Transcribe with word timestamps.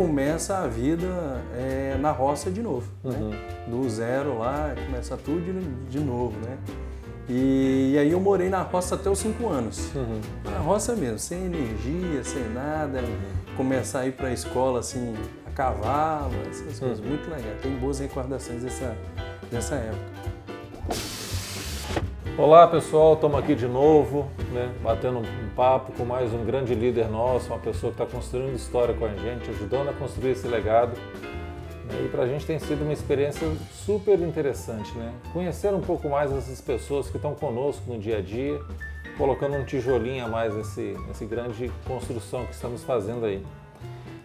começa 0.00 0.56
a 0.56 0.66
vida 0.66 1.44
é, 1.54 1.94
na 2.00 2.10
roça 2.10 2.50
de 2.50 2.62
novo, 2.62 2.90
né? 3.04 3.14
Uhum. 3.14 3.82
Do 3.82 3.90
zero 3.90 4.38
lá, 4.38 4.74
começa 4.86 5.14
tudo 5.14 5.42
de, 5.42 5.90
de 5.90 6.00
novo, 6.00 6.38
né? 6.38 6.56
E, 7.28 7.92
e 7.92 7.98
aí 7.98 8.10
eu 8.10 8.18
morei 8.18 8.48
na 8.48 8.62
roça 8.62 8.94
até 8.94 9.10
os 9.10 9.18
cinco 9.18 9.46
anos. 9.46 9.94
Uhum. 9.94 10.22
Na 10.42 10.58
roça 10.60 10.96
mesmo, 10.96 11.18
sem 11.18 11.44
energia, 11.44 12.24
sem 12.24 12.48
nada. 12.48 13.04
Começar 13.58 14.00
a 14.00 14.06
ir 14.06 14.12
para 14.12 14.28
a 14.28 14.32
escola 14.32 14.80
assim, 14.80 15.14
a 15.46 15.50
cavalo, 15.50 16.32
essas 16.48 16.78
coisas. 16.78 16.98
Uhum. 17.00 17.06
Muito 17.06 17.28
legal. 17.28 17.52
Tem 17.60 17.76
boas 17.76 17.98
recordações 17.98 18.62
dessa, 18.62 18.96
dessa 19.52 19.74
época. 19.74 21.19
Olá 22.40 22.66
pessoal, 22.66 23.12
estamos 23.12 23.38
aqui 23.38 23.54
de 23.54 23.66
novo, 23.66 24.26
né, 24.50 24.74
batendo 24.82 25.18
um 25.18 25.50
papo 25.54 25.92
com 25.92 26.06
mais 26.06 26.32
um 26.32 26.42
grande 26.42 26.74
líder 26.74 27.06
nosso, 27.10 27.48
uma 27.48 27.58
pessoa 27.58 27.92
que 27.92 28.02
está 28.02 28.10
construindo 28.10 28.56
história 28.56 28.94
com 28.94 29.04
a 29.04 29.10
gente, 29.10 29.50
ajudando 29.50 29.90
a 29.90 29.92
construir 29.92 30.30
esse 30.30 30.48
legado. 30.48 30.98
né, 31.84 32.02
E 32.02 32.08
para 32.08 32.22
a 32.22 32.26
gente 32.26 32.46
tem 32.46 32.58
sido 32.58 32.80
uma 32.82 32.94
experiência 32.94 33.46
super 33.70 34.18
interessante, 34.20 34.90
né? 34.96 35.12
Conhecer 35.34 35.74
um 35.74 35.82
pouco 35.82 36.08
mais 36.08 36.32
essas 36.32 36.62
pessoas 36.62 37.10
que 37.10 37.16
estão 37.16 37.34
conosco 37.34 37.82
no 37.86 37.98
dia 37.98 38.16
a 38.16 38.22
dia, 38.22 38.58
colocando 39.18 39.56
um 39.56 39.64
tijolinho 39.66 40.24
a 40.24 40.28
mais 40.28 40.54
nesse, 40.54 40.96
nesse 41.08 41.26
grande 41.26 41.70
construção 41.86 42.46
que 42.46 42.54
estamos 42.54 42.82
fazendo 42.82 43.26
aí. 43.26 43.44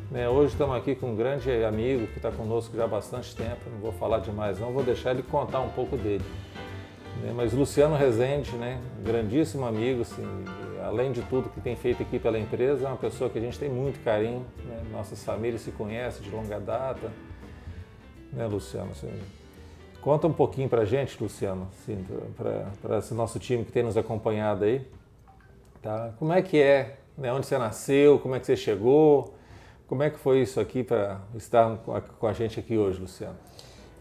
Né, 0.09 0.29
Hoje 0.29 0.53
estamos 0.53 0.77
aqui 0.77 0.95
com 0.95 1.07
um 1.07 1.15
grande 1.17 1.51
amigo 1.65 2.07
que 2.07 2.15
está 2.15 2.31
conosco 2.31 2.77
já 2.77 2.85
há 2.85 2.87
bastante 2.87 3.35
tempo, 3.35 3.69
não 3.69 3.79
vou 3.79 3.91
falar 3.91 4.19
demais 4.19 4.57
não, 4.57 4.71
vou 4.71 4.83
deixar 4.83 5.11
ele 5.11 5.21
contar 5.21 5.59
um 5.59 5.69
pouco 5.69 5.97
dele. 5.97 6.23
Né, 7.21 7.33
Mas 7.35 7.53
Luciano 7.53 7.95
Rezende, 7.95 8.55
né, 8.55 8.79
grandíssimo 9.03 9.65
amigo, 9.65 10.01
assim, 10.01 10.23
além 10.83 11.11
de 11.11 11.21
tudo 11.23 11.49
que 11.49 11.61
tem 11.61 11.75
feito 11.75 12.03
aqui 12.03 12.19
pela 12.19 12.37
empresa, 12.37 12.85
é 12.85 12.87
uma 12.87 12.97
pessoa 12.97 13.29
que 13.29 13.37
a 13.37 13.41
gente 13.41 13.57
tem 13.57 13.69
muito 13.69 14.03
carinho, 14.03 14.45
né, 14.65 14.83
nossas 14.91 15.23
famílias 15.23 15.61
se 15.61 15.71
conhecem 15.71 16.21
de 16.21 16.29
longa 16.29 16.59
data, 16.59 17.11
né, 18.31 18.45
Luciano? 18.45 18.91
Assim, 18.91 19.11
conta 20.01 20.27
um 20.27 20.33
pouquinho 20.33 20.69
para 20.69 20.81
a 20.81 20.85
gente, 20.85 21.21
Luciano, 21.21 21.67
assim, 21.71 22.05
para 22.83 22.97
esse 22.99 23.13
nosso 23.13 23.39
time 23.39 23.63
que 23.65 23.71
tem 23.71 23.83
nos 23.83 23.97
acompanhado 23.97 24.65
aí, 24.65 24.85
tá? 25.81 26.13
Como 26.19 26.33
é 26.33 26.41
que 26.41 26.61
é, 26.61 26.97
né, 27.17 27.31
onde 27.33 27.45
você 27.45 27.57
nasceu, 27.57 28.19
como 28.19 28.35
é 28.35 28.39
que 28.39 28.45
você 28.45 28.55
chegou, 28.55 29.33
como 29.87 30.03
é 30.03 30.09
que 30.09 30.19
foi 30.19 30.41
isso 30.41 30.59
aqui 30.59 30.83
para 30.83 31.21
estar 31.35 31.77
com 32.19 32.27
a 32.27 32.33
gente 32.33 32.59
aqui 32.59 32.77
hoje, 32.77 32.99
Luciano? 32.99 33.37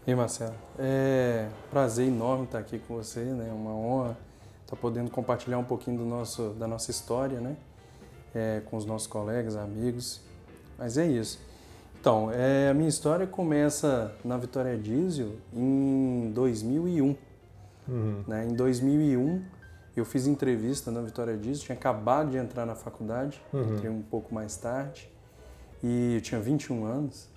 E 0.07 0.13
Marcelo, 0.13 0.53
é 0.77 1.47
prazer 1.71 2.07
enorme 2.07 2.43
estar 2.43 2.59
aqui 2.59 2.77
com 2.77 2.95
você, 2.95 3.21
né? 3.21 3.51
Uma 3.51 3.71
honra 3.73 4.15
estar 4.61 4.75
podendo 4.75 5.09
compartilhar 5.09 5.57
um 5.57 5.63
pouquinho 5.63 5.97
do 5.97 6.05
nosso, 6.05 6.49
da 6.59 6.67
nossa 6.67 6.91
história, 6.91 7.39
né? 7.39 7.57
É, 8.33 8.61
com 8.65 8.77
os 8.77 8.85
nossos 8.85 9.07
colegas, 9.07 9.55
amigos. 9.55 10.21
Mas 10.77 10.95
é 10.99 11.07
isso. 11.07 11.39
Então, 11.99 12.29
é, 12.31 12.69
a 12.69 12.73
minha 12.75 12.87
história 12.87 13.25
começa 13.25 14.13
na 14.23 14.37
Vitória 14.37 14.77
Diesel 14.77 15.31
em 15.51 16.31
2001. 16.35 17.15
Né? 18.27 18.45
Em 18.45 18.53
2001, 18.53 19.41
eu 19.97 20.05
fiz 20.05 20.27
entrevista 20.27 20.91
na 20.91 21.01
Vitória 21.01 21.35
Diesel, 21.35 21.65
tinha 21.65 21.75
acabado 21.75 22.29
de 22.29 22.37
entrar 22.37 22.63
na 22.67 22.75
faculdade, 22.75 23.41
entrei 23.51 23.89
um 23.89 24.03
pouco 24.03 24.35
mais 24.35 24.55
tarde, 24.55 25.09
e 25.81 26.13
eu 26.15 26.21
tinha 26.21 26.39
21 26.39 26.85
anos. 26.85 27.27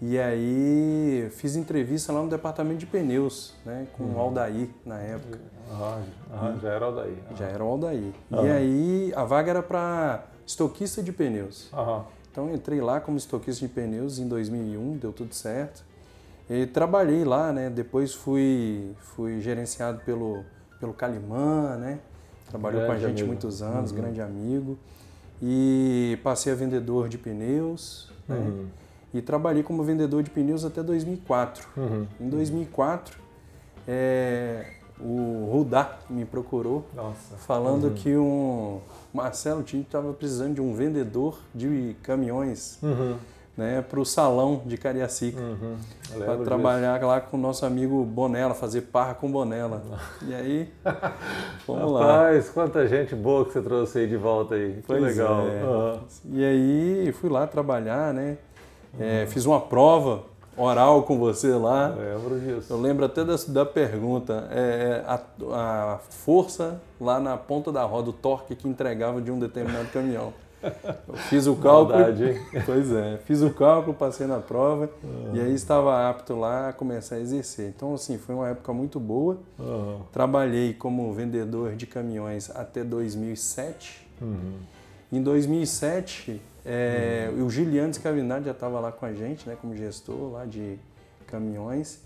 E 0.00 0.18
aí 0.18 1.28
fiz 1.32 1.56
entrevista 1.56 2.12
lá 2.12 2.22
no 2.22 2.28
departamento 2.28 2.78
de 2.78 2.86
pneus, 2.86 3.54
né, 3.64 3.86
com 3.96 4.04
o 4.04 4.18
Aldair 4.20 4.68
na 4.84 4.98
época. 4.98 5.38
Ah, 5.70 6.02
ah, 6.32 6.54
já 6.60 6.68
era 6.68 6.88
o 6.88 6.94
daí. 6.94 7.18
Já 7.36 7.46
era 7.46 7.64
o 7.64 7.68
Aldair. 7.68 8.12
E 8.30 8.48
aí 8.48 9.12
a 9.16 9.24
vaga 9.24 9.50
era 9.50 9.62
para 9.62 10.24
estoquista 10.46 11.02
de 11.02 11.12
pneus. 11.12 11.70
Então 12.30 12.54
entrei 12.54 12.80
lá 12.82 13.00
como 13.00 13.16
estoquista 13.16 13.66
de 13.66 13.72
pneus 13.72 14.18
em 14.18 14.28
2001, 14.28 14.98
deu 14.98 15.12
tudo 15.12 15.34
certo. 15.34 15.82
E 16.48 16.66
trabalhei 16.66 17.24
lá, 17.24 17.50
né? 17.50 17.70
Depois 17.70 18.12
fui, 18.14 18.92
fui 19.00 19.40
gerenciado 19.40 20.00
pelo, 20.04 20.44
pelo 20.78 20.92
Calimã, 20.92 21.76
né? 21.76 21.98
Trabalhou 22.50 22.82
com 22.82 22.92
a 22.92 22.94
Grande 22.94 23.06
gente 23.06 23.18
amigo. 23.22 23.28
muitos 23.28 23.62
anos, 23.62 23.90
Uhum. 23.90 23.96
grande 23.96 24.20
amigo. 24.20 24.78
E 25.42 26.18
passei 26.22 26.52
a 26.52 26.56
vendedor 26.56 27.08
de 27.08 27.18
pneus, 27.18 28.12
né? 28.28 28.52
Uhum. 29.16 29.18
E 29.18 29.22
trabalhei 29.22 29.62
como 29.62 29.82
vendedor 29.82 30.22
de 30.22 30.30
pneus 30.30 30.64
até 30.64 30.82
2004. 30.82 31.66
Uhum. 31.76 32.06
Em 32.20 32.28
2004, 32.28 33.18
é, 33.88 34.66
o 35.00 35.48
Rudá 35.52 35.98
me 36.08 36.24
procurou 36.24 36.84
Nossa. 36.94 37.36
falando 37.36 37.84
Uhum. 37.88 37.94
que 37.94 38.16
um 38.16 38.80
Marcelo 39.12 39.62
Tinto 39.62 39.86
estava 39.86 40.12
precisando 40.12 40.54
de 40.54 40.60
um 40.60 40.74
vendedor 40.74 41.38
de 41.54 41.94
caminhões 42.02 42.78
Uhum. 42.82 43.16
né, 43.56 43.80
para 43.82 43.98
o 44.00 44.04
salão 44.04 44.62
de 44.66 44.76
Cariacica. 44.76 45.40
Uhum. 45.40 45.76
Para 46.18 46.36
trabalhar 46.38 47.02
lá 47.02 47.20
com 47.20 47.36
o 47.36 47.40
nosso 47.40 47.64
amigo 47.64 48.04
Bonella, 48.04 48.52
fazer 48.54 48.82
parra 48.82 49.14
com 49.14 49.30
Bonella. 49.30 49.82
E 50.26 50.34
aí, 50.34 50.72
vamos 51.66 51.82
disso. 51.84 51.92
lá. 51.94 52.06
Rapaz, 52.24 52.50
quanta 52.50 52.86
gente 52.86 53.14
boa 53.14 53.44
que 53.46 53.52
você 53.52 53.62
trouxe 53.62 53.98
aí 54.00 54.06
de 54.06 54.16
volta 54.16 54.54
aí. 54.56 54.74
Que 54.76 54.82
Pois 54.86 55.02
legal. 55.02 55.46
é. 55.48 55.60
Aham. 55.62 56.00
E 56.32 56.44
aí 56.44 57.12
fui 57.12 57.30
lá 57.30 57.46
trabalhar, 57.46 58.12
né? 58.12 58.36
É, 58.98 59.26
fiz 59.26 59.46
uma 59.46 59.60
prova 59.60 60.24
oral 60.56 61.02
com 61.02 61.18
você 61.18 61.50
lá. 61.50 61.88
Lembro 61.88 62.40
disso. 62.40 62.72
Eu 62.72 62.80
lembro 62.80 63.04
até 63.04 63.24
da, 63.24 63.36
da 63.48 63.66
pergunta, 63.66 64.48
é, 64.50 65.04
a, 65.06 65.20
a 65.52 65.98
força 65.98 66.80
lá 67.00 67.20
na 67.20 67.36
ponta 67.36 67.70
da 67.70 67.84
roda, 67.84 68.10
o 68.10 68.12
torque 68.12 68.54
que 68.56 68.66
entregava 68.66 69.20
de 69.20 69.30
um 69.30 69.38
determinado 69.38 69.88
caminhão. 69.88 70.32
Eu 70.62 71.14
fiz 71.28 71.46
o 71.46 71.54
cálculo. 71.56 71.98
Maldade, 71.98 72.24
hein? 72.24 72.40
Pois 72.64 72.90
é, 72.90 73.18
fiz 73.24 73.42
o 73.42 73.50
cálculo, 73.50 73.94
passei 73.94 74.26
na 74.26 74.38
prova 74.38 74.90
e 75.32 75.40
aí 75.40 75.54
estava 75.54 76.08
apto 76.08 76.34
lá 76.34 76.70
a 76.70 76.72
começar 76.72 77.16
a 77.16 77.20
exercer. 77.20 77.68
Então, 77.68 77.94
assim, 77.94 78.18
foi 78.18 78.34
uma 78.34 78.48
época 78.48 78.72
muito 78.72 78.98
boa. 78.98 79.38
Aham. 79.60 80.00
Trabalhei 80.12 80.74
como 80.74 81.12
vendedor 81.12 81.74
de 81.76 81.86
caminhões 81.86 82.50
até 82.54 82.82
2007. 82.82 84.08
Uhum. 84.20 84.54
Em 85.12 85.22
2007, 85.22 86.40
é, 86.66 87.30
o 87.38 87.48
Giliano 87.48 87.94
Scavinati 87.94 88.46
já 88.46 88.50
estava 88.50 88.80
lá 88.80 88.90
com 88.90 89.06
a 89.06 89.12
gente, 89.12 89.48
né, 89.48 89.56
como 89.60 89.76
gestor 89.76 90.32
lá 90.32 90.44
de 90.44 90.76
caminhões. 91.28 92.00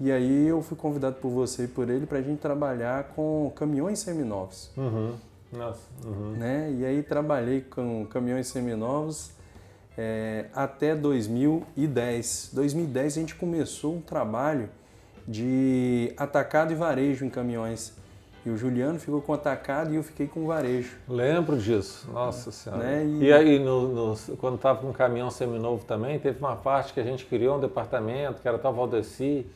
E 0.00 0.10
aí 0.10 0.46
eu 0.46 0.62
fui 0.62 0.76
convidado 0.76 1.16
por 1.16 1.30
você 1.30 1.64
e 1.64 1.68
por 1.68 1.90
ele 1.90 2.06
para 2.06 2.18
a 2.18 2.22
gente 2.22 2.38
trabalhar 2.38 3.04
com 3.14 3.52
caminhões 3.56 3.98
seminovos. 3.98 4.70
Uhum. 4.76 5.14
Nossa. 5.52 5.82
Uhum. 6.04 6.32
Né? 6.32 6.72
E 6.78 6.84
aí 6.84 7.02
trabalhei 7.02 7.60
com 7.60 8.06
caminhões 8.06 8.46
seminovos 8.46 9.32
é, 9.98 10.46
até 10.54 10.94
2010. 10.94 12.50
2010 12.52 13.16
a 13.16 13.20
gente 13.20 13.34
começou 13.34 13.96
um 13.96 14.00
trabalho 14.00 14.68
de 15.26 16.12
atacado 16.16 16.72
e 16.72 16.76
varejo 16.76 17.24
em 17.24 17.30
caminhões. 17.30 17.92
E 18.46 18.50
o 18.50 18.56
Juliano 18.58 18.98
ficou 18.98 19.22
com 19.22 19.32
atacado 19.32 19.92
e 19.92 19.96
eu 19.96 20.02
fiquei 20.02 20.26
com 20.26 20.46
varejo. 20.46 20.96
Lembro 21.08 21.56
disso. 21.56 22.06
Nossa 22.12 22.52
Senhora. 22.52 22.82
Né? 22.82 23.04
E, 23.06 23.24
E- 23.24 23.32
aí, 23.32 23.58
no, 23.58 23.88
no- 24.12 24.16
quando 24.36 24.56
estava 24.56 24.80
com 24.80 24.88
um 24.90 24.92
caminhão 24.92 25.30
seminovo 25.30 25.84
também, 25.86 26.18
teve 26.18 26.38
uma 26.40 26.54
parte 26.56 26.92
que 26.92 27.00
a 27.00 27.04
gente 27.04 27.24
criou 27.24 27.56
um 27.56 27.60
departamento, 27.60 28.42
que 28.42 28.48
era 28.48 28.58
tal 28.58 28.74
Valdeci. 28.74 29.46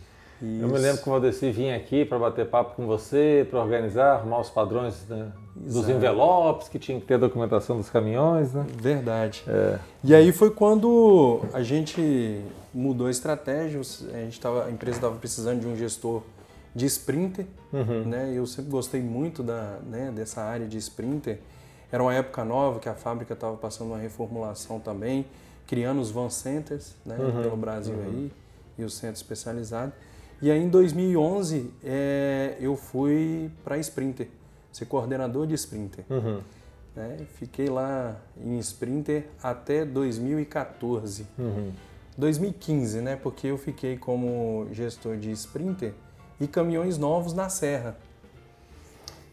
Eu 0.41 0.47
me 0.69 0.75
Isso. 0.75 0.82
lembro 0.82 1.03
que 1.03 1.09
o 1.09 1.12
Valdeci 1.12 1.50
vinha 1.50 1.76
aqui 1.76 2.04
para 2.04 2.16
bater 2.19 2.47
papo 2.47 2.76
com 2.76 2.87
você, 2.87 3.44
para 3.50 3.59
organizar, 3.60 4.12
arrumar 4.15 4.38
os 4.41 4.49
padrões 4.49 5.05
né, 5.09 5.32
dos 5.56 5.88
envelopes, 5.88 6.69
que 6.69 6.78
tinha 6.78 6.99
que 7.00 7.05
ter 7.06 7.15
a 7.15 7.19
documentação 7.19 7.76
dos 7.76 7.91
caminhões, 7.91 8.55
né? 8.55 8.65
Verdade. 8.81 9.43
É. 9.49 9.78
E 10.05 10.15
aí 10.15 10.31
foi 10.31 10.50
quando 10.50 11.41
a 11.53 11.60
gente 11.62 12.41
mudou 12.72 13.09
a 13.09 13.10
estratégia, 13.10 13.81
a, 13.81 14.19
gente 14.20 14.41
tava, 14.41 14.66
a 14.66 14.70
empresa 14.70 14.99
estava 14.99 15.16
precisando 15.16 15.60
de 15.60 15.66
um 15.66 15.76
gestor 15.76 16.22
de 16.78 16.87
sprinter, 16.87 17.44
Uhum. 17.72 18.05
né? 18.05 18.33
Eu 18.34 18.47
sempre 18.47 18.71
gostei 18.71 19.02
muito 19.02 19.43
da, 19.43 19.79
né, 19.87 20.11
dessa 20.14 20.41
área 20.43 20.67
de 20.67 20.79
sprinter. 20.79 21.38
Era 21.91 22.02
uma 22.02 22.14
época 22.14 22.44
nova 22.44 22.79
que 22.79 22.88
a 22.88 22.94
fábrica 22.94 23.35
estava 23.35 23.56
passando 23.56 23.88
uma 23.88 23.99
reformulação 23.99 24.79
também, 24.79 25.26
criando 25.67 26.00
os 26.00 26.11
van 26.11 26.31
centers 26.31 26.94
né, 27.05 27.17
Uhum, 27.19 27.43
pelo 27.43 27.56
Brasil 27.56 27.94
uhum. 27.94 28.05
aí 28.05 28.32
e 28.79 28.85
o 28.85 28.88
centro 28.91 29.17
especializado. 29.17 29.93
E 30.41 30.50
aí 30.50 30.62
em 30.62 30.69
2011 30.69 31.70
é, 31.85 32.56
eu 32.61 32.76
fui 32.76 33.50
para 33.64 33.76
sprinter, 33.79 34.29
ser 34.73 34.87
coordenador 34.87 35.47
de 35.47 35.55
sprinter. 35.55 36.05
Uhum. 36.08 36.41
né? 36.94 37.26
Fiquei 37.35 37.69
lá 37.69 38.17
em 38.41 38.58
Sprinter 38.61 39.26
até 39.43 39.85
2014. 39.85 41.26
Uhum. 41.38 41.73
2015, 42.17 43.00
né? 43.00 43.17
Porque 43.17 43.49
eu 43.49 43.58
fiquei 43.58 43.97
como 43.97 44.67
gestor 44.73 45.17
de 45.17 45.31
Sprinter 45.32 45.93
e 46.40 46.46
caminhões 46.46 46.99
novos 46.99 47.32
na 47.32 47.49
Serra. 47.49 47.96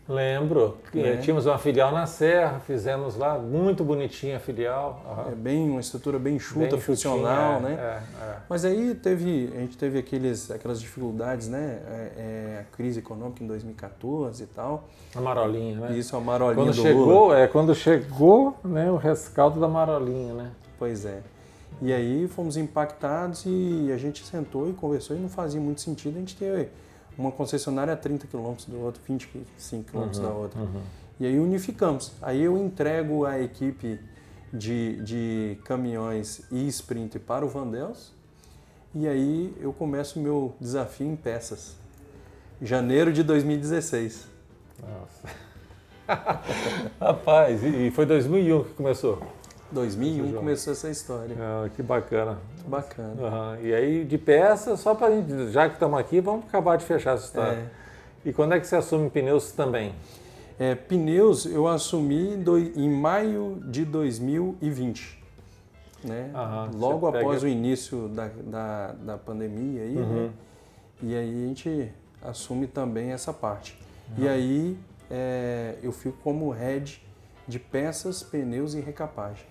Lembro. 0.08 0.78
É. 0.94 1.18
Tínhamos 1.18 1.48
uma 1.48 1.58
filial 1.58 1.92
na 1.92 2.06
Serra, 2.06 2.60
fizemos 2.60 3.16
lá, 3.16 3.40
muito 3.40 3.84
bonitinha 3.84 4.38
a 4.38 4.40
filial. 4.40 5.02
aham. 5.04 5.32
É 5.32 5.36
bem 5.36 5.68
uma 5.68 5.80
estrutura 5.80 6.20
bem 6.20 6.36
enxuta, 6.36 6.68
Bem 6.68 6.80
funcional, 6.80 7.60
chutinha, 7.60 7.76
né? 7.76 8.02
É, 8.22 8.24
é. 8.24 8.38
Mas 8.48 8.64
aí 8.66 8.94
teve, 8.94 9.52
a 9.56 9.60
gente 9.62 9.76
teve 9.76 9.98
aqueles, 9.98 10.52
aquelas 10.52 10.80
dificuldades, 10.80 11.48
né? 11.48 11.80
É, 11.88 12.12
é, 12.18 12.60
a 12.62 12.76
crise 12.76 13.00
econômica 13.00 13.44
em 13.44 13.48
2014 13.48 14.44
e 14.44 14.46
tal. 14.46 14.88
A 15.16 15.22
marolinha, 15.22 15.80
né? 15.80 15.98
Isso, 15.98 16.16
a 16.16 16.20
marolinha 16.20 16.66
Quando 16.66 16.76
do 16.76 16.82
chegou, 16.84 17.26
Lula. 17.26 17.40
é, 17.40 17.48
quando 17.48 17.74
chegou 17.74 18.56
né, 18.64 18.92
o 18.92 18.98
rescaldo 18.98 19.60
da 19.60 19.68
marolinha, 19.68 20.36
né? 20.36 20.52
Pois 20.78 21.04
é. 21.04 21.22
E 21.82 21.92
aí 21.92 22.28
fomos 22.28 22.58
impactados 22.58 23.44
e 23.48 23.92
a 23.92 23.98
gente 23.98 24.24
sentou 24.24 24.70
e 24.70 24.74
conversou 24.74 25.16
e 25.16 25.20
não 25.20 25.30
fazia 25.30 25.60
muito 25.60 25.82
sentido 25.82 26.18
a 26.18 26.20
gente 26.20 26.36
ter 26.36 26.70
uma 27.18 27.32
concessionária 27.32 27.94
a 27.94 27.98
30 27.98 28.28
quilômetros 28.28 28.68
do 28.68 28.80
outro, 28.80 29.02
25 29.08 29.90
quilômetros 29.92 30.20
Uhum, 30.20 30.26
da 30.26 30.34
outra. 30.34 30.60
uhum. 30.62 30.82
E 31.20 31.26
aí 31.26 31.40
unificamos. 31.40 32.12
Aí 32.22 32.42
eu 32.44 32.58
entrego 32.58 33.26
a 33.26 33.40
equipe 33.40 34.00
de, 34.52 34.98
de 35.04 35.58
caminhões 35.64 36.42
e 36.52 36.68
sprint 36.68 37.20
para 37.20 37.46
o 37.46 37.50
Vandels. 37.50 38.14
E 38.94 39.08
aí 39.08 39.54
eu 39.60 39.72
começo 39.74 40.20
o 40.20 40.22
meu 40.24 40.54
desafio 40.60 41.08
em 41.08 41.16
peças. 41.16 41.76
Janeiro 42.62 43.12
de 43.14 43.24
2016. 43.24 44.28
Nossa. 44.82 45.36
Rapaz, 47.00 47.64
e 47.64 47.88
e 47.88 47.92
foi 47.92 48.06
2001 48.06 48.64
que 48.66 48.74
começou? 48.74 49.22
2001 49.76 50.28
João. 50.30 50.40
começou 50.42 50.74
essa 50.74 50.90
história. 50.90 51.36
Ah, 51.40 51.70
que 51.76 51.84
bacana. 51.84 52.40
Muito 52.56 52.70
bacana. 52.70 53.14
Aham. 53.22 53.58
E 53.62 53.74
aí, 53.74 54.04
de 54.06 54.18
peça, 54.18 54.76
só 54.78 54.96
para 54.96 55.12
gente, 55.14 55.52
já 55.52 55.68
que 55.68 55.76
estamos 55.76 56.00
aqui, 56.00 56.20
vamos 56.22 56.46
acabar 56.46 56.78
de 56.78 56.86
fechar 56.86 57.14
essa 57.16 57.26
história. 57.26 57.58
É. 57.60 57.70
E 58.30 58.34
quando 58.34 58.54
é 58.54 58.60
que 58.60 58.66
você 58.66 58.76
assume 58.76 59.10
pneus 59.10 59.52
também? 59.52 59.94
É, 60.58 60.74
pneus 60.74 61.46
eu 61.46 61.68
assumi 61.68 62.34
em 62.36 62.42
doi- 62.42 62.72
em 62.76 62.90
maio 62.90 63.62
de 63.66 63.84
2020. 63.86 65.22
Né? 66.04 66.32
Aham, 66.34 66.72
Logo 66.76 67.00
você 67.08 67.12
pega- 67.12 67.20
após 67.26 67.44
o 67.44 67.48
início 67.48 68.08
da, 68.10 68.28
da, 68.44 68.92
da 68.94 69.18
pandemia 69.18 69.82
aí, 69.82 69.98
Uhum. 69.98 70.24
né? 70.26 70.30
E 71.04 71.16
aí 71.16 71.44
a 71.44 71.48
gente 71.48 71.92
assume 72.24 72.68
também 72.68 73.12
essa 73.12 73.34
parte. 73.34 73.78
E 74.18 74.28
aí 74.28 74.78
é, 75.12 75.76
eu 75.84 75.92
fico 75.92 76.16
como 76.24 76.50
head 76.52 77.02
de 77.48 77.60
peças, 77.60 78.24
pneus 78.24 78.74
e 78.76 78.80
recapagem 78.80 79.46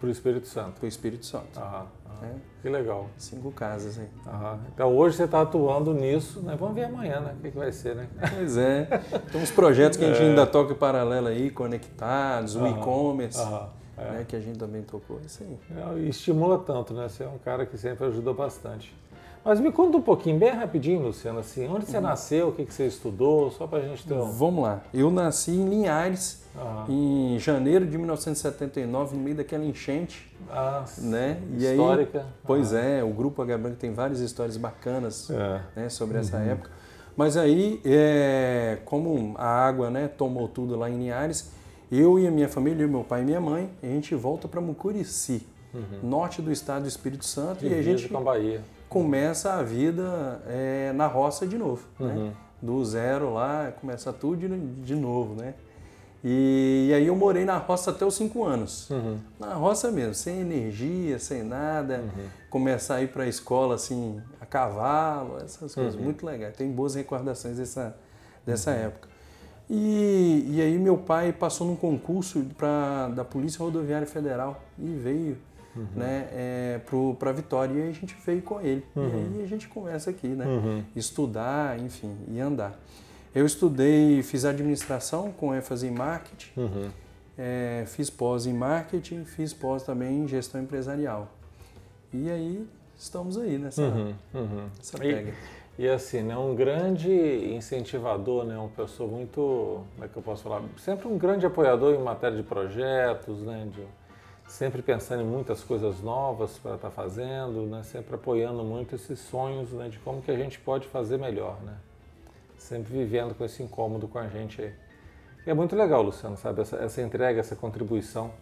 Para 0.00 0.08
o 0.08 0.10
Espírito 0.10 0.46
Santo. 0.48 0.80
do 0.80 0.86
Espírito 0.86 1.26
Santo. 1.26 1.58
Aham, 1.58 1.86
aham. 2.06 2.26
É, 2.26 2.34
Que 2.62 2.68
legal. 2.68 3.06
cinco 3.18 3.50
casas 3.52 3.98
aí. 3.98 4.08
Aham. 4.26 4.58
Então 4.74 4.94
hoje 4.96 5.16
você 5.16 5.24
está 5.24 5.42
atuando 5.42 5.92
nisso, 5.92 6.40
né? 6.40 6.56
Vamos 6.58 6.74
ver 6.74 6.84
amanhã, 6.84 7.20
né? 7.20 7.34
O 7.38 7.42
que, 7.42 7.50
que 7.50 7.58
vai 7.58 7.70
ser, 7.72 7.94
né? 7.94 8.08
Pois 8.34 8.56
é. 8.56 8.84
Tem 9.30 9.40
uns 9.42 9.50
projetos 9.50 9.98
que 9.98 10.04
a 10.04 10.08
gente 10.08 10.22
É. 10.24 10.28
ainda 10.30 10.46
toca 10.46 10.72
em 10.72 10.76
paralelo 10.76 11.26
aí, 11.28 11.50
conectados, 11.50 12.56
o 12.56 12.66
e-commerce, 12.66 13.40
é. 13.98 14.02
né, 14.12 14.24
que 14.26 14.34
a 14.34 14.40
gente 14.40 14.58
também 14.58 14.82
tocou. 14.82 15.20
Isso 15.26 15.42
aí. 15.42 15.58
É, 15.76 15.98
E 15.98 16.08
estimula 16.08 16.58
tanto, 16.58 16.94
né? 16.94 17.08
Você 17.08 17.24
é 17.24 17.28
um 17.28 17.38
cara 17.38 17.66
que 17.66 17.76
sempre 17.76 18.06
ajudou 18.06 18.32
bastante. 18.34 18.94
Mas 19.46 19.60
me 19.60 19.70
conta 19.70 19.96
um 19.96 20.02
pouquinho, 20.02 20.36
bem 20.40 20.50
rapidinho, 20.50 21.00
Luciano, 21.02 21.38
assim, 21.38 21.66
onde 21.68 21.84
Uhum. 21.84 21.92
você 21.92 22.00
nasceu, 22.00 22.48
o 22.48 22.52
que, 22.52 22.64
que 22.64 22.74
você 22.74 22.84
estudou, 22.88 23.48
só 23.52 23.64
para 23.68 23.78
a 23.78 23.82
gente 23.82 24.04
ter 24.04 24.12
um... 24.14 24.28
Vamos 24.32 24.64
lá. 24.64 24.82
Eu 24.92 25.08
nasci 25.08 25.52
em 25.52 25.68
Linhares 25.68 26.42
Aham. 26.58 26.84
em 26.88 27.38
janeiro 27.38 27.86
de 27.86 27.96
1979, 27.96 29.16
no 29.16 29.22
meio 29.22 29.36
daquela 29.36 29.64
enchente, 29.64 30.34
Ah, 30.50 30.84
né? 30.98 31.40
E 31.56 31.64
aí, 31.64 31.74
histórica. 31.76 32.26
pois 32.44 32.72
é, 32.72 33.04
o 33.04 33.10
grupo 33.10 33.40
H 33.40 33.56
Branco 33.56 33.76
tem 33.76 33.92
várias 33.92 34.18
histórias 34.18 34.56
bacanas 34.56 35.30
É. 35.30 35.60
né, 35.76 35.88
sobre 35.90 36.18
essa 36.18 36.38
Uhum. 36.38 36.50
época. 36.50 36.70
Mas 37.16 37.36
aí, 37.36 37.80
é, 37.84 38.78
como 38.84 39.32
a 39.38 39.46
água 39.46 39.90
né, 39.90 40.08
tomou 40.08 40.48
tudo 40.48 40.76
lá 40.76 40.90
em 40.90 40.98
Linhares, 40.98 41.52
eu 41.90 42.18
e 42.18 42.26
a 42.26 42.32
minha 42.32 42.48
família, 42.48 42.82
eu, 42.82 42.88
meu 42.88 43.04
pai 43.04 43.22
e 43.22 43.24
minha 43.24 43.40
mãe, 43.40 43.70
a 43.80 43.86
gente 43.86 44.12
volta 44.16 44.48
para 44.48 44.60
Mucurici, 44.60 45.46
norte 46.02 46.42
do 46.42 46.50
estado 46.50 46.82
do 46.82 46.88
Espírito 46.88 47.24
Santo, 47.24 47.64
e 47.64 47.68
a 47.68 47.70
Uhum. 47.70 47.76
Divisa 47.76 47.98
gente 47.98 48.08
com 48.10 48.18
a 48.18 48.20
Bahia. 48.22 48.60
Começa 48.88 49.54
a 49.54 49.62
vida 49.62 50.40
é, 50.46 50.92
na 50.94 51.06
roça 51.06 51.46
de 51.46 51.56
novo, 51.58 51.86
Uhum. 51.98 52.26
né? 52.26 52.32
Do 52.62 52.82
zero 52.84 53.34
lá, 53.34 53.72
começa 53.80 54.12
tudo 54.12 54.36
de, 54.82 54.94
novo, 54.94 55.34
né? 55.34 55.54
E, 56.24 56.86
e 56.90 56.94
aí 56.94 57.06
eu 57.06 57.14
morei 57.14 57.44
na 57.44 57.58
roça 57.58 57.90
até 57.90 58.04
os 58.04 58.14
cinco 58.14 58.44
anos. 58.44 58.88
Uhum. 58.90 59.18
Na 59.38 59.54
roça 59.54 59.90
mesmo, 59.92 60.14
sem 60.14 60.40
energia, 60.40 61.18
sem 61.18 61.42
nada. 61.44 62.02
Começar 62.50 62.96
a 62.96 63.02
ir 63.02 63.08
para 63.08 63.24
a 63.24 63.28
escola 63.28 63.74
assim, 63.74 64.20
a 64.40 64.46
cavalo, 64.46 65.36
essas 65.44 65.74
coisas. 65.74 65.94
Uhum. 65.94 66.02
Muito 66.02 66.24
legal. 66.24 66.50
Tem 66.52 66.68
boas 66.72 66.94
recordações 66.94 67.58
dessa, 67.58 67.94
dessa 68.44 68.70
época. 68.70 69.08
E, 69.68 70.46
e 70.48 70.60
aí 70.62 70.78
meu 70.78 70.96
pai 70.96 71.32
passou 71.32 71.66
num 71.66 71.76
concurso 71.76 72.44
pra, 72.56 73.08
da 73.08 73.24
Polícia 73.24 73.58
Rodoviária 73.62 74.06
Federal 74.06 74.60
e 74.78 74.88
veio 74.94 75.36
Uhum. 75.76 75.86
né, 75.94 76.28
é, 76.32 76.80
para 77.18 77.32
Vitória 77.32 77.72
e 77.74 77.82
aí 77.82 77.88
a 77.90 77.92
gente 77.92 78.16
veio 78.24 78.40
com 78.42 78.60
ele. 78.60 78.84
E 78.96 79.00
aí 79.38 79.42
a 79.44 79.46
gente 79.46 79.68
começa 79.68 80.08
aqui, 80.10 80.28
né? 80.28 80.46
Uhum. 80.46 80.82
Estudar, 80.94 81.78
enfim, 81.78 82.16
e 82.28 82.40
andar. 82.40 82.78
Eu 83.34 83.44
estudei, 83.44 84.22
fiz 84.22 84.44
administração 84.46 85.30
com 85.32 85.54
ênfase 85.54 85.86
em 85.86 85.90
marketing, 85.90 86.50
Uhum. 86.58 86.88
é, 87.36 87.84
fiz 87.86 88.08
pós 88.08 88.46
em 88.46 88.52
marketing, 88.54 89.24
fiz 89.24 89.52
pós 89.52 89.82
também 89.82 90.20
em 90.24 90.26
gestão 90.28 90.60
empresarial. 90.62 91.28
E 92.12 92.30
aí 92.30 92.66
estamos 92.96 93.36
aí 93.36 93.58
nessa, 93.58 93.82
Uhum. 93.82 94.14
Uhum. 94.32 94.64
nessa 94.78 94.96
E- 94.96 95.00
pega. 95.00 95.34
E 95.78 95.86
assim, 95.86 96.22
né, 96.22 96.34
um 96.38 96.54
grande 96.54 97.10
incentivador, 97.54 98.44
né, 98.46 98.56
uma 98.56 98.70
pessoa 98.70 99.06
muito, 99.10 99.82
como 99.94 100.04
é 100.04 100.08
que 100.08 100.16
eu 100.16 100.22
posso 100.22 100.42
falar, 100.44 100.62
sempre 100.78 101.06
um 101.06 101.18
grande 101.18 101.44
apoiador 101.44 101.94
em 101.94 102.02
matéria 102.02 102.34
de 102.38 102.42
projetos, 102.42 103.40
né, 103.42 103.68
de, 103.70 103.82
sempre 104.46 104.82
pensando 104.82 105.22
em 105.22 105.26
muitas 105.26 105.62
coisas 105.62 106.00
novas 106.00 106.58
para 106.58 106.76
estar 106.76 106.90
fazendo, 106.90 107.66
né, 107.66 107.82
sempre 107.82 108.14
apoiando 108.14 108.62
muito 108.62 108.94
esses 108.94 109.18
sonhos, 109.18 109.70
né, 109.72 109.88
de 109.88 109.98
como 109.98 110.22
que 110.22 110.30
a 110.30 110.36
gente 110.36 110.58
pode 110.58 110.86
fazer 110.88 111.18
melhor, 111.18 111.60
né, 111.62 111.76
sempre 112.56 112.92
vivendo 112.92 113.34
com 113.34 113.44
esse 113.44 113.62
incômodo 113.62 114.06
com 114.08 114.18
a 114.18 114.28
gente 114.28 114.62
aí. 114.62 114.74
E 115.46 115.50
é 115.50 115.54
muito 115.54 115.76
legal, 115.76 116.02
Luciano, 116.02 116.36
sabe, 116.36 116.62
essa, 116.62 116.76
essa 116.76 117.02
entrega, 117.02 117.40
essa 117.40 117.54
contribuição 117.54 118.32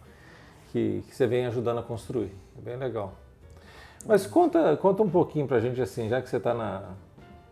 que, 0.71 1.03
que 1.07 1.15
você 1.15 1.27
vem 1.27 1.45
ajudando 1.45 1.79
a 1.79 1.83
construir, 1.83 2.31
é 2.57 2.61
bem 2.61 2.77
legal. 2.77 3.13
Mas 4.05 4.27
conta, 4.27 4.77
conta 4.77 5.01
um 5.01 5.09
pouquinho 5.09 5.47
pra 5.47 5.59
gente, 5.59 5.81
assim, 5.81 6.07
já 6.07 6.21
que 6.21 6.29
você 6.29 6.37
está 6.37 6.93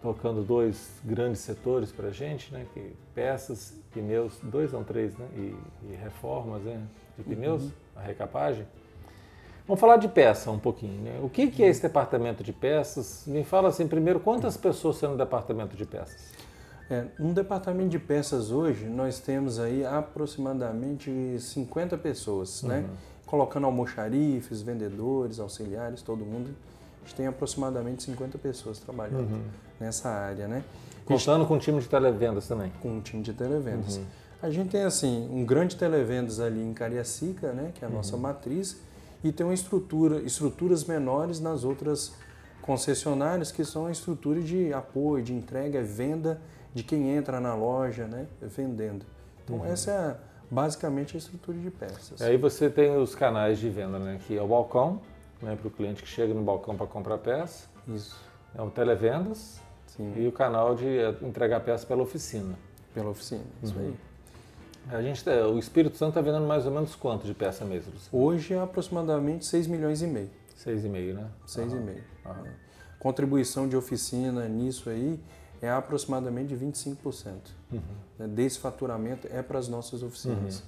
tocando 0.04 0.44
dois 0.44 1.00
grandes 1.04 1.42
setores 1.42 1.92
para 1.92 2.10
a 2.10 2.12
gente, 2.12 2.54
né? 2.54 2.68
Que 2.74 2.94
peças, 3.16 3.74
pneus, 3.92 4.38
dois 4.44 4.72
não 4.74 4.84
três, 4.84 5.18
né? 5.18 5.26
E, 5.36 5.56
e 5.90 5.96
reformas, 5.96 6.62
né? 6.62 6.84
De 7.18 7.24
pneus, 7.24 7.64
a 7.96 8.02
recapagem. 8.02 8.66
Vamos 9.68 9.80
falar 9.80 9.98
de 9.98 10.10
peça 10.10 10.52
um 10.52 10.60
pouquinho, 10.60 11.02
né? 11.02 11.20
O 11.24 11.30
que, 11.30 11.48
que 11.48 11.64
é 11.64 11.68
esse 11.68 11.82
departamento 11.82 12.44
de 12.44 12.52
peças? 12.52 13.24
Me 13.26 13.44
fala 13.44 13.70
assim, 13.70 13.88
primeiro, 13.88 14.20
quantas 14.20 14.58
pessoas 14.58 14.98
são 14.98 15.12
no 15.12 15.18
departamento 15.18 15.76
de 15.78 15.86
peças? 15.86 16.34
É, 16.90 17.06
no 17.18 17.34
departamento 17.34 17.90
de 17.90 18.00
peças 18.00 18.52
hoje, 18.52 18.86
nós 18.86 19.20
temos 19.20 19.60
aí 19.60 19.86
aproximadamente 19.86 21.10
50 21.40 21.98
pessoas, 21.98 22.62
né? 22.64 22.84
Colocando 23.26 23.66
almoxarifes, 23.66 24.62
vendedores, 24.62 25.40
auxiliares, 25.40 26.02
todo 26.02 26.26
mundo. 26.26 26.50
A 27.02 27.06
gente 27.06 27.16
tem 27.16 27.28
aproximadamente 27.28 28.04
50 28.04 28.38
pessoas 28.38 28.80
trabalhando 28.80 29.42
nessa 29.80 30.10
área, 30.10 30.48
né? 30.48 30.64
Contando 31.06 31.46
com 31.46 31.56
o 31.56 31.60
time 31.60 31.80
de 31.80 31.88
televendas 31.88 32.48
também. 32.48 32.72
Com 32.82 32.98
um 32.98 33.02
time 33.02 33.24
de 33.24 33.34
televendas. 33.34 33.98
Uhum. 33.98 34.06
A 34.44 34.50
gente 34.50 34.72
tem, 34.72 34.84
assim, 34.84 35.30
um 35.32 35.46
grande 35.46 35.78
televendas 35.78 36.42
ali 36.42 36.62
em 36.62 36.74
Cariacica, 36.74 37.54
né? 37.54 37.72
Que 37.74 37.86
é 37.86 37.88
a 37.88 37.90
nossa 37.90 38.18
matriz. 38.18 38.78
E 39.24 39.32
tem 39.32 39.46
uma 39.46 39.54
estrutura, 39.54 40.18
estruturas 40.22 40.84
menores 40.84 41.40
nas 41.40 41.64
outras 41.64 42.14
concessionárias, 42.62 43.54
que 43.54 43.64
são 43.64 43.86
a 43.86 43.92
estrutura 43.92 44.42
de 44.42 44.74
apoio, 44.74 45.24
de 45.24 45.34
entrega, 45.34 45.82
venda 45.82 46.42
de 46.74 46.84
quem 46.84 47.10
entra 47.16 47.40
na 47.40 47.56
loja, 47.56 48.06
né? 48.06 48.28
Vendendo. 48.42 49.06
Então, 49.46 49.66
essa 49.66 49.92
é 49.92 50.18
basicamente 50.54 51.16
a 51.16 51.20
estrutura 51.20 51.58
de 51.58 51.72
peças. 51.72 52.20
E 52.20 52.24
aí 52.26 52.36
você 52.36 52.70
tem 52.70 52.98
os 52.98 53.16
canais 53.16 53.58
de 53.60 53.70
venda, 53.70 53.98
né? 53.98 54.20
Que 54.28 54.38
é 54.38 54.42
o 54.42 54.48
balcão, 54.48 55.00
né? 55.42 55.56
Para 55.56 55.70
o 55.70 55.72
cliente 55.72 56.04
que 56.04 56.08
chega 56.10 56.34
no 56.34 56.44
balcão 56.44 56.76
para 56.76 56.86
comprar 56.86 57.18
peça. 57.18 57.68
Isso. 57.88 58.20
É 58.54 58.62
o 58.62 58.70
televendas 58.70 59.62
Sim, 59.88 60.14
e 60.18 60.28
o 60.28 60.34
canal 60.34 60.76
de 60.76 60.86
eh, 60.86 61.16
entregar 61.22 61.62
peça 61.62 61.86
pela 61.88 62.04
oficina. 62.04 62.56
pela 62.94 63.10
oficina. 63.10 63.42
Isso 63.64 63.74
Uhum. 63.80 63.88
aí. 63.88 63.96
A 64.90 65.02
gente, 65.02 65.24
tá- 65.24 65.48
o 65.48 65.58
Espírito 65.58 65.98
Santo 65.98 66.10
está 66.10 66.22
vendendo 66.22 66.46
mais 66.46 66.66
ou 66.66 66.72
menos 66.72 66.94
quanto 66.96 67.26
de 67.26 67.34
peça 67.34 67.64
mesmo? 67.66 67.94
Luciano? 67.94 68.26
Hoje 68.26 68.54
é 68.54 68.60
aproximadamente 68.62 69.46
6 69.46 69.66
milhões 69.68 70.02
e 70.02 70.08
meio. 70.08 70.30
Seis 70.56 70.86
e 70.86 70.90
meio, 70.90 71.16
né? 71.16 71.28
6 71.46 71.72
e 71.72 71.76
Aham, 71.76 71.84
meio. 71.86 72.04
aham. 72.26 72.44
Contribuição 73.00 73.68
de 73.68 73.76
oficina 73.76 74.48
nisso 74.48 74.90
aí 74.90 75.20
é 75.62 75.70
aproximadamente 75.70 76.50
de 76.50 76.56
25%. 76.56 77.34
Uhum. 77.72 77.80
né? 78.20 78.28
Desse 78.28 78.60
faturamento 78.60 79.28
é 79.32 79.42
para 79.42 79.58
as 79.60 79.68
nossas 79.68 80.04
oficinas. 80.04 80.64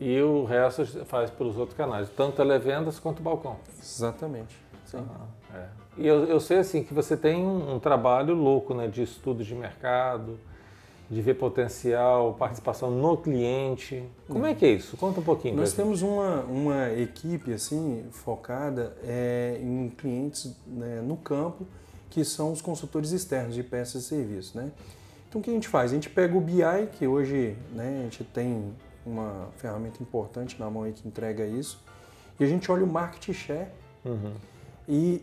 E 0.00 0.20
o 0.20 0.44
resto 0.44 0.84
faz 1.04 1.30
pelos 1.30 1.56
outros 1.56 1.76
canais, 1.76 2.08
tanto 2.16 2.36
televendas 2.36 2.98
quanto 3.00 3.22
balcão. 3.22 3.56
Exatamente. 3.82 4.56
Sim. 4.86 5.04
É. 5.52 5.66
E 5.96 6.06
eu, 6.06 6.24
eu 6.24 6.38
sei 6.40 6.58
assim 6.58 6.82
que 6.84 6.94
você 6.94 7.16
tem 7.16 7.44
um, 7.44 7.74
um 7.74 7.78
trabalho 7.80 8.34
louco, 8.34 8.72
né, 8.74 8.86
de 8.88 9.02
estudo 9.02 9.44
de 9.44 9.54
mercado, 9.54 10.38
de 11.10 11.20
ver 11.20 11.34
potencial, 11.34 12.34
participação 12.34 12.90
no 12.90 13.16
cliente. 13.16 14.02
Como 14.28 14.46
é 14.46 14.54
que 14.54 14.64
é 14.64 14.72
isso? 14.72 14.96
Conta 14.96 15.20
um 15.20 15.22
pouquinho. 15.22 15.56
Nós 15.56 15.72
temos 15.72 16.02
uma, 16.02 16.40
uma 16.42 16.92
equipe 16.92 17.52
assim 17.52 18.04
focada 18.10 18.96
é, 19.04 19.58
em 19.62 19.90
clientes 19.90 20.56
né, 20.66 21.02
no 21.02 21.16
campo, 21.16 21.66
que 22.10 22.24
são 22.24 22.52
os 22.52 22.62
consultores 22.62 23.10
externos 23.10 23.54
de 23.54 23.62
peças 23.62 24.04
e 24.04 24.06
serviços. 24.06 24.54
Né? 24.54 24.70
Então 25.28 25.40
o 25.40 25.44
que 25.44 25.50
a 25.50 25.52
gente 25.54 25.68
faz? 25.68 25.90
A 25.90 25.94
gente 25.94 26.08
pega 26.08 26.36
o 26.36 26.40
BI, 26.40 26.62
que 26.92 27.06
hoje 27.06 27.56
né, 27.72 27.98
a 28.00 28.02
gente 28.04 28.24
tem 28.24 28.72
uma 29.04 29.48
ferramenta 29.56 30.02
importante 30.02 30.58
na 30.58 30.70
mão 30.70 30.84
aí 30.84 30.92
que 30.92 31.06
entrega 31.06 31.44
isso, 31.44 31.82
e 32.40 32.44
a 32.44 32.46
gente 32.46 32.70
olha 32.72 32.84
o 32.84 32.86
market 32.86 33.32
share 33.32 33.68
Uhum. 34.04 34.32
E 34.86 35.22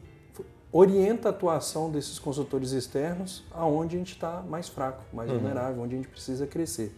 orienta 0.71 1.29
a 1.29 1.31
atuação 1.31 1.89
desses 1.89 2.17
consultores 2.17 2.71
externos 2.71 3.43
aonde 3.51 3.95
a 3.95 3.99
gente 3.99 4.13
está 4.13 4.41
mais 4.41 4.69
fraco, 4.69 5.03
mais 5.13 5.29
uhum. 5.29 5.39
vulnerável, 5.39 5.83
onde 5.83 5.95
a 5.95 5.97
gente 5.97 6.07
precisa 6.07 6.47
crescer. 6.47 6.95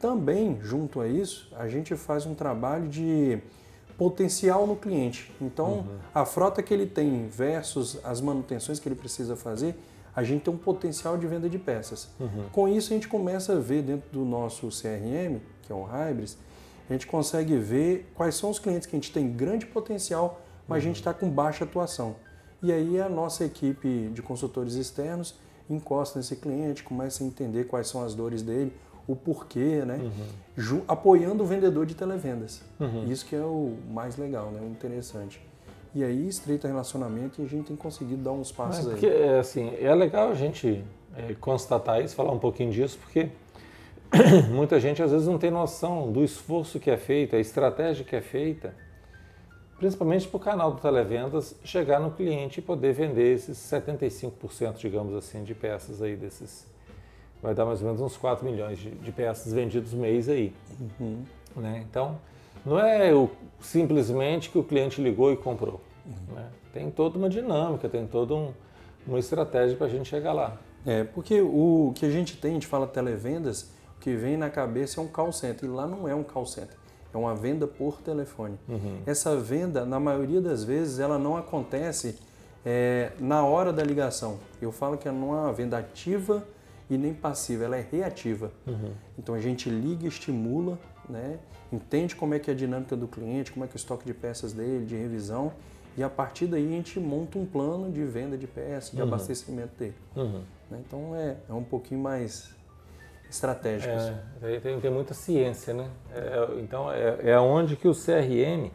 Também, 0.00 0.58
junto 0.62 1.00
a 1.00 1.08
isso, 1.08 1.48
a 1.56 1.68
gente 1.68 1.94
faz 1.96 2.26
um 2.26 2.34
trabalho 2.34 2.88
de 2.88 3.38
potencial 3.96 4.66
no 4.66 4.76
cliente. 4.76 5.32
Então, 5.40 5.78
uhum. 5.78 5.98
a 6.14 6.24
frota 6.24 6.62
que 6.62 6.72
ele 6.72 6.86
tem 6.86 7.28
versus 7.28 7.98
as 8.04 8.20
manutenções 8.20 8.78
que 8.78 8.88
ele 8.88 8.94
precisa 8.94 9.36
fazer, 9.36 9.74
a 10.14 10.22
gente 10.22 10.42
tem 10.42 10.54
um 10.54 10.56
potencial 10.56 11.16
de 11.18 11.26
venda 11.26 11.48
de 11.48 11.58
peças. 11.58 12.08
Uhum. 12.18 12.44
Com 12.52 12.68
isso, 12.68 12.92
a 12.92 12.96
gente 12.96 13.08
começa 13.08 13.54
a 13.54 13.58
ver 13.58 13.82
dentro 13.82 14.08
do 14.10 14.24
nosso 14.24 14.68
CRM, 14.68 15.40
que 15.62 15.72
é 15.72 15.74
o 15.74 15.84
Hybris, 15.84 16.38
a 16.88 16.92
gente 16.92 17.06
consegue 17.06 17.56
ver 17.56 18.10
quais 18.14 18.34
são 18.36 18.50
os 18.50 18.58
clientes 18.58 18.86
que 18.86 18.94
a 18.94 18.98
gente 18.98 19.12
tem 19.12 19.30
grande 19.30 19.66
potencial, 19.66 20.40
mas 20.68 20.76
uhum. 20.76 20.90
a 20.90 20.92
gente 20.92 20.96
está 20.96 21.12
com 21.12 21.28
baixa 21.28 21.64
atuação. 21.64 22.16
E 22.66 22.72
aí 22.72 23.00
a 23.00 23.08
nossa 23.08 23.44
equipe 23.44 24.10
de 24.12 24.20
consultores 24.20 24.74
externos 24.74 25.36
encosta 25.70 26.18
nesse 26.18 26.34
cliente, 26.34 26.82
começa 26.82 27.22
a 27.22 27.26
entender 27.26 27.68
quais 27.68 27.86
são 27.86 28.02
as 28.02 28.12
dores 28.12 28.42
dele, 28.42 28.72
o 29.06 29.14
porquê, 29.14 29.84
né? 29.86 30.00
Uhum. 30.58 30.82
Apoiando 30.88 31.44
o 31.44 31.46
vendedor 31.46 31.86
de 31.86 31.94
televendas. 31.94 32.62
Uhum. 32.80 33.04
Isso 33.04 33.24
que 33.24 33.36
é 33.36 33.40
o 33.40 33.76
mais 33.88 34.16
legal, 34.16 34.50
né? 34.50 34.60
O 34.60 34.68
interessante. 34.68 35.40
E 35.94 36.02
aí 36.02 36.26
estreita 36.26 36.66
relacionamento 36.66 37.40
e 37.40 37.44
a 37.44 37.48
gente 37.48 37.68
tem 37.68 37.76
conseguido 37.76 38.20
dar 38.20 38.32
uns 38.32 38.50
passos 38.50 38.84
é 38.84 38.90
porque, 38.90 39.06
aí. 39.06 39.22
É, 39.22 39.38
assim, 39.38 39.72
é 39.80 39.94
legal 39.94 40.30
a 40.30 40.34
gente 40.34 40.84
é, 41.16 41.34
constatar 41.34 42.02
isso, 42.02 42.16
falar 42.16 42.32
um 42.32 42.38
pouquinho 42.40 42.72
disso, 42.72 42.98
porque 43.00 43.28
muita 44.50 44.80
gente 44.80 45.00
às 45.00 45.12
vezes 45.12 45.28
não 45.28 45.38
tem 45.38 45.52
noção 45.52 46.10
do 46.10 46.24
esforço 46.24 46.80
que 46.80 46.90
é 46.90 46.96
feito, 46.96 47.36
a 47.36 47.38
estratégia 47.38 48.04
que 48.04 48.16
é 48.16 48.20
feita 48.20 48.74
principalmente 49.78 50.26
para 50.26 50.36
o 50.36 50.40
canal 50.40 50.72
do 50.72 50.80
Televendas 50.80 51.54
chegar 51.62 52.00
no 52.00 52.10
cliente 52.10 52.60
e 52.60 52.62
poder 52.62 52.92
vender 52.92 53.34
esses 53.34 53.58
75%, 53.58 54.76
digamos 54.76 55.14
assim, 55.14 55.44
de 55.44 55.54
peças 55.54 56.00
aí 56.00 56.16
desses. 56.16 56.66
Vai 57.42 57.54
dar 57.54 57.66
mais 57.66 57.80
ou 57.80 57.86
menos 57.86 58.00
uns 58.00 58.16
4 58.16 58.44
milhões 58.44 58.78
de, 58.78 58.90
de 58.90 59.12
peças 59.12 59.52
vendidos 59.52 59.92
mês 59.92 60.28
aí. 60.28 60.54
Uhum. 60.98 61.22
Né? 61.56 61.84
Então, 61.88 62.18
não 62.64 62.78
é 62.78 63.14
o, 63.14 63.30
simplesmente 63.60 64.50
que 64.50 64.58
o 64.58 64.64
cliente 64.64 65.00
ligou 65.00 65.32
e 65.32 65.36
comprou. 65.36 65.80
Uhum. 66.06 66.34
Né? 66.34 66.48
Tem 66.72 66.90
toda 66.90 67.18
uma 67.18 67.28
dinâmica, 67.28 67.88
tem 67.88 68.06
toda 68.06 68.34
um, 68.34 68.52
uma 69.06 69.18
estratégia 69.18 69.76
para 69.76 69.86
a 69.86 69.90
gente 69.90 70.08
chegar 70.08 70.32
lá. 70.32 70.56
É, 70.86 71.04
porque 71.04 71.40
o 71.40 71.92
que 71.94 72.06
a 72.06 72.10
gente 72.10 72.36
tem, 72.36 72.52
a 72.52 72.54
gente 72.54 72.66
fala 72.66 72.86
televendas, 72.86 73.70
o 73.96 74.00
que 74.00 74.14
vem 74.14 74.36
na 74.36 74.48
cabeça 74.48 75.00
é 75.00 75.04
um 75.04 75.08
call 75.08 75.32
center, 75.32 75.68
e 75.68 75.72
lá 75.72 75.86
não 75.86 76.08
é 76.08 76.14
um 76.14 76.22
call 76.22 76.46
center 76.46 76.76
é 77.12 77.16
uma 77.16 77.34
venda 77.34 77.66
por 77.66 78.00
telefone. 78.02 78.58
Uhum. 78.68 79.00
Essa 79.06 79.36
venda, 79.36 79.84
na 79.84 79.98
maioria 79.98 80.40
das 80.40 80.64
vezes, 80.64 80.98
ela 80.98 81.18
não 81.18 81.36
acontece 81.36 82.18
é, 82.64 83.12
na 83.18 83.44
hora 83.44 83.72
da 83.72 83.82
ligação. 83.82 84.38
Eu 84.60 84.72
falo 84.72 84.98
que 84.98 85.08
não 85.08 85.34
é 85.34 85.40
uma 85.40 85.52
venda 85.52 85.78
ativa 85.78 86.46
e 86.90 86.96
nem 86.96 87.14
passiva, 87.14 87.64
ela 87.64 87.76
é 87.76 87.86
reativa. 87.90 88.50
Uhum. 88.66 88.92
Então 89.18 89.34
a 89.34 89.40
gente 89.40 89.68
liga, 89.70 90.06
estimula, 90.06 90.78
né? 91.08 91.38
entende 91.72 92.14
como 92.14 92.34
é 92.34 92.38
que 92.38 92.50
é 92.50 92.54
a 92.54 92.56
dinâmica 92.56 92.96
do 92.96 93.08
cliente, 93.08 93.52
como 93.52 93.64
é 93.64 93.68
que 93.68 93.74
é 93.74 93.76
o 93.76 93.78
estoque 93.78 94.04
de 94.04 94.14
peças 94.14 94.52
dele, 94.52 94.84
de 94.84 94.96
revisão, 94.96 95.52
e 95.96 96.02
a 96.02 96.10
partir 96.10 96.46
daí 96.46 96.66
a 96.66 96.70
gente 96.70 97.00
monta 97.00 97.38
um 97.38 97.46
plano 97.46 97.90
de 97.90 98.04
venda 98.04 98.36
de 98.36 98.46
peças, 98.46 98.90
de 98.90 99.00
uhum. 99.00 99.08
abastecimento 99.08 99.76
dele. 99.78 99.94
Uhum. 100.14 100.42
Né? 100.70 100.82
Então 100.86 101.16
é, 101.16 101.36
é 101.48 101.52
um 101.52 101.64
pouquinho 101.64 102.00
mais 102.00 102.54
estratégicos. 103.30 104.12
É, 104.42 104.60
tem, 104.60 104.80
tem 104.80 104.90
muita 104.90 105.14
ciência, 105.14 105.74
né? 105.74 105.88
É, 106.12 106.60
então 106.60 106.90
é, 106.90 107.30
é 107.30 107.38
onde 107.38 107.76
que 107.76 107.88
o 107.88 107.92
CRM 107.92 108.70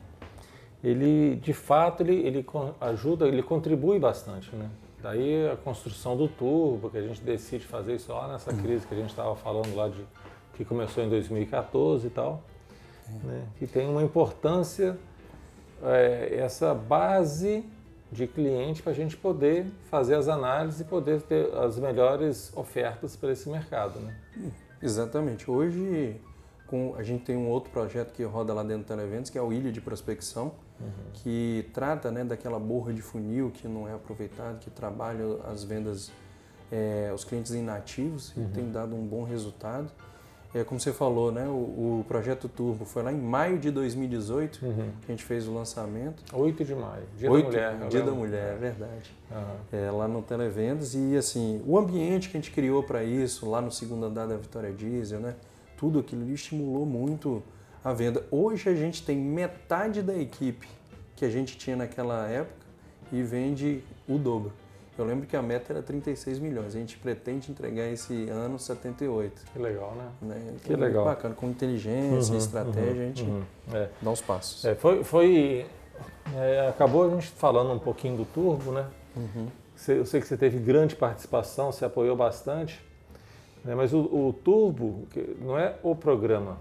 ele 0.84 1.36
de 1.36 1.54
fato 1.54 2.02
ele, 2.02 2.16
ele 2.16 2.46
ajuda, 2.80 3.28
ele 3.28 3.44
contribui 3.44 4.00
bastante, 4.00 4.56
né? 4.56 4.70
Daí 5.02 5.50
a 5.50 5.56
construção 5.56 6.16
do 6.16 6.28
turbo, 6.28 6.90
que 6.90 6.98
a 6.98 7.02
gente 7.02 7.22
decide 7.22 7.66
fazer 7.66 7.96
isso 7.96 8.12
lá 8.12 8.28
nessa 8.28 8.54
crise 8.54 8.86
que 8.86 8.94
a 8.94 8.98
gente 8.98 9.10
estava 9.10 9.36
falando 9.36 9.76
lá 9.76 9.90
de 9.90 10.06
que 10.54 10.64
começou 10.64 11.04
em 11.04 11.10
2014 11.10 12.06
e 12.06 12.10
tal, 12.10 12.44
né? 13.24 13.48
que 13.58 13.66
tem 13.66 13.90
uma 13.90 14.04
importância 14.04 14.98
é, 15.84 16.36
essa 16.38 16.74
base 16.74 17.66
de 18.12 18.28
cliente 18.28 18.84
para 18.84 18.92
a 18.92 18.96
gente 18.96 19.16
poder 19.16 19.66
fazer 19.90 20.16
as 20.16 20.28
análises 20.28 20.82
e 20.82 20.84
poder 20.84 21.22
ter 21.22 21.54
as 21.56 21.80
melhores 21.80 22.52
ofertas 22.56 23.16
para 23.16 23.32
esse 23.32 23.50
mercado. 23.50 24.00
Né? 24.00 24.16
Exatamente. 24.82 25.50
Hoje 25.50 26.20
com, 26.72 26.96
a 26.98 27.04
gente 27.04 27.26
tem 27.26 27.36
um 27.36 27.50
outro 27.50 27.70
projeto 27.70 28.14
que 28.14 28.24
roda 28.24 28.54
lá 28.54 28.64
dentro 28.64 28.84
do 28.84 28.88
Televentos, 28.88 29.30
que 29.30 29.38
é 29.38 29.42
o 29.42 29.52
Ilha 29.52 29.72
de 29.72 29.82
Prospecção, 29.82 30.54
uhum. 30.80 30.90
que 31.14 31.70
trata 31.74 32.10
né, 32.10 32.24
daquela 32.24 32.58
borra 32.58 32.94
de 32.94 33.02
funil 33.02 33.52
que 33.52 33.68
não 33.68 33.88
é 33.88 33.94
aproveitado, 33.94 34.60
que 34.60 34.70
trabalha 34.70 35.24
as 35.52 35.64
vendas, 35.64 36.12
é, 36.72 37.12
os 37.14 37.26
clientes 37.26 37.52
inativos 37.52 38.36
uhum. 38.36 38.46
e 38.46 38.48
tem 38.54 38.72
dado 38.72 38.96
um 38.96 39.06
bom 39.06 39.24
resultado. 39.24 39.92
É, 40.54 40.66
como 40.66 40.80
você 40.80 40.92
falou, 40.92 41.32
né, 41.32 41.48
o, 41.48 42.02
o, 42.02 42.06
projeto 42.08 42.50
Turbo 42.50 42.84
foi 42.84 43.04
lá 43.04 43.12
em 43.12 43.22
maio 43.22 43.58
de 43.58 43.72
2018 43.72 44.66
uhum. 44.66 44.92
que 45.02 45.12
a 45.12 45.12
gente 45.12 45.24
fez 45.24 45.48
o 45.48 45.54
lançamento. 45.54 46.24
8 46.34 46.66
de 46.66 46.76
maio, 46.76 47.04
Dia 47.16 47.32
8, 47.32 47.44
da 47.44 47.50
Mulher. 47.50 47.88
Dia 47.90 48.02
da 48.04 48.12
Mulher, 48.12 48.54
é 48.54 48.58
verdade. 48.58 49.16
Uhum. 49.32 49.80
É, 49.80 49.90
lá 49.90 50.10
no 50.10 50.22
Televendas 50.22 50.94
e 50.94 51.16
assim, 51.16 51.62
o 51.66 51.78
ambiente 51.78 52.30
que 52.30 52.36
a 52.36 52.42
gente 52.42 52.52
criou 52.52 52.84
para 52.84 53.02
isso, 53.02 53.50
lá 53.50 53.62
no 53.62 53.72
segundo 53.72 54.06
andar 54.06 54.28
da 54.28 54.36
Vitória 54.36 54.74
Diesel, 54.74 55.22
né, 55.22 55.36
tudo 55.78 56.00
aquilo 56.00 56.30
estimulou 56.30 56.86
muito 56.86 57.42
a 57.84 57.94
venda. 57.94 58.26
Hoje 58.30 58.70
a 58.70 58.76
gente 58.76 59.04
tem 59.06 59.18
metade 59.18 60.02
da 60.02 60.16
equipe 60.16 60.68
que 61.16 61.24
a 61.24 61.30
gente 61.30 61.58
tinha 61.58 61.78
naquela 61.78 62.28
época 62.28 62.66
e 63.12 63.24
vende 63.24 63.84
o 64.08 64.18
dobro. 64.18 64.52
Eu 65.02 65.08
lembro 65.08 65.26
que 65.26 65.36
a 65.36 65.42
meta 65.42 65.74
era 65.74 65.82
36 65.82 66.40
milhões. 66.40 66.76
A 66.76 66.80
gente 66.80 66.98
pretende 66.98 67.52
entregar 67.52 67.88
esse 67.88 68.30
ano 68.30 68.60
78. 68.60 69.42
Que 69.52 69.60
legal, 69.60 69.96
né? 69.96 70.12
né? 70.22 70.54
Que 70.64 70.76
legal. 70.76 71.06
Bacana. 71.06 71.34
Com 71.34 71.48
inteligência, 71.48 72.34
uhum, 72.34 72.38
estratégia, 72.38 72.92
uhum, 72.92 73.02
a 73.02 73.06
gente 73.06 73.24
uhum. 73.24 73.44
É. 73.74 73.90
dá 74.02 74.12
os 74.12 74.22
passos. 74.22 74.64
É, 74.64 74.76
foi, 74.76 75.04
foi 75.04 75.66
é, 76.36 76.68
acabou 76.70 77.08
a 77.08 77.10
gente 77.10 77.28
falando 77.30 77.72
um 77.72 77.80
pouquinho 77.80 78.18
do 78.18 78.26
Turbo, 78.26 78.72
né? 78.72 78.86
Uhum. 79.16 79.48
Eu 79.88 80.06
sei 80.06 80.22
que 80.22 80.28
você 80.28 80.38
teve 80.38 80.60
grande 80.60 80.96
participação, 80.96 81.72
você 81.72 81.84
apoiou 81.84 82.16
bastante. 82.16 82.80
Né? 83.66 83.74
Mas 83.74 83.94
o, 83.94 84.02
o 84.02 84.34
Turbo 84.44 85.08
não 85.40 85.58
é 85.58 85.76
o 85.82 85.96
programa. 85.96 86.58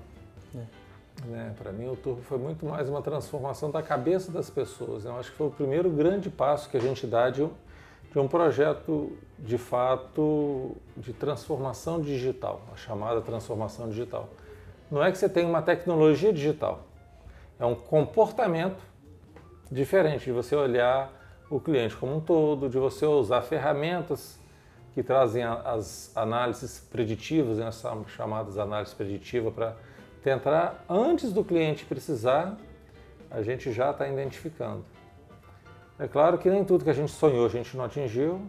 É. 0.54 1.26
Né? 1.26 1.54
Para 1.58 1.72
mim, 1.72 1.88
o 1.88 1.96
Turbo 1.96 2.22
foi 2.22 2.38
muito 2.38 2.64
mais 2.64 2.88
uma 2.88 3.02
transformação 3.02 3.70
da 3.70 3.82
cabeça 3.82 4.32
das 4.32 4.48
pessoas. 4.48 5.04
Eu 5.04 5.16
acho 5.16 5.30
que 5.30 5.36
foi 5.36 5.48
o 5.48 5.50
primeiro 5.50 5.90
grande 5.90 6.30
passo 6.30 6.70
que 6.70 6.76
a 6.76 6.80
gente 6.80 7.06
dá 7.06 7.28
de 7.28 7.42
de 8.10 8.18
um 8.18 8.26
projeto 8.26 9.16
de 9.38 9.56
fato 9.56 10.76
de 10.96 11.12
transformação 11.12 12.00
digital, 12.00 12.60
a 12.72 12.76
chamada 12.76 13.20
transformação 13.20 13.88
digital. 13.88 14.28
Não 14.90 15.02
é 15.02 15.12
que 15.12 15.18
você 15.18 15.28
tem 15.28 15.46
uma 15.46 15.62
tecnologia 15.62 16.32
digital, 16.32 16.82
é 17.58 17.64
um 17.64 17.74
comportamento 17.74 18.82
diferente 19.70 20.24
de 20.24 20.32
você 20.32 20.56
olhar 20.56 21.12
o 21.48 21.60
cliente 21.60 21.96
como 21.96 22.16
um 22.16 22.20
todo, 22.20 22.68
de 22.68 22.78
você 22.78 23.06
usar 23.06 23.42
ferramentas 23.42 24.38
que 24.94 25.02
trazem 25.02 25.44
as 25.44 26.10
análises 26.16 26.80
preditivas, 26.90 27.58
né, 27.58 27.70
chamadas 28.08 28.58
análises 28.58 28.94
preditivas, 28.94 29.54
para 29.54 29.76
tentar, 30.22 30.84
antes 30.88 31.32
do 31.32 31.44
cliente 31.44 31.84
precisar, 31.84 32.56
a 33.30 33.42
gente 33.42 33.72
já 33.72 33.92
está 33.92 34.08
identificando. 34.08 34.84
É 36.00 36.08
claro 36.08 36.38
que 36.38 36.48
nem 36.48 36.64
tudo 36.64 36.82
que 36.82 36.88
a 36.88 36.94
gente 36.94 37.12
sonhou 37.12 37.44
a 37.44 37.48
gente 37.50 37.76
não 37.76 37.84
atingiu. 37.84 38.40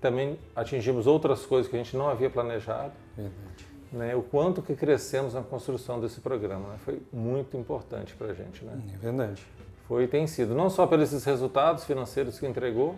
Também 0.00 0.38
atingimos 0.56 1.06
outras 1.06 1.44
coisas 1.44 1.70
que 1.70 1.76
a 1.76 1.82
gente 1.82 1.94
não 1.94 2.08
havia 2.08 2.30
planejado. 2.30 2.92
Verdade. 3.14 3.66
Né? 3.92 4.16
O 4.16 4.22
quanto 4.22 4.62
que 4.62 4.74
crescemos 4.74 5.34
na 5.34 5.42
construção 5.42 6.00
desse 6.00 6.22
programa. 6.22 6.70
Né? 6.70 6.76
Foi 6.82 7.02
muito 7.12 7.54
importante 7.56 8.14
para 8.14 8.28
a 8.28 8.34
gente. 8.34 8.64
Né? 8.64 8.80
É 8.94 8.96
verdade. 8.96 9.46
Foi 9.86 10.06
tem 10.06 10.26
sido. 10.26 10.54
Não 10.54 10.70
só 10.70 10.86
pelos 10.86 11.12
resultados 11.24 11.84
financeiros 11.84 12.38
que 12.38 12.46
entregou, 12.46 12.96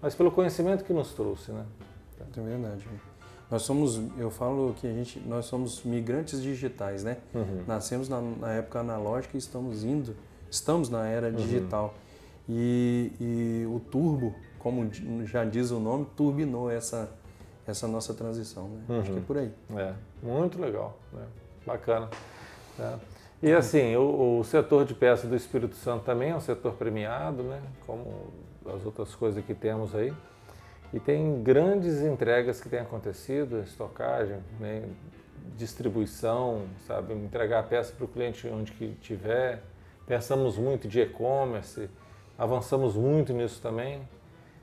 mas 0.00 0.14
pelo 0.14 0.30
conhecimento 0.30 0.84
que 0.84 0.92
nos 0.92 1.12
trouxe. 1.12 1.50
Né? 1.50 1.66
É 2.20 2.40
verdade. 2.40 2.86
Nós 3.50 3.62
somos, 3.62 4.00
eu 4.16 4.30
falo 4.30 4.74
que 4.78 4.86
a 4.86 4.92
gente, 4.92 5.18
nós 5.20 5.46
somos 5.46 5.82
migrantes 5.82 6.40
digitais, 6.40 7.02
né? 7.02 7.16
Uhum. 7.34 7.64
Nascemos 7.66 8.08
na, 8.08 8.20
na, 8.20 8.52
época 8.52 8.80
analógica 8.80 9.36
e 9.36 9.38
estamos 9.38 9.84
indo, 9.84 10.14
estamos 10.50 10.90
na 10.90 11.06
era 11.06 11.28
uhum. 11.28 11.36
E, 12.48 13.12
e 13.20 13.66
o 13.66 13.78
turbo, 13.78 14.34
como 14.58 14.90
já 15.26 15.44
diz 15.44 15.70
o 15.70 15.78
nome, 15.78 16.06
turbinou 16.16 16.70
essa, 16.70 17.10
essa 17.66 17.86
nossa 17.86 18.14
transição. 18.14 18.68
Né? 18.68 18.84
Uhum. 18.88 19.00
Acho 19.00 19.12
que 19.12 19.18
é 19.18 19.22
por 19.22 19.38
aí. 19.38 19.52
É, 19.76 19.94
muito 20.22 20.60
legal, 20.60 20.98
né? 21.12 21.26
bacana. 21.66 22.08
Né? 22.78 22.98
E 23.42 23.52
assim, 23.52 23.94
o, 23.96 24.40
o, 24.40 24.44
setor 24.44 24.84
de 24.84 24.94
peça 24.94 25.26
do 25.26 25.36
Espírito 25.36 25.76
Santo 25.76 26.04
também 26.04 26.30
é 26.30 26.36
um 26.36 26.40
setor 26.40 26.74
premiado, 26.74 27.42
né? 27.42 27.60
como 27.86 28.32
as 28.66 28.84
outras 28.84 29.14
coisas 29.14 29.44
que 29.44 29.54
temos 29.54 29.94
aí. 29.94 30.12
E 30.92 30.98
tem 30.98 31.42
grandes 31.42 32.00
entregas 32.00 32.60
que 32.60 32.68
têm 32.68 32.80
acontecido, 32.80 33.60
estocagem, 33.60 34.38
né? 34.58 34.88
distribuição, 35.56 36.62
sabe? 36.86 37.12
Entregar 37.14 37.60
a 37.60 37.62
peça 37.62 37.92
para 37.92 38.04
o 38.04 38.08
cliente 38.08 38.48
onde 38.48 38.72
que 38.72 38.94
tiver. 39.00 39.62
Pensamos 40.06 40.56
muito 40.56 40.88
de 40.88 41.00
e-commerce, 41.00 41.90
avançamos 42.38 42.94
muito 42.94 43.32
nisso 43.32 43.60
também. 43.60 44.00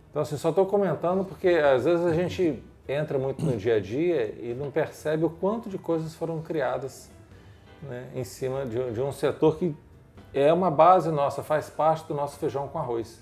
Então, 0.09 0.21
assim, 0.21 0.37
só 0.37 0.49
estou 0.49 0.65
comentando 0.65 1.25
porque 1.25 1.49
às 1.49 1.83
vezes 1.83 2.05
a 2.05 2.13
gente 2.13 2.63
entra 2.87 3.19
muito 3.19 3.43
no 3.43 3.57
dia 3.57 3.75
a 3.75 3.79
dia 3.81 4.33
e 4.39 4.55
não 4.57 4.71
percebe 4.71 5.25
o 5.25 5.29
quanto 5.29 5.69
de 5.69 5.77
coisas 5.77 6.15
foram 6.15 6.41
criadas 6.41 7.09
né, 7.81 8.07
em 8.15 8.23
cima 8.23 8.65
de, 8.65 8.93
de, 8.93 9.01
um 9.01 9.11
setor 9.11 9.57
que 9.57 9.75
é 10.33 10.53
uma 10.53 10.71
base 10.71 11.11
nossa, 11.11 11.43
faz 11.43 11.69
parte 11.69 12.07
do 12.07 12.13
nosso 12.13 12.37
feijão 12.37 12.67
com 12.67 12.79
arroz. 12.79 13.21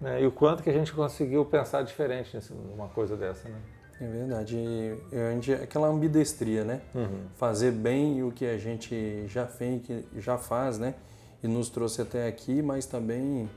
Né, 0.00 0.22
e 0.22 0.26
o 0.26 0.32
quanto 0.32 0.62
que 0.62 0.68
a 0.68 0.72
gente 0.72 0.92
conseguiu 0.92 1.44
pensar 1.44 1.82
diferente 1.82 2.36
numa 2.50 2.88
coisa 2.88 3.16
dessa, 3.16 3.48
né? 3.48 3.58
É 4.00 4.06
verdade. 4.06 4.56
E 4.56 4.98
a 5.16 5.30
gente, 5.30 5.52
aquela 5.52 5.86
ambidestria, 5.86 6.64
né? 6.64 6.80
Uhum. 6.92 7.26
Fazer 7.36 7.70
bem 7.70 8.20
o 8.24 8.32
que 8.32 8.44
a 8.44 8.58
gente 8.58 9.24
já 9.28 9.46
fez, 9.46 9.80
que 9.82 10.04
já 10.16 10.36
faz, 10.36 10.76
né? 10.76 10.94
E 11.42 11.48
nos 11.48 11.68
trouxe 11.68 12.02
até 12.02 12.28
aqui, 12.28 12.62
mas 12.62 12.86
também 12.86 13.48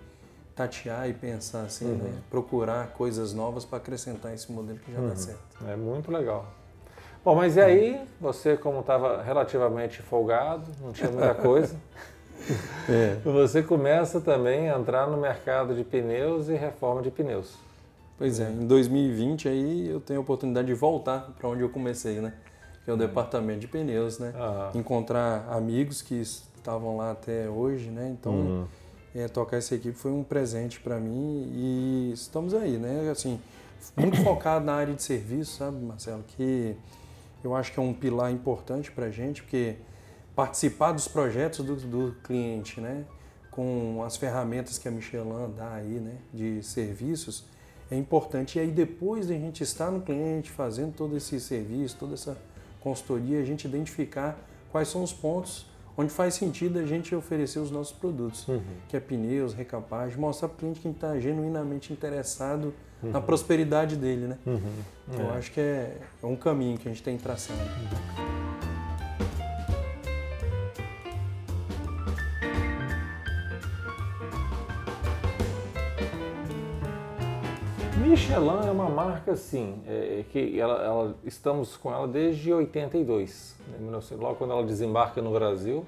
tatear 0.55 1.09
e 1.09 1.13
pensar 1.13 1.63
assim, 1.63 1.85
uhum. 1.85 1.97
né? 1.97 2.13
procurar 2.29 2.87
coisas 2.93 3.33
novas 3.33 3.65
para 3.65 3.77
acrescentar 3.77 4.33
esse 4.33 4.51
modelo 4.51 4.79
que 4.79 4.91
já 4.91 4.99
uhum. 4.99 5.09
dá 5.09 5.15
certo. 5.15 5.67
É 5.67 5.75
muito 5.75 6.11
legal. 6.11 6.47
Bom, 7.23 7.35
mas 7.35 7.57
e 7.57 7.61
aí, 7.61 8.01
você 8.21 8.55
como 8.55 8.79
estava 8.79 9.21
relativamente 9.21 10.01
folgado, 10.01 10.71
não 10.81 10.93
tinha 10.93 11.09
muita 11.09 11.33
coisa, 11.35 11.75
é. 12.87 13.17
você 13.23 13.63
começa 13.63 14.21
também 14.21 14.69
a 14.69 14.77
entrar 14.77 15.07
no 15.07 15.17
mercado 15.17 15.75
de 15.75 15.83
pneus 15.83 16.47
e 16.47 16.53
reforma 16.53 17.01
de 17.01 17.11
pneus. 17.11 17.55
Pois 18.17 18.39
é, 18.39 18.49
em 18.49 18.65
2020 18.65 19.49
aí 19.49 19.89
eu 19.89 19.99
tenho 19.99 20.19
a 20.19 20.23
oportunidade 20.23 20.67
de 20.67 20.73
voltar 20.73 21.33
para 21.37 21.49
onde 21.49 21.61
eu 21.61 21.69
comecei, 21.69 22.21
né? 22.21 22.33
Que 22.83 22.91
é 22.91 22.93
o 22.93 22.95
uhum. 22.95 22.99
departamento 22.99 23.59
de 23.59 23.67
pneus, 23.67 24.19
né? 24.19 24.31
Encontrar 24.73 25.47
amigos 25.49 26.01
que 26.01 26.21
estavam 26.65 26.97
lá 26.97 27.11
até 27.11 27.49
hoje, 27.49 27.89
né? 27.89 28.15
Então 28.19 28.33
uhum 28.33 28.65
é, 29.15 29.29
tocar 29.29 29.57
essa 29.57 29.73
equipe 29.73 29.97
foi 29.97 30.11
um 30.11 30.23
presente 30.23 30.79
para 30.81 30.99
mim 30.99 31.49
e 31.53 32.11
estamos 32.13 32.53
aí, 32.53 32.77
né? 32.77 33.09
Assim, 33.09 33.39
muito 33.95 34.21
focado 34.21 34.65
na 34.65 34.73
área 34.73 34.93
de 34.93 35.01
serviço, 35.01 35.57
sabe, 35.57 35.77
Marcelo? 35.77 36.23
Que 36.27 36.75
eu 37.41 37.55
acho 37.55 37.71
que 37.71 37.79
é 37.79 37.81
um 37.81 37.93
pilar 37.93 38.31
importante 38.31 38.91
para 38.91 39.05
a 39.05 39.11
gente, 39.11 39.41
porque 39.41 39.77
participar 40.35 40.91
dos 40.91 41.07
projetos 41.07 41.65
do, 41.65 41.75
do, 41.77 42.15
cliente, 42.23 42.81
né? 42.81 43.05
Com 43.49 44.03
as 44.05 44.17
ferramentas 44.17 44.77
que 44.77 44.85
a 44.85 44.91
Michelin 44.91 45.53
dá 45.55 45.75
aí, 45.75 46.01
né? 46.01 46.17
De 46.33 46.61
serviços, 46.61 47.45
é 47.89 47.95
importante. 47.95 48.57
E 48.57 48.61
aí 48.61 48.69
depois 48.69 49.27
de 49.27 49.33
a 49.33 49.37
gente 49.37 49.63
estar 49.63 49.89
no 49.89 50.01
cliente, 50.01 50.51
fazendo 50.51 50.93
todo 50.93 51.15
esse 51.15 51.39
serviço, 51.39 51.95
toda 51.97 52.15
essa 52.15 52.37
consultoria, 52.81 53.39
a 53.39 53.45
gente 53.45 53.65
identificar 53.65 54.37
quais 54.73 54.89
são 54.89 55.01
os 55.01 55.13
pontos 55.13 55.65
onde 55.97 56.11
faz 56.11 56.33
sentido 56.33 56.79
a 56.79 56.85
gente 56.85 57.15
oferecer 57.15 57.59
os 57.59 57.71
nossos 57.71 57.93
produtos, 57.93 58.47
uhum. 58.47 58.61
que 58.87 58.97
é 58.97 58.99
pneus, 58.99 59.53
recapagem, 59.53 60.17
mostrar 60.19 60.49
para 60.49 60.55
o 60.55 60.59
cliente 60.59 60.79
que 60.79 60.87
está 60.87 61.17
genuinamente 61.19 61.93
interessado 61.93 62.73
uhum. 63.01 63.11
na 63.11 63.21
prosperidade 63.21 63.95
dele, 63.95 64.27
né? 64.27 64.37
Uhum. 64.45 64.59
Então, 65.07 65.31
é. 65.31 65.37
acho 65.37 65.51
que 65.51 65.59
é, 65.59 65.97
é, 66.21 66.25
um 66.25 66.35
caminho 66.35 66.77
que 66.77 66.87
a 66.87 66.91
gente 66.91 67.03
tem 67.03 67.17
traçado. 67.17 67.59
Michelin 78.05 78.67
é 78.67 78.71
uma 78.71 78.89
marca 78.89 79.31
assim, 79.31 79.81
é, 79.87 80.19
é, 80.19 80.25
que 80.31 80.59
ela, 80.59 80.83
ela, 80.83 81.15
estamos 81.23 81.75
com 81.75 81.91
ela 81.91 82.07
desde 82.07 82.53
82, 82.53 83.55
né, 83.67 83.99
logo 84.11 84.35
quando 84.35 84.51
ela 84.51 84.63
desembarca 84.63 85.21
no 85.21 85.31
Brasil, 85.31 85.85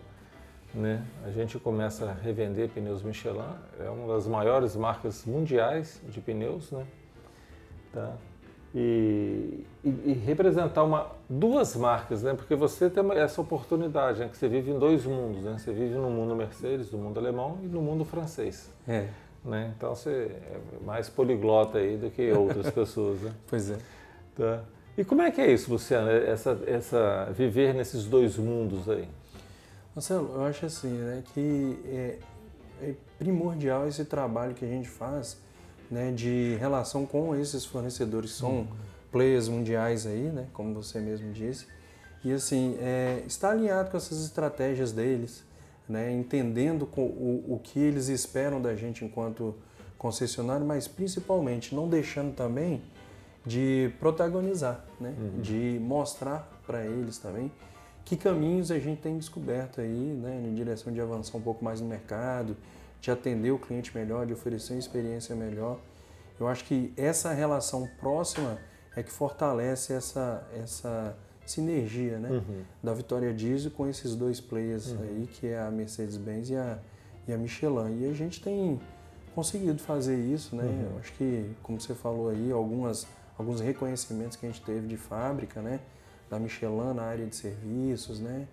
né, 0.74 1.06
a 1.24 1.30
gente 1.30 1.60
começa 1.60 2.06
a 2.06 2.14
revender 2.14 2.70
pneus 2.70 3.04
Michelin, 3.04 3.56
é 3.80 3.90
uma 3.90 4.14
das 4.14 4.28
maiores 4.28 4.76
marcas 4.76 5.26
mundiais 5.26 6.02
de 6.10 6.20
pneus, 6.20 6.72
né, 6.72 6.86
tá? 7.94 8.14
E, 8.76 9.66
e, 9.84 9.90
e, 9.90 10.22
representar 10.26 10.84
uma, 10.84 11.08
duas 11.30 11.76
marcas, 11.76 12.22
né? 12.22 12.34
Porque 12.34 12.54
você 12.54 12.90
tem 12.90 13.12
essa 13.14 13.40
oportunidade, 13.42 14.20
né? 14.20 14.28
Que 14.28 14.38
você 14.38 14.48
vive 14.48 14.70
em 14.70 14.78
dois 14.78 15.06
mundos, 15.06 15.42
né? 15.42 15.58
Você 15.58 15.72
vive 15.72 15.96
no 15.96 16.10
mundo 16.10 16.36
Mercedes, 16.36 16.92
no 16.92 17.00
mundo 17.00 17.18
alemão 17.18 17.58
e 17.64 17.66
no 17.66 17.82
mundo 17.82 18.04
francês. 18.04 18.72
É. 18.86 19.08
Né? 19.48 19.74
Então 19.78 19.96
você 19.96 20.30
é 20.30 20.86
mais 20.86 21.10
poliglota 21.10 21.78
aí 21.78 21.98
do 21.98 22.12
que 22.12 22.32
outras 22.32 22.70
pessoas. 22.72 23.22
Né? 23.22 23.34
Pois 23.48 23.72
é. 23.72 23.78
Tá. 24.36 24.64
E 24.98 25.06
como 25.06 25.22
é 25.22 25.32
que 25.32 25.40
é 25.40 25.52
isso, 25.52 25.72
Luciano, 25.72 26.10
essa, 26.10 26.60
essa, 26.66 27.32
viver 27.32 27.74
nesses 27.74 28.06
dois 28.06 28.36
mundos 28.36 28.90
aí? 28.90 29.08
Marcelo, 29.96 30.32
eu 30.36 30.46
acho 30.46 30.66
assim, 30.66 30.90
né, 30.90 31.24
que 31.34 31.80
é, 31.86 32.20
é 32.82 32.94
primordial 33.18 33.88
esse 33.88 34.06
trabalho 34.06 34.54
que 34.54 34.66
a 34.66 34.68
gente 34.68 34.90
faz 34.90 35.38
né, 35.90 36.12
de 36.12 36.56
relação 36.60 37.06
com 37.06 37.36
esses 37.36 37.64
fornecedores 37.64 38.34
que 38.34 38.38
são 38.38 38.52
uhum. 38.52 38.68
players 39.12 39.48
mundiais 39.48 40.06
aí, 40.06 40.32
né, 40.32 40.48
como 40.52 40.74
você 40.74 41.00
mesmo 41.00 41.32
disse, 41.32 41.68
e 42.24 42.34
assim, 42.34 42.76
é, 42.80 43.24
estar 43.28 43.52
alinhado 43.52 43.92
com 43.92 43.98
essas 43.98 44.24
estratégias 44.24 44.92
deles, 44.92 45.44
né, 45.88 46.12
entendendo 46.12 46.88
o, 46.96 47.56
o 47.56 47.60
que 47.64 47.80
eles 47.80 48.08
esperam 48.08 48.62
da 48.62 48.76
gente 48.76 49.06
enquanto 49.06 49.56
concessionário, 49.98 50.66
mas 50.66 50.88
principalmente 50.88 51.74
não 51.74 51.88
deixando 51.88 52.36
também 52.36 52.82
de 53.46 53.92
protagonizar, 54.00 54.84
né, 55.00 55.14
uhum. 55.18 55.42
de 55.42 55.80
mostrar 55.82 56.52
para 56.66 56.86
eles 56.86 57.18
também 57.18 57.52
que 58.08 58.16
caminhos 58.16 58.72
a 58.72 58.80
gente 58.80 59.02
tem 59.02 59.18
descoberto 59.18 59.82
aí, 59.82 59.90
né, 59.90 60.42
em 60.46 60.56
direção 60.56 60.94
de 60.94 61.02
avançar 61.02 61.38
um 61.38 61.42
pouco 61.42 61.64
mais 61.64 61.82
no 61.82 61.88
mercado, 61.88 62.56
de 63.02 63.12
atender 63.12 63.52
o 63.52 63.60
cliente 63.60 63.96
melhor, 63.96 64.26
de 64.26 64.32
oferecer 64.32 64.74
uma 64.74 64.80
experiência 64.80 65.36
melhor. 65.36 65.78
Eu 66.40 66.48
acho 66.48 66.64
que 66.64 66.94
essa 66.96 67.34
relação 67.34 67.86
próxima 68.00 68.60
é 68.96 69.04
que 69.04 69.12
fortalece 69.12 69.92
essa, 69.92 70.48
essa 70.56 71.18
sinergia 71.52 72.18
né? 72.18 72.30
Uhum. 72.30 72.62
da 72.84 72.94
Vitória 72.94 73.34
Diesel 73.34 73.72
com 73.72 73.88
esses 73.88 74.16
dois 74.16 74.40
players 74.40 74.92
uhum. 74.92 75.02
aí, 75.02 75.30
que 75.32 75.48
é 75.48 75.60
a 75.60 75.72
Mercedes-Benz 75.72 76.50
e 76.50 76.56
a, 76.56 76.80
e 77.28 77.34
a 77.34 77.38
Michelin. 77.38 78.02
E 78.02 78.10
a 78.10 78.14
gente 78.14 78.42
tem 78.42 78.80
conseguido 79.34 79.80
fazer 79.80 80.18
isso, 80.18 80.56
né? 80.56 80.64
Uhum. 80.64 80.92
Eu 80.92 81.00
acho 81.00 81.14
que, 81.14 81.52
como 81.62 81.80
você 81.80 81.94
falou 81.94 82.30
aí, 82.30 82.52
algumas, 82.52 83.08
alguns 83.38 83.62
reconhecimentos 83.62 84.36
que 84.36 84.46
a 84.46 84.50
gente 84.50 84.62
teve 84.62 84.88
de 84.88 84.98
fábrica, 84.98 85.62
né? 85.62 85.80
Da 86.30 86.40
Michelin 86.40 86.94
na 86.96 87.04
área 87.04 87.26
de 87.26 87.36
serviços, 87.36 88.20
né? 88.20 88.48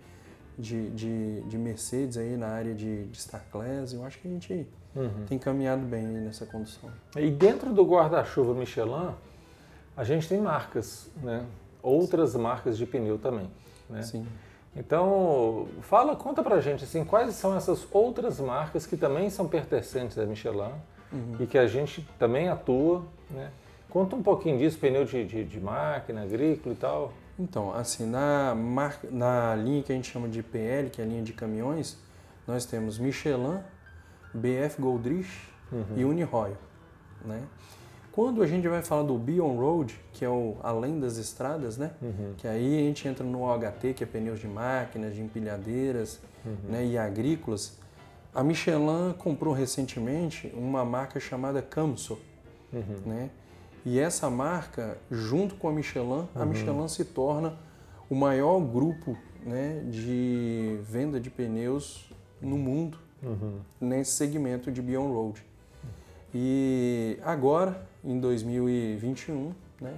De, 0.59 0.91
de, 0.91 1.41
de 1.41 1.59
Mercedes 1.59 2.17
aí 2.17 2.37
na 2.37 2.49
área 2.49 2.75
de, 2.75 3.05
de 3.07 3.19
Star 3.19 3.45
Class. 3.51 3.93
Eu 3.93 4.05
acho 4.05 4.19
que 4.19 4.29
a 4.29 4.31
gente 4.31 4.69
uhum. 4.95 5.25
tem 5.27 5.39
caminhado 5.39 5.83
bem 5.85 6.07
nessa 6.07 6.47
condução. 6.47 6.91
E 7.17 7.31
dentro 7.31 7.73
do 7.73 7.85
guarda-chuva 7.85 8.55
Michelin, 8.55 9.15
a 9.97 10.05
gente 10.05 10.29
tem 10.29 10.41
marcas, 10.41 11.09
né? 11.23 11.47
Outras 11.85 12.35
marcas 12.35 12.77
de 12.79 12.87
pneu 12.87 13.19
também. 13.19 13.51
Né? 13.89 14.03
Sim. 14.03 14.27
Então, 14.77 15.69
fala, 15.83 16.17
conta 16.17 16.43
pra 16.43 16.61
gente 16.61 16.83
assim, 16.83 17.05
quais 17.05 17.35
são 17.35 17.57
essas 17.57 17.87
outras 17.93 18.41
marcas 18.41 18.87
que 18.87 18.97
também 18.97 19.31
são 19.31 19.47
pertencentes 19.47 20.19
à 20.19 20.27
Michelin 20.27 20.73
uhum. 21.13 21.37
e 21.39 21.47
que 21.47 21.57
a 21.57 21.67
gente 21.67 22.07
também 22.19 22.49
atua, 22.49 23.05
né? 23.31 23.51
Conta 23.89 24.17
um 24.17 24.23
pouquinho 24.23 24.59
disso, 24.59 24.77
pneu 24.79 25.05
de, 25.05 25.25
de, 25.25 25.45
de 25.45 25.61
máquina, 25.61 26.23
agrícola 26.23 26.75
e 26.75 26.79
tal. 26.79 27.13
Então, 27.39 27.73
assim, 27.73 28.05
na, 28.05 28.53
marca, 28.53 29.09
na 29.09 29.55
linha 29.55 29.85
que 29.85 29.93
a 29.93 29.95
gente 29.95 30.11
chama 30.11 30.29
de 30.29 30.43
PL, 30.43 30.91
que 30.91 31.01
é 31.01 31.05
a 31.05 31.07
linha 31.07 31.23
de 31.23 31.33
caminhões, 31.33 31.97
nós 32.45 32.67
temos 32.67 32.99
Michelin, 32.99 33.61
BF 34.33 34.81
Goldrich 34.81 35.49
uhum. 35.71 35.85
e 35.97 36.05
Uniroyal, 36.05 36.57
né? 37.25 37.43
Quando 38.15 38.45
a 38.45 38.47
gente 38.47 38.69
vai 38.69 38.81
falar 38.81 39.03
do 39.03 39.19
Beyond 39.19 39.59
Road, 39.59 40.01
que 40.13 40.25
é 40.25 40.29
o 40.29 40.57
além 40.63 41.01
das 41.01 41.17
estradas, 41.17 41.77
né? 41.77 41.91
Uhum. 42.01 42.35
Que 42.37 42.47
aí 42.47 42.77
a 42.77 42.81
gente 42.87 43.09
entra 43.09 43.25
no 43.25 43.43
OHT, 43.43 43.93
que 43.93 44.05
é 44.05 44.07
pneus 44.07 44.39
de 44.39 44.47
máquinas, 44.47 45.17
de 45.17 45.21
empilhadeiras 45.21 46.21
uhum. 46.47 46.71
né? 46.71 46.87
e 46.87 46.97
agrícolas. 46.97 47.77
A 48.33 48.45
Michelin 48.45 49.13
comprou 49.19 49.53
recentemente 49.53 50.53
uma 50.55 50.85
marca 50.85 51.19
chamada 51.19 51.61
Camso, 51.61 52.17
uhum. 52.73 53.01
né? 53.05 53.31
E 53.85 53.99
essa 53.99 54.31
marca, 54.31 54.97
junto 55.11 55.57
com 55.57 55.69
a 55.69 55.73
Michelin, 55.73 56.29
a 56.37 56.41
uhum. 56.41 56.47
Michelin 56.47 56.87
se 56.87 57.05
torna 57.05 57.59
o 58.09 58.15
maior 58.15 58.61
grupo 58.61 59.19
né, 59.45 59.83
de 59.91 60.79
venda 60.89 61.19
de 61.19 61.31
pneus 61.31 62.09
no 62.41 62.57
mundo 62.57 62.97
uhum. 63.21 63.59
nesse 63.81 64.13
segmento 64.13 64.71
de 64.71 64.81
Beyond 64.81 65.13
Road. 65.13 65.54
E 66.35 67.19
agora, 67.23 67.87
em 68.05 68.19
2021, 68.19 69.53
né, 69.81 69.95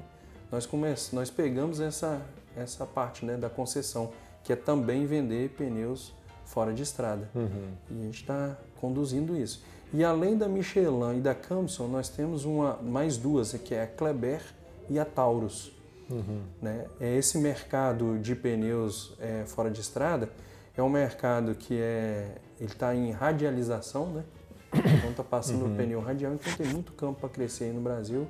nós, 0.53 0.67
come... 0.67 0.89
nós 1.13 1.31
pegamos 1.31 1.81
essa, 1.81 2.21
essa 2.57 2.85
parte 2.85 3.25
né, 3.25 3.37
da 3.37 3.49
concessão, 3.49 4.13
que 4.45 4.53
é 4.53 4.57
também 4.57 5.07
vender 5.07 5.51
pneus 5.51 6.13
fora 6.45 6.73
de 6.73 6.83
estrada. 6.83 7.29
Uhum. 7.35 7.73
E 7.91 8.01
a 8.01 8.05
gente 8.05 8.21
está 8.21 8.57
conduzindo 8.81 9.37
isso. 9.37 9.65
E 9.93 10.05
além 10.05 10.37
da 10.37 10.49
Michelin 10.49 11.19
e 11.19 11.21
da 11.21 11.35
Camson, 11.35 11.89
nós 11.89 12.09
temos 12.09 12.45
uma, 12.45 12.77
mais 12.83 13.17
duas, 13.17 13.53
que 13.55 13.75
é 13.75 13.83
a 13.83 13.87
Kleber 13.87 14.43
e 14.91 14.99
a 14.99 15.05
Taurus. 15.05 15.73
Uhum. 16.11 16.43
Né? 16.61 16.87
É 17.01 17.17
esse 17.17 17.39
mercado 17.39 18.19
de 18.19 18.35
pneus 18.37 19.17
é, 19.19 19.45
fora 19.47 19.71
de 19.71 19.81
estrada 19.81 20.31
é 20.77 20.83
um 20.83 20.89
mercado 20.89 21.55
que 21.55 21.81
é, 21.81 22.37
ele 22.61 22.71
está 22.71 22.95
em 22.95 23.11
radialização, 23.11 24.11
né? 24.11 24.25
Então 24.73 25.11
está 25.11 25.25
passando 25.25 25.65
uhum. 25.65 25.75
o 25.75 25.77
pneu 25.77 26.01
radial, 26.01 26.35
então 26.35 26.53
tem 26.55 26.67
muito 26.67 26.93
campo 26.93 27.21
para 27.21 27.29
crescer 27.29 27.65
aí 27.65 27.73
no 27.73 27.81
Brasil. 27.81 28.27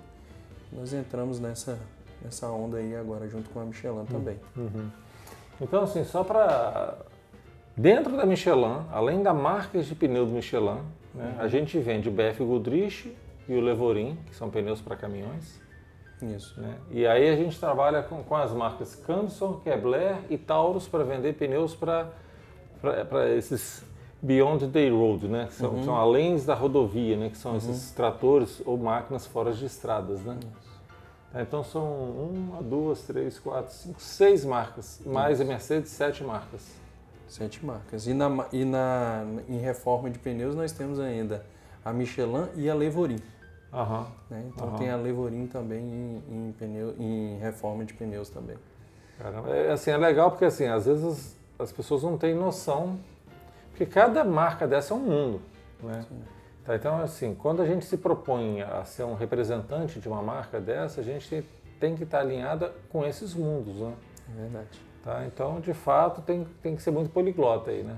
Nós 0.72 0.92
entramos 0.92 1.40
nessa, 1.40 1.78
nessa 2.22 2.48
onda 2.48 2.78
aí 2.78 2.94
agora, 2.96 3.28
junto 3.28 3.50
com 3.50 3.60
a 3.60 3.64
Michelin 3.64 4.04
também. 4.04 4.38
Uhum. 4.56 4.90
Então, 5.60 5.82
assim, 5.82 6.04
só 6.04 6.22
para. 6.22 6.98
Dentro 7.76 8.16
da 8.16 8.24
Michelin, 8.24 8.86
além 8.90 9.22
da 9.22 9.34
marca 9.34 9.82
de 9.82 9.94
pneu 9.94 10.24
do 10.24 10.32
Michelin, 10.32 10.80
né, 11.14 11.34
uhum. 11.36 11.40
a 11.42 11.48
gente 11.48 11.78
vende 11.78 12.08
o 12.08 12.12
BF 12.12 12.42
Goodrich 12.42 13.14
e 13.48 13.54
o 13.54 13.60
Levorin, 13.60 14.18
que 14.26 14.34
são 14.34 14.50
pneus 14.50 14.80
para 14.80 14.96
caminhões. 14.96 15.60
Isso. 16.22 16.58
Né? 16.58 16.74
E 16.90 17.06
aí 17.06 17.28
a 17.28 17.36
gente 17.36 17.58
trabalha 17.60 18.02
com, 18.02 18.22
com 18.22 18.34
as 18.34 18.52
marcas 18.52 18.94
Canson, 18.94 19.60
Kevlar 19.60 20.20
e 20.30 20.38
Taurus 20.38 20.88
para 20.88 21.04
vender 21.04 21.34
pneus 21.34 21.74
para 21.74 22.10
esses 23.36 23.84
Beyond 24.22 24.68
the 24.68 24.88
Road, 24.88 25.28
né? 25.28 25.48
São, 25.50 25.70
uhum. 25.70 25.84
são 25.84 25.94
além 25.94 26.36
da 26.38 26.54
rodovia, 26.54 27.16
né? 27.16 27.28
Que 27.30 27.38
são 27.38 27.52
uhum. 27.52 27.58
esses 27.58 27.90
tratores 27.90 28.62
ou 28.64 28.76
máquinas 28.76 29.26
fora 29.26 29.52
de 29.52 29.64
estradas, 29.64 30.20
né? 30.22 30.38
Tá, 31.32 31.42
então 31.42 31.62
são 31.62 31.84
uma, 31.84 32.62
duas, 32.62 33.02
três, 33.02 33.38
quatro, 33.38 33.72
cinco, 33.74 34.00
seis 34.00 34.44
marcas, 34.44 35.00
mais 35.04 35.40
a 35.40 35.44
Mercedes, 35.44 35.90
sete 35.90 36.24
marcas. 36.24 36.62
Sete 37.28 37.64
marcas. 37.64 38.06
E, 38.06 38.14
na, 38.14 38.46
e 38.52 38.64
na, 38.64 39.24
em 39.48 39.58
reforma 39.58 40.08
de 40.08 40.18
pneus 40.18 40.54
nós 40.54 40.72
temos 40.72 40.98
ainda 40.98 41.44
a 41.84 41.92
Michelin 41.92 42.46
e 42.54 42.70
a 42.70 42.74
Levorin. 42.74 43.18
Né? 44.30 44.44
Então 44.48 44.76
tem 44.76 44.90
a 44.90 44.96
Levorin 44.96 45.46
também 45.46 45.82
em, 45.82 46.22
em, 46.30 46.52
pneu, 46.52 46.94
em 46.98 47.36
reforma 47.38 47.84
de 47.84 47.92
pneus 47.92 48.30
também. 48.30 48.56
Caramba, 49.18 49.50
é, 49.50 49.72
assim, 49.72 49.90
é 49.90 49.96
legal 49.96 50.30
porque 50.30 50.44
assim, 50.44 50.66
às 50.66 50.86
vezes 50.86 51.04
as, 51.04 51.36
as 51.58 51.72
pessoas 51.72 52.02
não 52.02 52.16
têm 52.16 52.34
noção 52.34 52.98
porque 53.76 53.84
cada 53.84 54.24
marca 54.24 54.66
dessa 54.66 54.94
é 54.94 54.96
um 54.96 55.00
mundo. 55.00 55.42
Né? 55.82 56.02
Tá, 56.64 56.74
então, 56.74 56.98
assim, 56.98 57.34
quando 57.34 57.60
a 57.60 57.66
gente 57.66 57.84
se 57.84 57.98
propõe 57.98 58.62
a 58.62 58.82
ser 58.86 59.02
um 59.04 59.14
representante 59.14 60.00
de 60.00 60.08
uma 60.08 60.22
marca 60.22 60.58
dessa, 60.58 61.02
a 61.02 61.04
gente 61.04 61.46
tem, 61.78 61.94
que 61.94 62.04
estar 62.04 62.20
alinhada 62.20 62.72
com 62.88 63.04
esses 63.04 63.34
mundos. 63.34 63.76
Né? 63.76 63.92
É 64.30 64.40
verdade. 64.40 64.80
Tá? 65.04 65.26
Então, 65.26 65.60
de 65.60 65.74
fato, 65.74 66.22
tem, 66.22 66.46
tem 66.62 66.74
que 66.74 66.82
ser 66.82 66.90
muito 66.90 67.10
poliglota 67.10 67.70
aí, 67.70 67.82
né? 67.82 67.96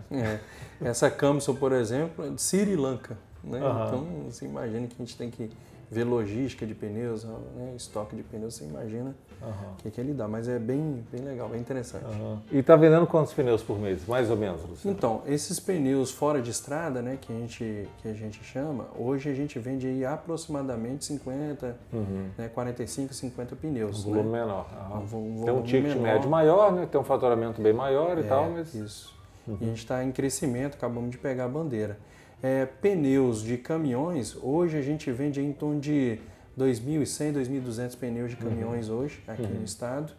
É. 0.83 0.89
Essa 0.89 1.09
Camson, 1.09 1.55
por 1.55 1.71
exemplo, 1.71 2.27
é 2.27 2.31
de 2.31 2.43
Sri 2.43 2.75
Lanka. 2.75 3.17
Né? 3.45 3.61
Uhum. 3.61 3.87
Então, 3.87 4.07
você 4.29 4.47
imagina 4.47 4.89
que 4.89 4.97
a 4.99 5.05
gente 5.05 5.17
tem 5.17 5.31
que 5.31 5.49
ver 5.91 6.05
logística 6.05 6.67
de 6.67 6.75
pneus, 6.75 7.25
né? 7.25 7.73
estoque 7.77 8.15
de 8.15 8.23
pneus, 8.23 8.55
você 8.55 8.65
imagina 8.65 9.15
o 9.41 9.47
uhum. 9.47 9.75
que, 9.79 9.91
que 9.91 10.01
ele 10.01 10.13
dá. 10.13 10.29
Mas 10.29 10.49
é 10.49 10.59
bem, 10.59 11.05
bem 11.11 11.23
legal, 11.23 11.49
bem 11.49 11.61
interessante. 11.61 12.05
Uhum. 12.05 12.39
E 12.53 12.59
está 12.59 12.77
vendendo 12.77 13.07
quantos 13.07 13.33
pneus 13.33 13.63
por 13.63 13.79
mês, 13.79 14.07
mais 14.07 14.31
ou 14.31 14.37
menos, 14.37 14.63
Luciano? 14.63 14.97
Então, 14.97 15.23
esses 15.27 15.59
pneus 15.59 16.11
fora 16.11 16.43
de 16.43 16.51
estrada, 16.51 17.01
né, 17.01 17.19
que 17.21 17.33
a 17.33 17.37
gente, 17.37 17.89
que 18.03 18.09
a 18.09 18.13
gente 18.13 18.43
chama, 18.45 18.87
hoje 18.99 19.31
a 19.31 19.35
gente 19.35 19.59
vende 19.59 19.87
aí 19.87 20.05
aproximadamente 20.05 21.07
50, 21.07 21.77
uhum. 21.93 22.29
né, 22.37 22.49
45, 22.49 23.15
50 23.15 23.57
pneus. 23.57 24.05
Um 24.05 24.11
volume 24.11 24.31
né? 24.31 24.41
menor. 24.41 24.67
Um 24.95 25.07
volume 25.07 25.45
tem 25.45 25.55
um 25.55 25.63
ticket 25.63 25.95
menor. 25.95 26.03
médio 26.03 26.31
maior, 26.31 26.73
né? 26.73 26.87
tem 26.91 27.01
um 27.01 27.05
faturamento 27.05 27.63
bem 27.63 27.73
maior 27.73 28.19
e 28.19 28.21
é, 28.21 28.25
tal, 28.25 28.51
mas... 28.51 28.75
Isso. 28.75 29.17
E 29.47 29.51
a 29.51 29.55
uhum. 29.55 29.59
gente 29.61 29.79
está 29.79 30.05
em 30.05 30.13
crescimento, 30.13 30.75
acabamos 30.75 31.11
de 31.11 31.17
pegar 31.17 31.47
a 31.47 31.49
bandeira. 31.49 31.97
É, 32.43 32.67
pneus 32.67 33.43
de 33.43 33.57
caminhões, 33.59 34.37
hoje 34.41 34.77
a 34.77 34.83
gente 34.83 35.11
vende 35.11 35.41
em 35.41 35.53
torno 35.53 35.81
de 35.81 36.21
2.100, 36.59 37.33
2.200 37.35 37.97
pneus 37.97 38.31
de 38.31 38.37
uhum. 38.37 38.51
caminhões 38.51 38.89
uhum. 38.89 38.99
hoje 38.99 39.23
aqui 39.27 39.43
uhum. 39.43 39.55
no 39.55 39.65
estado. 39.65 40.13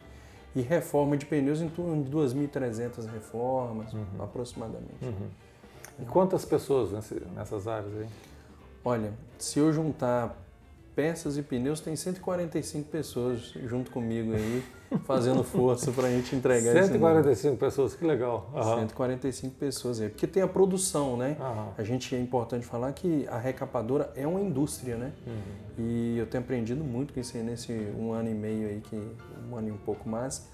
E 0.56 0.62
reforma 0.62 1.16
de 1.16 1.26
pneus 1.26 1.62
em 1.62 1.70
torno 1.70 2.04
de 2.04 2.10
2.300 2.10 3.06
reformas, 3.12 3.94
uhum. 3.94 4.04
aproximadamente. 4.20 5.04
Uhum. 5.04 5.28
E 6.02 6.06
quantas 6.06 6.44
pessoas 6.44 6.92
nessas 7.36 7.68
áreas 7.68 7.94
aí? 7.96 8.08
Olha, 8.84 9.14
se 9.38 9.60
eu 9.60 9.72
juntar 9.72 10.36
peças 11.00 11.38
e 11.38 11.42
pneus, 11.42 11.80
tem 11.80 11.96
145 11.96 12.90
pessoas 12.90 13.54
junto 13.64 13.90
comigo 13.90 14.34
aí, 14.34 14.62
fazendo 15.08 15.46
força 15.46 15.94
para 15.94 16.08
a 16.08 16.12
gente 16.12 16.36
entregar 16.36 16.74
145 16.74 17.56
pessoas, 17.56 17.96
que 17.96 18.04
legal. 18.06 18.52
Uhum. 18.54 18.80
145 18.80 19.56
pessoas 19.56 20.02
aí. 20.02 20.10
Porque 20.10 20.28
tem 20.28 20.44
a 20.44 20.48
produção, 20.48 21.16
né? 21.16 21.38
Uhum. 21.40 21.70
A 21.78 21.84
gente 21.86 22.14
é 22.14 22.20
importante 22.20 22.66
falar 22.66 22.92
que 22.92 23.26
a 23.30 23.38
recapadora 23.38 24.12
é 24.14 24.28
uma 24.28 24.42
indústria, 24.42 24.98
né? 24.98 25.14
Uhum. 25.26 25.86
E 25.86 26.18
eu 26.18 26.26
tenho 26.26 26.44
aprendido 26.44 26.84
muito 26.84 27.14
com 27.14 27.22
isso 27.22 27.38
aí 27.38 27.44
nesse 27.44 27.72
um 27.98 28.12
ano 28.12 28.30
e 28.30 28.34
meio 28.34 28.68
aí, 28.68 28.82
que 28.82 29.02
um 29.50 29.56
ano 29.56 29.70
e 29.70 29.72
um 29.72 29.78
pouco 29.78 30.10
mais. 30.10 30.50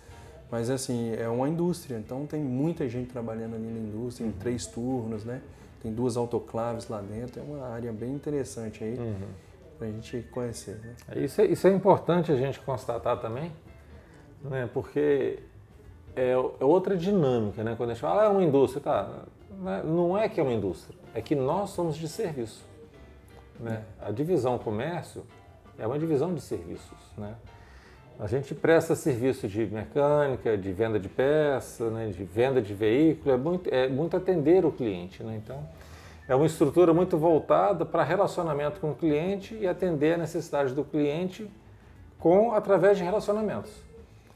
Mas 0.51 0.69
assim, 0.69 1.15
é 1.15 1.27
uma 1.27 1.49
indústria, 1.49 1.97
então 1.97 2.27
tem 2.27 2.39
muita 2.39 2.87
gente 2.87 3.09
trabalhando 3.09 3.55
ali 3.55 3.65
na 3.65 3.79
indústria, 3.79 4.27
em 4.27 4.29
uhum. 4.29 4.35
três 4.37 4.67
turnos, 4.67 5.25
né? 5.25 5.41
Tem 5.81 5.91
duas 5.91 6.15
autoclaves 6.15 6.87
lá 6.87 7.01
dentro, 7.01 7.39
é 7.39 7.43
uma 7.43 7.65
área 7.65 7.91
bem 7.91 8.13
interessante 8.13 8.83
aí. 8.83 8.93
Uhum 8.93 9.44
para 9.77 9.87
a 9.87 9.91
gente 9.91 10.21
conhecer. 10.31 10.75
Né? 10.77 10.95
É, 11.09 11.19
isso, 11.19 11.41
é, 11.41 11.45
isso 11.45 11.67
é 11.67 11.71
importante 11.71 12.31
a 12.31 12.35
gente 12.35 12.59
constatar 12.59 13.19
também, 13.19 13.51
né? 14.43 14.69
porque 14.73 15.39
é, 16.15 16.31
é 16.31 16.65
outra 16.65 16.95
dinâmica, 16.95 17.63
né? 17.63 17.75
Quando 17.75 17.89
a 17.89 17.93
gente 17.93 18.01
fala, 18.01 18.23
ah, 18.23 18.25
é 18.25 18.29
uma 18.29 18.43
indústria, 18.43 18.81
tá? 18.81 19.25
Né? 19.51 19.83
Não 19.83 20.17
é 20.17 20.29
que 20.29 20.39
é 20.39 20.43
uma 20.43 20.53
indústria, 20.53 20.97
é 21.13 21.21
que 21.21 21.35
nós 21.35 21.71
somos 21.71 21.97
de 21.97 22.07
serviço. 22.07 22.65
Né? 23.59 23.83
É. 24.01 24.07
A 24.07 24.11
divisão 24.11 24.57
comércio 24.57 25.25
é 25.77 25.85
uma 25.85 25.99
divisão 25.99 26.33
de 26.33 26.41
serviços, 26.41 26.97
né? 27.17 27.35
A 28.17 28.27
gente 28.27 28.55
presta 28.55 28.95
serviço 28.95 29.45
de 29.45 29.65
mecânica, 29.65 30.57
de 30.57 30.71
venda 30.71 30.97
de 30.97 31.09
peça, 31.09 31.89
né? 31.89 32.07
de 32.07 32.23
venda 32.23 32.61
de 32.61 32.73
veículo, 32.73 33.35
é 33.35 33.37
muito, 33.37 33.69
é 33.73 33.89
muito 33.89 34.15
atender 34.15 34.65
o 34.65 34.71
cliente, 34.71 35.21
né? 35.21 35.35
Então, 35.43 35.61
é 36.27 36.35
uma 36.35 36.45
estrutura 36.45 36.93
muito 36.93 37.17
voltada 37.17 37.85
para 37.85 38.03
relacionamento 38.03 38.79
com 38.79 38.91
o 38.91 38.95
cliente 38.95 39.55
e 39.55 39.67
atender 39.67 40.13
a 40.13 40.17
necessidade 40.17 40.73
do 40.73 40.83
cliente 40.83 41.49
com 42.19 42.53
através 42.53 42.97
de 42.97 43.03
relacionamentos. 43.03 43.71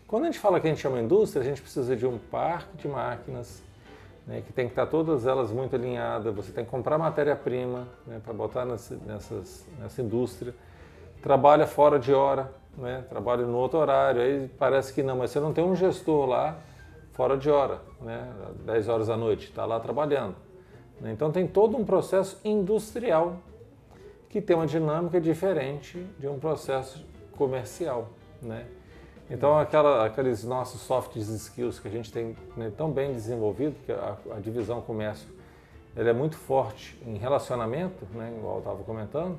Quando 0.07 0.23
a 0.23 0.25
gente 0.27 0.39
fala 0.39 0.59
que 0.59 0.67
a 0.67 0.69
gente 0.69 0.81
chama 0.81 0.99
indústria, 0.99 1.41
a 1.41 1.45
gente 1.45 1.61
precisa 1.61 1.95
de 1.95 2.05
um 2.05 2.17
parque 2.17 2.77
de 2.77 2.87
máquinas 2.87 3.61
né, 4.25 4.43
que 4.45 4.53
tem 4.53 4.65
que 4.67 4.73
estar 4.73 4.85
todas 4.85 5.25
elas 5.25 5.51
muito 5.51 5.75
alinhadas. 5.75 6.33
Você 6.35 6.51
tem 6.51 6.63
que 6.63 6.69
comprar 6.69 6.97
matéria-prima 6.99 7.87
né, 8.05 8.21
para 8.23 8.33
botar 8.33 8.65
nessa, 8.65 8.95
nessas, 9.05 9.65
nessa 9.79 10.01
indústria. 10.01 10.53
Trabalha 11.21 11.65
fora 11.65 11.97
de 11.97 12.13
hora, 12.13 12.51
né, 12.77 13.03
trabalha 13.09 13.45
no 13.45 13.57
outro 13.57 13.79
horário. 13.79 14.21
Aí 14.21 14.47
parece 14.59 14.93
que 14.93 15.01
não, 15.01 15.17
mas 15.17 15.31
você 15.31 15.39
não 15.39 15.51
tem 15.51 15.63
um 15.63 15.75
gestor 15.75 16.27
lá 16.27 16.57
fora 17.13 17.35
de 17.35 17.49
hora, 17.49 17.81
né, 17.99 18.31
10 18.65 18.87
horas 18.87 19.07
da 19.07 19.17
noite, 19.17 19.45
está 19.45 19.65
lá 19.65 19.79
trabalhando. 19.79 20.35
Né? 20.99 21.11
Então 21.11 21.31
tem 21.31 21.47
todo 21.47 21.77
um 21.77 21.85
processo 21.85 22.39
industrial 22.43 23.37
que 24.29 24.41
tem 24.41 24.55
uma 24.55 24.67
dinâmica 24.67 25.19
diferente 25.19 26.05
de 26.19 26.27
um 26.27 26.39
processo 26.39 27.05
comercial. 27.35 28.09
Né? 28.41 28.65
Então 29.29 29.57
aquela, 29.57 30.05
aqueles 30.05 30.43
nossos 30.43 30.81
soft 30.81 31.15
skills 31.15 31.79
que 31.79 31.87
a 31.87 31.91
gente 31.91 32.11
tem 32.11 32.35
né, 32.55 32.71
tão 32.75 32.91
bem 32.91 33.13
desenvolvido, 33.13 33.75
que 33.85 33.91
a, 33.91 34.17
a 34.35 34.39
divisão 34.39 34.81
comércio 34.81 35.27
ela 35.95 36.09
é 36.09 36.13
muito 36.13 36.37
forte 36.37 36.97
em 37.05 37.17
relacionamento, 37.17 38.05
né, 38.13 38.33
igual 38.37 38.55
eu 38.55 38.59
estava 38.59 38.83
comentando, 38.83 39.37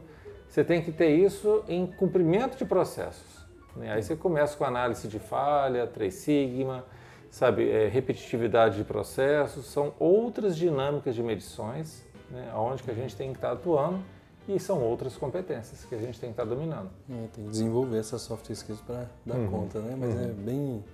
você 0.49 0.65
tem 0.65 0.83
que 0.83 0.91
ter 0.91 1.11
isso 1.11 1.65
em 1.69 1.87
cumprimento 1.87 2.57
de 2.57 2.65
processos. 2.65 3.47
Né? 3.77 3.93
Aí 3.93 4.03
você 4.03 4.17
começa 4.17 4.57
com 4.57 4.65
análise 4.65 5.07
de 5.07 5.19
falha, 5.19 5.87
Três 5.87 6.15
Sigma, 6.15 6.85
sabe, 7.31 7.71
é, 7.71 7.89
repetitividade 7.89 8.77
de 8.77 8.85
processos, 8.85 9.67
são 9.67 9.95
outras 9.99 10.57
dinâmicas 10.57 11.15
de 11.15 11.23
medições, 11.23 12.05
né, 12.31 12.53
onde 12.55 12.83
que 12.83 12.91
a 12.91 12.95
gente 12.95 13.17
tem 13.17 13.31
que 13.31 13.39
estar 13.39 13.53
atuando 13.53 14.01
e 14.49 14.59
são 14.59 14.83
outras 14.83 15.17
competências 15.17 15.85
que 15.85 15.95
a 15.95 15.99
gente 15.99 16.19
tem 16.19 16.31
que 16.31 16.41
estar 16.41 16.45
dominando. 16.45 16.91
É, 17.09 17.27
tem 17.33 17.45
que 17.45 17.51
desenvolver 17.51 17.99
essas 17.99 18.23
soft 18.23 18.51
skills 18.51 18.81
para 18.81 19.07
dar 19.25 19.37
uhum. 19.37 19.51
conta, 19.51 19.81
né? 19.81 19.97
Mas 19.99 20.15
uhum. 20.15 20.23
é 20.23 20.27
bem 20.33 20.85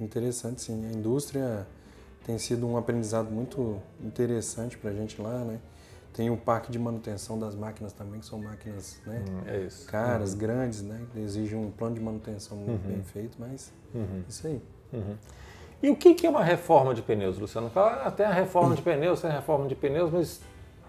interessante, 0.00 0.62
sim. 0.62 0.86
A 0.86 0.92
indústria 0.92 1.66
tem 2.24 2.38
sido 2.38 2.66
um 2.66 2.76
aprendizado 2.76 3.30
muito 3.30 3.78
interessante 4.00 4.78
para 4.78 4.90
a 4.90 4.94
gente 4.94 5.20
lá, 5.20 5.44
né? 5.44 5.60
Tem 6.14 6.30
o 6.30 6.36
parque 6.36 6.70
de 6.70 6.78
manutenção 6.78 7.38
das 7.38 7.54
máquinas 7.54 7.92
também, 7.92 8.20
que 8.20 8.26
são 8.26 8.38
máquinas 8.38 9.00
né, 9.06 9.24
hum, 9.26 9.40
é 9.46 9.66
caras, 9.86 10.32
uhum. 10.32 10.38
grandes, 10.38 10.82
né? 10.82 11.06
Que 11.12 11.20
exigem 11.20 11.58
um 11.58 11.70
plano 11.70 11.94
de 11.94 12.00
manutenção 12.00 12.56
muito 12.56 12.84
uhum. 12.84 12.92
bem 12.92 13.02
feito, 13.02 13.36
mas 13.38 13.72
uhum. 13.94 14.22
isso 14.28 14.46
aí. 14.46 14.60
E 15.82 15.90
o 15.90 15.96
que 15.96 16.24
é 16.24 16.30
uma 16.30 16.44
reforma 16.44 16.94
de 16.94 17.02
pneus, 17.02 17.38
Luciano? 17.38 17.70
Até 18.04 18.24
a 18.24 18.32
reforma 18.32 18.76
de 18.76 18.82
pneus, 18.82 19.20
tem 19.20 19.30
reforma 19.30 19.66
de 19.66 19.74
pneus, 19.74 20.10
mas 20.12 20.40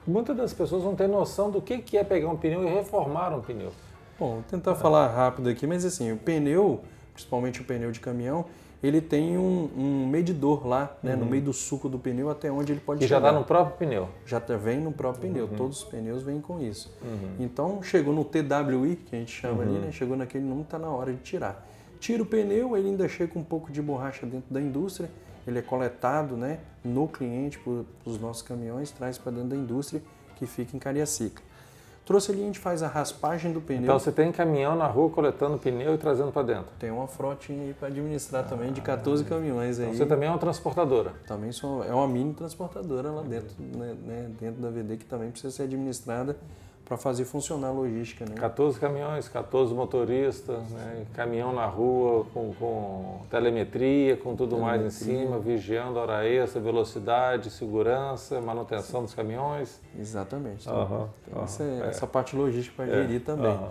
muitas 0.06 0.38
das 0.38 0.54
pessoas 0.54 0.84
não 0.84 0.96
têm 0.96 1.08
noção 1.08 1.50
do 1.50 1.62
que 1.62 1.98
é 1.98 2.04
pegar 2.04 2.30
um 2.30 2.38
pneu 2.38 2.64
e 2.64 2.68
reformar 2.68 3.34
um 3.34 3.42
pneu. 3.42 3.72
Bom, 4.20 4.36
vou 4.36 4.44
tentar 4.44 4.76
falar 4.76 5.08
rápido 5.08 5.50
aqui, 5.50 5.66
mas 5.66 5.84
assim, 5.84 6.12
o 6.12 6.18
pneu, 6.18 6.82
principalmente 7.14 7.62
o 7.62 7.64
pneu 7.64 7.92
de 7.92 8.00
caminhão, 8.00 8.46
ele 8.84 9.02
tem 9.02 9.38
um, 9.38 9.70
um 9.76 10.08
medidor 10.08 10.68
lá, 10.68 10.96
né, 11.02 11.14
uhum. 11.14 11.22
no 11.22 11.26
meio 11.26 11.42
do 11.42 11.54
suco 11.54 11.90
do 11.90 11.98
pneu 11.98 12.30
até 12.30 12.52
onde 12.52 12.74
ele 12.74 12.82
pode 12.82 13.00
que 13.00 13.08
chegar. 13.08 13.22
já 13.22 13.28
está 13.28 13.40
no 13.40 13.46
próprio 13.46 13.78
pneu. 13.78 14.10
Já 14.26 14.40
tá, 14.42 14.58
vem 14.58 14.80
no 14.80 14.92
próprio 14.92 15.30
pneu, 15.30 15.46
uhum. 15.46 15.56
todos 15.56 15.82
os 15.82 15.84
pneus 15.86 16.22
vêm 16.22 16.42
com 16.42 16.60
isso. 16.62 16.94
Uhum. 17.02 17.36
Então 17.40 17.82
chegou 17.82 18.14
no 18.14 18.26
TWI, 18.26 18.98
que 18.98 19.16
a 19.16 19.20
gente 19.20 19.32
chama 19.32 19.64
ali, 19.64 19.72
uhum. 19.72 19.80
né, 19.80 19.92
chegou 19.92 20.18
naquele 20.18 20.44
número, 20.44 20.64
está 20.64 20.78
na 20.78 20.90
hora 20.90 21.14
de 21.14 21.20
tirar. 21.20 21.66
Tira 22.04 22.22
o 22.22 22.26
pneu, 22.26 22.76
ele 22.76 22.90
ainda 22.90 23.08
chega 23.08 23.32
com 23.32 23.40
um 23.40 23.44
pouco 23.46 23.72
de 23.72 23.82
borracha 23.82 24.26
dentro 24.26 24.54
da 24.54 24.60
indústria, 24.60 25.10
ele 25.48 25.60
é 25.60 25.62
coletado 25.62 26.36
né, 26.36 26.60
no 26.84 27.08
cliente, 27.08 27.58
para 27.58 27.86
os 28.04 28.20
nossos 28.20 28.42
caminhões, 28.42 28.92
traz 28.92 29.18
para 29.18 29.32
dentro 29.32 29.48
da 29.48 29.56
indústria 29.56 30.02
que 30.36 30.46
fica 30.46 30.76
em 30.76 30.80
Cariacica. 30.82 31.42
Trouxe 32.06 32.34
ali, 32.34 32.42
a 32.42 32.46
gente 32.46 32.60
faz 32.60 32.84
a 32.84 32.90
raspagem 32.90 33.54
do 33.54 33.62
pneu. 33.62 33.84
Então 33.84 33.98
você 33.98 34.12
tem 34.12 34.34
caminhão 34.34 34.76
na 34.76 34.86
rua 34.86 35.10
coletando 35.12 35.58
pneu 35.58 35.96
e 35.96 35.98
trazendo 35.98 36.30
para 36.30 36.42
dentro? 36.42 36.74
Tem 36.78 36.92
uma 36.92 37.08
frotinha 37.08 37.68
aí 37.68 37.74
para 37.74 37.88
administrar 37.88 38.44
ah, 38.44 38.50
também, 38.50 38.74
de 38.74 38.82
14 38.82 39.24
caminhões 39.24 39.80
então 39.80 39.90
aí. 39.90 39.98
Você 39.98 40.06
também 40.06 40.28
é 40.28 40.32
uma 40.34 40.38
transportadora? 40.38 41.14
Também 41.26 41.54
sou, 41.54 41.86
é 41.86 41.94
uma 41.94 42.10
mini 42.10 42.34
transportadora 42.34 43.12
lá 43.12 43.22
dentro, 43.22 43.56
né, 43.58 43.96
né, 44.06 44.32
dentro 44.38 44.62
da 44.62 44.70
VD, 44.70 44.98
que 44.98 45.06
também 45.06 45.32
precisa 45.32 45.56
ser 45.56 45.64
administrada 45.64 46.36
para 46.86 46.98
fazer 46.98 47.26
funcionar 47.26 47.70
a 47.70 47.72
logística. 47.72 48.26
Né? 48.26 48.36
14 48.36 48.80
caminhões, 48.80 49.28
14 49.30 49.74
motoristas, 49.74 50.62
né? 50.70 51.06
caminhão 51.14 51.54
na 51.54 51.66
rua 51.66 52.26
com, 52.34 52.54
com 52.54 53.22
telemetria, 53.30 54.18
com 54.18 54.36
tudo 54.36 54.56
telemetria. 54.56 54.84
mais 54.84 55.02
em 55.02 55.06
cima, 55.06 55.40
vigiando 55.40 55.98
hora 55.98 56.28
extra, 56.28 56.60
velocidade, 56.60 57.50
segurança, 57.50 58.42
manutenção 58.42 59.02
Sim. 59.02 59.06
dos 59.06 59.14
caminhões. 59.14 59.80
Exatamente. 59.98 60.68
Então, 60.68 60.84
uhum, 60.84 61.10
uhum, 61.36 61.44
essa, 61.44 61.64
é. 61.64 61.88
essa, 61.88 62.08
parte 62.08 62.36
logística 62.36 62.76
para 62.76 62.94
é, 62.94 63.02
gerir 63.02 63.22
também. 63.22 63.52
Uhum. 63.52 63.70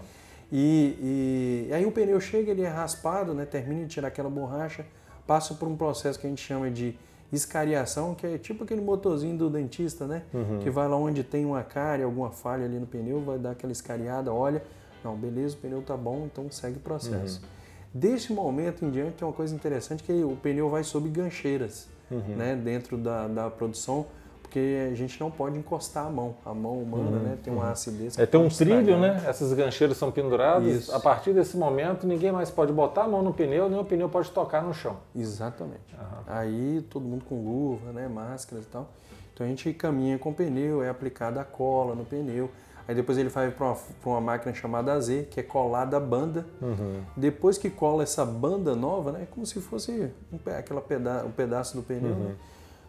E, 0.50 1.68
e, 1.68 1.74
aí 1.74 1.84
o 1.86 1.92
pneu 1.92 2.20
chega, 2.20 2.50
ele 2.50 2.62
é 2.62 2.68
raspado, 2.68 3.34
né? 3.34 3.44
termina 3.44 3.82
de 3.82 3.88
tirar 3.88 4.08
aquela 4.08 4.28
borracha, 4.28 4.84
passa 5.26 5.54
por 5.54 5.68
um 5.68 5.76
processo 5.76 6.18
que 6.18 6.26
a 6.26 6.30
gente 6.30 6.42
chama 6.42 6.70
de 6.70 6.96
escariação, 7.32 8.14
que 8.14 8.26
é 8.26 8.36
tipo 8.36 8.64
aquele 8.64 8.80
motorzinho 8.80 9.36
do 9.36 9.48
dentista, 9.48 10.06
né? 10.06 10.22
Uhum. 10.34 10.58
Que 10.58 10.70
vai 10.70 10.86
lá 10.86 10.96
onde 10.96 11.24
tem 11.24 11.44
uma 11.44 11.62
cárie, 11.62 12.04
alguma 12.04 12.30
falha 12.30 12.64
ali 12.64 12.78
no 12.78 12.86
pneu, 12.86 13.20
vai 13.20 13.38
dar 13.38 13.52
aquela 13.52 13.72
escariada, 13.72 14.32
olha, 14.32 14.62
não, 15.02 15.16
beleza, 15.16 15.56
o 15.56 15.58
pneu 15.58 15.82
tá 15.82 15.96
bom, 15.96 16.28
então 16.30 16.50
segue 16.50 16.76
o 16.76 16.80
processo. 16.80 17.40
Uhum. 17.40 17.48
Desse 17.94 18.32
momento 18.32 18.84
em 18.84 18.90
diante 18.90 19.16
tem 19.16 19.26
uma 19.26 19.34
coisa 19.34 19.54
interessante 19.54 20.02
que 20.02 20.12
o 20.12 20.36
pneu 20.36 20.68
vai 20.68 20.84
sob 20.84 21.08
gancheiras, 21.08 21.88
uhum. 22.10 22.36
né? 22.36 22.54
Dentro 22.54 22.96
da, 22.96 23.26
da 23.26 23.50
produção, 23.50 24.06
porque 24.52 24.90
a 24.92 24.94
gente 24.94 25.18
não 25.18 25.30
pode 25.30 25.58
encostar 25.58 26.06
a 26.06 26.10
mão. 26.10 26.34
A 26.44 26.52
mão 26.52 26.82
humana 26.82 27.16
uhum, 27.16 27.22
né, 27.22 27.38
tem 27.42 27.50
uma 27.50 27.64
uhum. 27.64 27.70
acidez. 27.70 28.18
É, 28.18 28.26
tem 28.26 28.38
um 28.38 28.50
trilho, 28.50 28.98
né? 28.98 29.24
Essas 29.26 29.50
gancheiras 29.54 29.96
são 29.96 30.12
penduradas. 30.12 30.68
Isso. 30.68 30.94
A 30.94 31.00
partir 31.00 31.32
desse 31.32 31.56
momento, 31.56 32.06
ninguém 32.06 32.30
mais 32.30 32.50
pode 32.50 32.70
botar 32.70 33.04
a 33.04 33.08
mão 33.08 33.22
no 33.22 33.32
pneu, 33.32 33.70
nem 33.70 33.80
o 33.80 33.84
pneu 33.84 34.10
pode 34.10 34.30
tocar 34.30 34.62
no 34.62 34.74
chão. 34.74 34.98
Exatamente. 35.16 35.94
Uhum. 35.94 36.22
Aí 36.26 36.86
todo 36.90 37.02
mundo 37.02 37.24
com 37.24 37.42
luva, 37.42 37.92
né, 37.92 38.06
máscaras 38.08 38.66
e 38.66 38.68
tal. 38.68 38.90
Então 39.32 39.46
a 39.46 39.48
gente 39.48 39.72
caminha 39.72 40.18
com 40.18 40.28
o 40.28 40.34
pneu, 40.34 40.82
é 40.82 40.90
aplicada 40.90 41.40
a 41.40 41.44
cola 41.44 41.94
no 41.94 42.04
pneu. 42.04 42.50
Aí 42.86 42.94
depois 42.94 43.16
ele 43.16 43.30
vai 43.30 43.50
para 43.50 43.68
uma, 43.68 43.76
uma, 44.04 44.20
máquina 44.20 44.52
chamada 44.52 44.92
AZ, 44.92 45.08
que 45.30 45.40
é 45.40 45.42
colada 45.42 45.96
a 45.96 46.00
banda. 46.00 46.44
Uhum. 46.60 47.00
Depois 47.16 47.56
que 47.56 47.70
cola 47.70 48.02
essa 48.02 48.26
banda 48.26 48.76
nova, 48.76 49.12
né, 49.12 49.22
é 49.22 49.26
como 49.26 49.46
se 49.46 49.58
fosse 49.62 50.12
um, 50.30 50.38
aquela 50.58 50.82
peda 50.82 51.24
um 51.24 51.30
pedaço 51.30 51.74
do 51.74 51.82
pneu, 51.82 52.12
uhum. 52.12 52.24
né? 52.24 52.34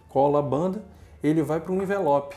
cola 0.09 0.39
a 0.39 0.41
banda 0.41 0.81
ele 1.23 1.41
vai 1.41 1.59
para 1.59 1.71
um 1.71 1.81
envelope. 1.81 2.35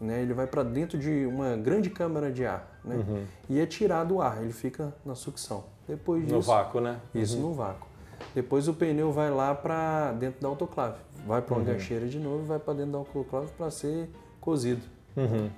Né? 0.00 0.20
Ele 0.22 0.34
vai 0.34 0.46
para 0.46 0.62
dentro 0.64 0.98
de 0.98 1.24
uma 1.26 1.56
grande 1.56 1.88
câmara 1.88 2.32
de 2.32 2.44
ar. 2.44 2.78
Né? 2.84 2.96
Uhum. 2.96 3.24
E 3.48 3.60
é 3.60 3.66
tirado 3.66 4.16
o 4.16 4.20
ar, 4.20 4.42
ele 4.42 4.52
fica 4.52 4.92
na 5.04 5.14
sucção. 5.14 5.64
Depois 5.86 6.22
disso, 6.22 6.34
no 6.34 6.42
vácuo, 6.42 6.80
né? 6.80 6.98
Isso, 7.14 7.36
uhum. 7.36 7.50
no 7.50 7.54
vácuo. 7.54 7.86
Depois 8.34 8.66
o 8.68 8.74
pneu 8.74 9.12
vai 9.12 9.30
lá 9.30 9.54
para 9.54 10.12
dentro 10.12 10.40
da 10.40 10.48
autoclave. 10.48 10.98
Vai 11.26 11.40
para 11.40 11.54
uma 11.54 11.60
uhum. 11.60 11.66
gancheira 11.72 12.06
de 12.06 12.18
novo 12.18 12.42
e 12.44 12.46
vai 12.46 12.58
para 12.58 12.74
dentro 12.74 12.92
da 12.92 12.98
autoclave 12.98 13.48
para 13.56 13.70
ser 13.70 14.10
cozido. 14.40 14.82
Uhum. 15.16 15.50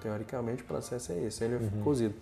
Teoricamente 0.00 0.62
o 0.62 0.66
processo 0.66 1.12
é 1.12 1.24
esse, 1.24 1.44
ele 1.44 1.56
é 1.56 1.82
cozido. 1.82 2.14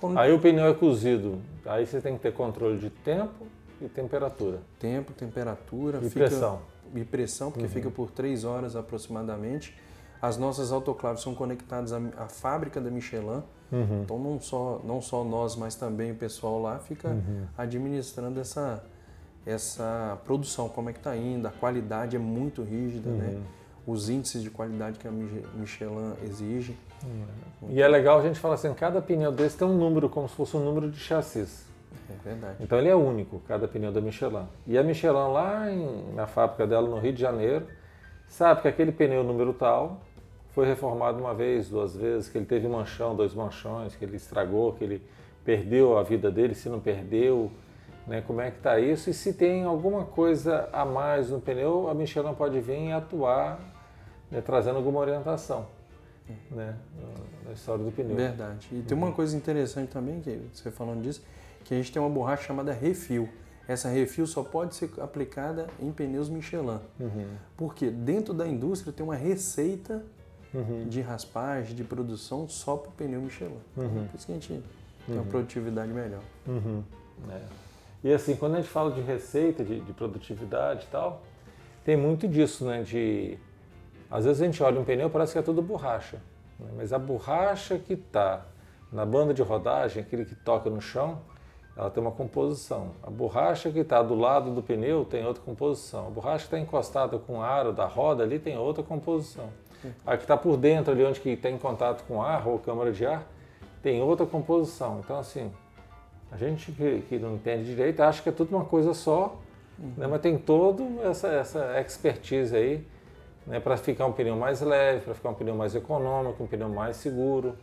Quando... 0.00 0.18
Aí 0.18 0.32
o 0.32 0.40
pneu 0.40 0.66
é 0.66 0.74
cozido, 0.74 1.38
aí 1.64 1.86
você 1.86 2.00
tem 2.00 2.16
que 2.16 2.22
ter 2.22 2.32
controle 2.32 2.78
de 2.78 2.90
tempo 2.90 3.46
e 3.80 3.88
temperatura. 3.88 4.58
Tempo, 4.78 5.12
temperatura. 5.12 5.98
E 6.02 6.08
fica... 6.08 6.26
pressão 6.26 6.60
e 6.94 7.04
pressão, 7.04 7.50
porque 7.50 7.66
uhum. 7.66 7.70
fica 7.70 7.90
por 7.90 8.10
três 8.10 8.44
horas 8.44 8.76
aproximadamente. 8.76 9.76
As 10.20 10.36
nossas 10.36 10.70
autoclaves 10.70 11.22
são 11.22 11.34
conectadas 11.34 11.92
à, 11.92 11.98
à 12.18 12.28
fábrica 12.28 12.80
da 12.80 12.90
Michelin, 12.90 13.42
uhum. 13.72 14.02
então 14.02 14.18
não 14.18 14.40
só, 14.40 14.80
não 14.84 15.00
só 15.00 15.24
nós, 15.24 15.56
mas 15.56 15.74
também 15.74 16.12
o 16.12 16.14
pessoal 16.14 16.60
lá 16.60 16.78
fica 16.78 17.08
uhum. 17.08 17.46
administrando 17.56 18.38
essa, 18.38 18.84
essa 19.46 20.18
produção, 20.26 20.68
como 20.68 20.90
é 20.90 20.92
que 20.92 20.98
está 20.98 21.16
indo, 21.16 21.48
a 21.48 21.50
qualidade 21.50 22.16
é 22.16 22.18
muito 22.18 22.62
rígida, 22.62 23.10
né? 23.10 23.34
Uhum. 23.86 23.94
os 23.94 24.10
índices 24.10 24.42
de 24.42 24.50
qualidade 24.50 24.98
que 24.98 25.08
a 25.08 25.10
Michelin 25.10 26.12
exige. 26.22 26.76
Uhum. 27.02 27.70
E 27.70 27.80
é 27.80 27.88
legal 27.88 28.18
a 28.18 28.22
gente 28.22 28.38
falar 28.38 28.56
assim, 28.56 28.72
cada 28.74 29.00
pneu 29.00 29.32
desse 29.32 29.56
tem 29.56 29.66
um 29.66 29.76
número, 29.76 30.08
como 30.10 30.28
se 30.28 30.34
fosse 30.34 30.54
um 30.54 30.64
número 30.64 30.90
de 30.90 30.98
chassis. 30.98 31.69
É 32.12 32.28
verdade. 32.28 32.56
Então 32.60 32.78
ele 32.78 32.88
é 32.88 32.94
único, 32.94 33.40
cada 33.46 33.68
pneu 33.68 33.92
da 33.92 34.00
Michelin. 34.00 34.46
E 34.66 34.76
a 34.76 34.82
Michelin 34.82 35.32
lá 35.32 35.70
em, 35.70 36.12
na 36.14 36.26
fábrica 36.26 36.66
dela 36.66 36.88
no 36.88 36.98
Rio 36.98 37.12
de 37.12 37.20
Janeiro 37.20 37.66
sabe 38.26 38.62
que 38.62 38.68
aquele 38.68 38.92
pneu 38.92 39.24
número 39.24 39.52
tal 39.52 40.00
foi 40.50 40.66
reformado 40.66 41.18
uma 41.18 41.34
vez, 41.34 41.68
duas 41.68 41.96
vezes, 41.96 42.28
que 42.28 42.36
ele 42.36 42.46
teve 42.46 42.66
manchão, 42.66 43.14
dois 43.14 43.34
manchões, 43.34 43.94
que 43.94 44.04
ele 44.04 44.16
estragou, 44.16 44.72
que 44.72 44.84
ele 44.84 45.02
perdeu 45.44 45.96
a 45.96 46.02
vida 46.02 46.30
dele, 46.30 46.54
se 46.54 46.68
não 46.68 46.80
perdeu, 46.80 47.50
né, 48.06 48.22
como 48.26 48.40
é 48.40 48.50
que 48.50 48.58
está 48.58 48.78
isso 48.78 49.08
e 49.08 49.14
se 49.14 49.32
tem 49.32 49.64
alguma 49.64 50.04
coisa 50.04 50.68
a 50.72 50.84
mais 50.84 51.30
no 51.30 51.40
pneu, 51.40 51.88
a 51.88 51.94
Michelin 51.94 52.34
pode 52.34 52.60
vir 52.60 52.88
e 52.88 52.92
atuar 52.92 53.60
né, 54.30 54.40
trazendo 54.40 54.76
alguma 54.76 55.00
orientação 55.00 55.66
né, 56.50 56.76
na 57.46 57.52
história 57.52 57.84
do 57.84 57.90
pneu. 57.90 58.16
Verdade. 58.16 58.68
E 58.72 58.82
tem 58.82 58.96
uma 58.96 59.12
coisa 59.12 59.36
interessante 59.36 59.90
também, 59.90 60.20
que 60.20 60.40
você 60.52 60.70
falando 60.70 61.02
disso, 61.02 61.22
que 61.64 61.74
a 61.74 61.76
gente 61.76 61.92
tem 61.92 62.00
uma 62.00 62.10
borracha 62.10 62.44
chamada 62.44 62.72
refil. 62.72 63.28
Essa 63.68 63.88
refil 63.88 64.26
só 64.26 64.42
pode 64.42 64.74
ser 64.74 64.90
aplicada 65.00 65.68
em 65.80 65.92
pneus 65.92 66.28
Michelin. 66.28 66.80
Uhum. 66.98 67.26
Porque 67.56 67.90
dentro 67.90 68.34
da 68.34 68.46
indústria 68.46 68.92
tem 68.92 69.04
uma 69.04 69.14
receita 69.14 70.04
uhum. 70.52 70.88
de 70.88 71.00
raspagem, 71.00 71.74
de 71.74 71.84
produção 71.84 72.48
só 72.48 72.76
para 72.76 72.88
o 72.88 72.92
pneu 72.92 73.20
Michelin. 73.20 73.60
Uhum. 73.76 74.06
Por 74.08 74.16
isso 74.16 74.26
que 74.26 74.32
a 74.32 74.34
gente 74.34 74.48
tem 74.48 74.62
uma 75.08 75.22
uhum. 75.22 75.28
produtividade 75.28 75.92
melhor. 75.92 76.22
Uhum. 76.46 76.82
É. 77.30 77.40
E 78.02 78.12
assim, 78.12 78.34
quando 78.34 78.54
a 78.54 78.60
gente 78.60 78.70
fala 78.70 78.92
de 78.92 79.00
receita, 79.00 79.62
de, 79.62 79.80
de, 79.80 79.92
produtividade 79.92 80.86
e 80.86 80.90
tal, 80.90 81.22
tem 81.84 81.96
muito 81.96 82.26
disso, 82.26 82.64
né? 82.64 82.82
De, 82.82 83.38
às 84.10 84.24
vezes 84.24 84.40
a 84.40 84.46
gente 84.46 84.62
olha 84.62 84.80
um 84.80 84.84
pneu 84.84 85.10
parece 85.10 85.32
que 85.32 85.38
é 85.38 85.42
tudo 85.42 85.60
borracha. 85.60 86.16
Né? 86.58 86.70
Mas 86.76 86.92
a 86.92 86.98
borracha 86.98 87.78
que 87.78 87.92
está 87.92 88.46
na 88.90 89.04
banda 89.04 89.34
de 89.34 89.42
rodagem, 89.42 90.02
aquele 90.02 90.24
que 90.24 90.34
toca 90.34 90.70
no 90.70 90.80
chão, 90.80 91.20
ela 91.76 91.90
tem 91.90 92.02
uma 92.02 92.12
composição. 92.12 92.88
A 93.02 93.10
borracha 93.10 93.70
que 93.70 93.78
está 93.78 94.02
do 94.02 94.14
lado 94.14 94.52
do 94.52 94.62
pneu 94.62 95.04
tem 95.04 95.24
outra 95.24 95.42
composição. 95.42 96.08
A 96.08 96.10
borracha 96.10 96.38
que 96.38 96.54
está 96.54 96.58
encostada 96.58 97.18
com 97.18 97.38
o 97.38 97.42
aro 97.42 97.72
da 97.72 97.86
roda 97.86 98.22
ali 98.22 98.38
tem 98.38 98.58
outra 98.58 98.82
composição. 98.82 99.48
A 100.04 100.16
que 100.16 100.24
está 100.24 100.36
por 100.36 100.56
dentro 100.56 100.92
ali, 100.92 101.04
onde 101.04 101.20
que 101.20 101.36
tem 101.36 101.56
contato 101.56 102.04
com 102.06 102.22
ar 102.22 102.46
ou 102.46 102.58
câmara 102.58 102.92
de 102.92 103.06
ar, 103.06 103.24
tem 103.82 104.02
outra 104.02 104.26
composição. 104.26 105.00
Então, 105.02 105.18
assim, 105.18 105.50
a 106.30 106.36
gente 106.36 106.70
que, 106.72 107.02
que 107.08 107.18
não 107.18 107.34
entende 107.34 107.64
direito 107.64 108.00
acha 108.00 108.22
que 108.22 108.28
é 108.28 108.32
tudo 108.32 108.54
uma 108.54 108.64
coisa 108.64 108.92
só, 108.92 109.36
uhum. 109.78 109.92
né? 109.96 110.06
mas 110.06 110.20
tem 110.20 110.36
toda 110.36 110.84
essa, 111.02 111.28
essa 111.28 111.80
expertise 111.80 112.54
aí 112.54 112.86
né? 113.46 113.58
para 113.58 113.76
ficar 113.76 114.06
um 114.06 114.12
pneu 114.12 114.36
mais 114.36 114.60
leve, 114.60 115.00
para 115.00 115.14
ficar 115.14 115.30
um 115.30 115.34
pneu 115.34 115.54
mais 115.54 115.74
econômico, 115.74 116.42
um 116.42 116.46
pneu 116.46 116.68
mais 116.68 116.96
seguro. 116.96 117.56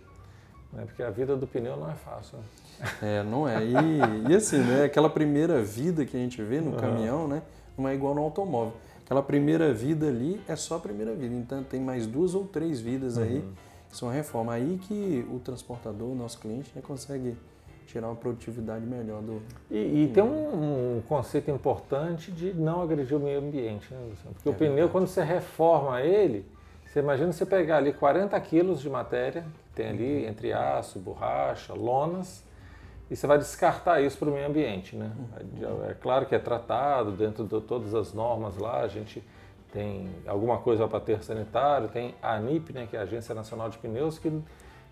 Né? 0.72 0.84
Porque 0.86 1.02
a 1.02 1.10
vida 1.10 1.36
do 1.36 1.48
pneu 1.48 1.78
não 1.78 1.90
é 1.90 1.96
fácil. 1.96 2.40
É, 3.02 3.24
não 3.24 3.48
é. 3.48 3.64
E, 3.66 3.74
e, 4.30 4.36
assim, 4.36 4.58
né? 4.58 4.84
Aquela 4.84 5.10
primeira 5.10 5.62
vida 5.62 6.06
que 6.06 6.16
a 6.16 6.20
gente 6.20 6.42
vê 6.42 6.62
no 6.62 6.72
uhum. 6.72 6.78
caminhão, 6.78 7.28
né? 7.28 7.42
Não 7.78 7.88
é 7.88 7.96
igual 7.96 8.14
no 8.14 8.22
automóvel. 8.22 8.74
Aquela 9.04 9.24
primeira 9.24 9.74
vida 9.74 10.08
ali 10.08 10.42
é 10.48 10.56
só 10.56 10.76
a 10.76 10.80
primeira 10.80 11.14
vida. 11.14 11.34
Então 11.34 11.64
tem 11.64 11.80
mais 11.80 12.06
duas 12.06 12.36
ou 12.36 12.46
três 12.46 12.80
vidas 12.82 13.18
aí 13.18 13.38
uhum. 13.38 13.54
que 13.90 13.98
são 13.98 14.10
reforma. 14.10 14.54
Aí 14.54 14.80
que 14.82 15.26
o 15.32 15.40
transportador, 15.40 16.10
o 16.10 16.16
nosso 16.16 16.38
cliente, 16.40 16.72
né, 16.76 16.82
consegue 16.86 17.38
tirar 17.88 18.08
uma 18.08 18.16
produtividade 18.16 18.86
melhor 18.86 19.22
do. 19.22 19.42
E, 19.72 20.04
e 20.04 20.12
tem 20.14 20.22
um, 20.22 20.98
um, 20.98 21.02
conceito 21.08 21.50
importante 21.50 22.32
de 22.32 22.54
não 22.54 22.82
agredir 22.82 23.16
o 23.16 23.20
meio 23.20 23.40
ambiente, 23.40 23.92
né, 23.94 24.00
Luciano? 24.10 24.34
Porque 24.34 24.50
é 24.50 24.52
o 24.52 24.56
pneu, 24.56 24.74
verdade. 24.74 24.92
quando 24.92 25.08
você 25.08 25.24
reforma 25.24 26.02
ele, 26.02 26.46
você 26.88 27.00
imagina 27.00 27.32
você 27.32 27.46
pegar 27.46 27.78
ali 27.78 27.92
40 27.92 28.40
quilos 28.40 28.82
de 28.82 28.90
matéria, 28.90 29.42
que 29.42 29.76
tem 29.76 29.90
ali 29.90 30.24
uhum. 30.24 30.30
entre 30.30 30.54
aço, 30.54 31.00
borracha, 31.00 31.74
lonas, 31.74 32.44
e 33.10 33.16
você 33.16 33.28
vai 33.28 33.38
descartar 33.38 34.02
isso 34.02 34.18
para 34.18 34.30
o 34.30 34.32
meio 34.32 34.48
ambiente. 34.48 34.96
Né? 34.96 35.12
É 35.90 35.94
claro 35.94 36.26
que 36.26 36.34
é 36.34 36.40
tratado 36.40 37.12
dentro 37.12 37.44
de 37.44 37.62
todas 37.62 37.94
as 37.94 38.14
normas 38.14 38.58
lá, 38.58 38.82
a 38.82 38.88
gente 38.88 39.24
tem 39.72 40.10
alguma 40.26 40.58
coisa 40.60 40.88
para 40.88 41.00
ter 41.00 41.22
sanitário, 41.24 41.90
tem 41.90 42.16
a 42.22 42.36
ANIP, 42.36 42.74
né, 42.74 42.88
que 42.90 42.96
é 42.96 43.00
a 43.00 43.04
Agência 43.04 43.36
Nacional 43.36 43.70
de 43.70 43.78
Pneus, 43.78 44.18
que, 44.18 44.32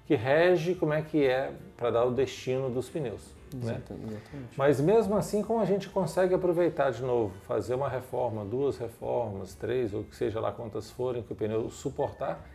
que 0.05 0.15
rege 0.15 0.75
como 0.75 0.93
é 0.93 1.01
que 1.01 1.25
é 1.25 1.51
para 1.77 1.91
dar 1.91 2.05
o 2.05 2.11
destino 2.11 2.69
dos 2.69 2.89
pneus. 2.89 3.34
Né? 3.63 3.73
Exatamente. 3.73 4.57
Mas 4.57 4.79
mesmo 4.81 5.15
assim, 5.15 5.41
como 5.41 5.59
a 5.59 5.65
gente 5.65 5.89
consegue 5.89 6.33
aproveitar 6.33 6.91
de 6.91 7.03
novo, 7.03 7.33
fazer 7.47 7.75
uma 7.75 7.87
reforma, 7.87 8.43
duas 8.43 8.77
reformas, 8.77 9.53
três, 9.55 9.93
ou 9.93 10.03
que 10.03 10.15
seja 10.15 10.39
lá 10.39 10.51
quantas 10.51 10.91
forem 10.91 11.23
que 11.23 11.31
o 11.31 11.35
pneu 11.35 11.69
suportar, 11.69 12.45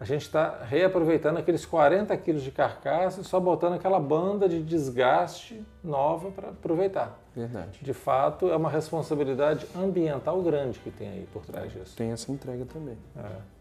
a 0.00 0.04
gente 0.04 0.22
está 0.22 0.64
reaproveitando 0.64 1.38
aqueles 1.38 1.64
40 1.64 2.16
quilos 2.16 2.42
de 2.42 2.50
carcaça 2.50 3.20
e 3.20 3.24
só 3.24 3.38
botando 3.38 3.74
aquela 3.74 4.00
banda 4.00 4.48
de 4.48 4.60
desgaste 4.60 5.64
nova 5.82 6.30
para 6.30 6.48
aproveitar. 6.48 7.20
Verdade. 7.36 7.78
De 7.80 7.92
fato, 7.92 8.50
é 8.50 8.56
uma 8.56 8.68
responsabilidade 8.68 9.64
ambiental 9.76 10.42
grande 10.42 10.80
que 10.80 10.90
tem 10.90 11.08
aí 11.08 11.28
por 11.32 11.46
trás 11.46 11.70
disso. 11.72 11.96
Tem 11.96 12.10
essa 12.10 12.32
entrega 12.32 12.64
também. 12.64 12.98
É. 13.16 13.52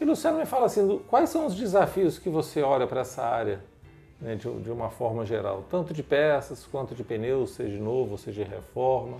E 0.00 0.04
Luciano 0.04 0.38
me 0.38 0.46
fala 0.46 0.66
assim, 0.66 0.98
quais 1.06 1.30
são 1.30 1.46
os 1.46 1.54
desafios 1.54 2.18
que 2.18 2.28
você 2.28 2.60
olha 2.60 2.86
para 2.86 3.02
essa 3.02 3.22
área 3.22 3.60
né, 4.20 4.34
de, 4.34 4.50
de, 4.60 4.70
uma 4.70 4.90
forma 4.90 5.24
geral, 5.24 5.64
tanto 5.70 5.94
de 5.94 6.02
peças 6.02 6.66
quanto 6.66 6.94
de 6.94 7.04
pneus, 7.04 7.50
seja 7.50 7.76
de 7.76 7.80
novo, 7.80 8.18
seja 8.18 8.44
de 8.44 8.50
reforma. 8.50 9.18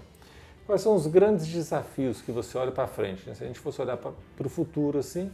Quais 0.67 0.83
são 0.83 0.95
os 0.95 1.07
grandes 1.07 1.47
desafios 1.47 2.21
que 2.21 2.31
você 2.31 2.59
olha 2.59 2.71
para 2.73 2.87
frente? 2.87 3.27
Né? 3.27 3.35
Se 3.35 3.43
a 3.43 3.47
gente 3.47 3.59
fosse 3.59 3.81
olhar 3.81 3.97
para 3.97 4.13
o 4.47 4.51
futuro 4.51 4.99
assim, 4.99 5.33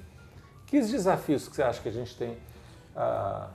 que 0.67 0.81
desafios 0.81 1.49
que 1.49 1.57
você 1.57 1.63
acha 1.63 1.83
que 1.83 1.89
a 1.89 1.93
gente 1.93 2.17
tem 2.17 2.37
a, 2.95 3.51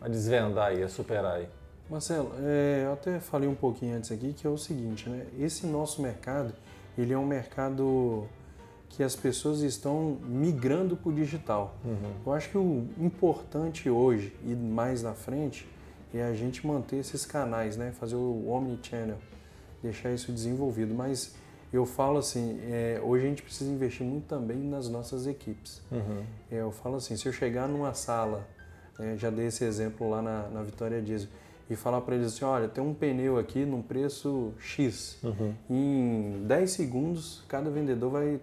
a 0.00 0.08
desvendar 0.08 0.74
e 0.74 0.82
a 0.82 0.88
superar 0.88 1.36
aí? 1.36 1.48
Marcelo, 1.90 2.32
é, 2.42 2.82
eu 2.84 2.92
até 2.92 3.18
falei 3.18 3.48
um 3.48 3.54
pouquinho 3.54 3.96
antes 3.96 4.12
aqui 4.12 4.32
que 4.32 4.46
é 4.46 4.50
o 4.50 4.58
seguinte, 4.58 5.08
né? 5.08 5.26
Esse 5.38 5.66
nosso 5.66 6.02
mercado, 6.02 6.52
ele 6.96 7.12
é 7.12 7.18
um 7.18 7.26
mercado 7.26 8.26
que 8.88 9.02
as 9.02 9.14
pessoas 9.14 9.60
estão 9.60 10.18
migrando 10.24 10.96
para 10.96 11.10
o 11.10 11.12
digital. 11.12 11.76
Uhum. 11.84 12.12
Eu 12.26 12.32
acho 12.32 12.50
que 12.50 12.58
o 12.58 12.88
importante 12.98 13.88
hoje 13.88 14.34
e 14.44 14.54
mais 14.54 15.02
na 15.02 15.14
frente 15.14 15.68
é 16.12 16.22
a 16.22 16.34
gente 16.34 16.66
manter 16.66 16.96
esses 16.96 17.24
canais, 17.26 17.76
né? 17.76 17.92
Fazer 17.92 18.16
o 18.16 18.48
omnichannel, 18.48 19.18
deixar 19.82 20.12
isso 20.12 20.32
desenvolvido. 20.32 20.94
Mas 20.94 21.34
eu 21.72 21.84
falo 21.84 22.18
assim, 22.18 22.58
é, 22.62 23.00
hoje 23.02 23.26
a 23.26 23.28
gente 23.28 23.42
precisa 23.42 23.70
investir 23.70 24.06
muito 24.06 24.26
também 24.26 24.56
nas 24.56 24.88
nossas 24.88 25.26
equipes. 25.26 25.82
Uhum. 25.92 26.24
É, 26.50 26.56
eu 26.56 26.72
falo 26.72 26.96
assim, 26.96 27.16
se 27.16 27.26
eu 27.26 27.32
chegar 27.32 27.68
numa 27.68 27.92
sala, 27.92 28.48
é, 28.98 29.16
já 29.16 29.28
dei 29.28 29.46
esse 29.46 29.64
exemplo 29.64 30.08
lá 30.08 30.22
na, 30.22 30.48
na 30.48 30.62
Vitória 30.62 31.00
Diesel, 31.02 31.28
e 31.70 31.76
falar 31.76 32.00
para 32.00 32.14
eles 32.14 32.28
assim, 32.28 32.44
olha, 32.44 32.66
tem 32.66 32.82
um 32.82 32.94
pneu 32.94 33.38
aqui 33.38 33.66
num 33.66 33.82
preço 33.82 34.54
X. 34.58 35.18
Uhum. 35.22 35.54
Em 35.68 36.46
10 36.46 36.70
segundos, 36.70 37.44
cada 37.46 37.68
vendedor 37.68 38.10
vai 38.10 38.40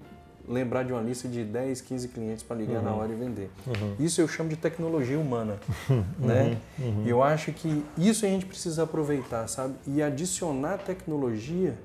lembrar 0.47 0.83
de 0.83 0.93
uma 0.93 1.01
lista 1.01 1.27
de 1.27 1.43
10, 1.43 1.81
15 1.81 2.07
clientes 2.09 2.43
para 2.43 2.55
ligar 2.55 2.79
uhum. 2.79 2.83
na 2.83 2.93
hora 2.93 3.11
e 3.11 3.15
vender. 3.15 3.49
Uhum. 3.65 3.95
Isso 3.99 4.21
eu 4.21 4.27
chamo 4.27 4.49
de 4.49 4.55
tecnologia 4.55 5.19
humana, 5.19 5.57
né? 6.19 6.57
Uhum. 6.77 7.03
E 7.05 7.09
eu 7.09 7.23
acho 7.23 7.51
que 7.51 7.83
isso 7.97 8.25
a 8.25 8.29
gente 8.29 8.45
precisa 8.45 8.83
aproveitar, 8.83 9.47
sabe? 9.47 9.75
E 9.87 10.01
adicionar 10.01 10.77
tecnologia 10.77 11.75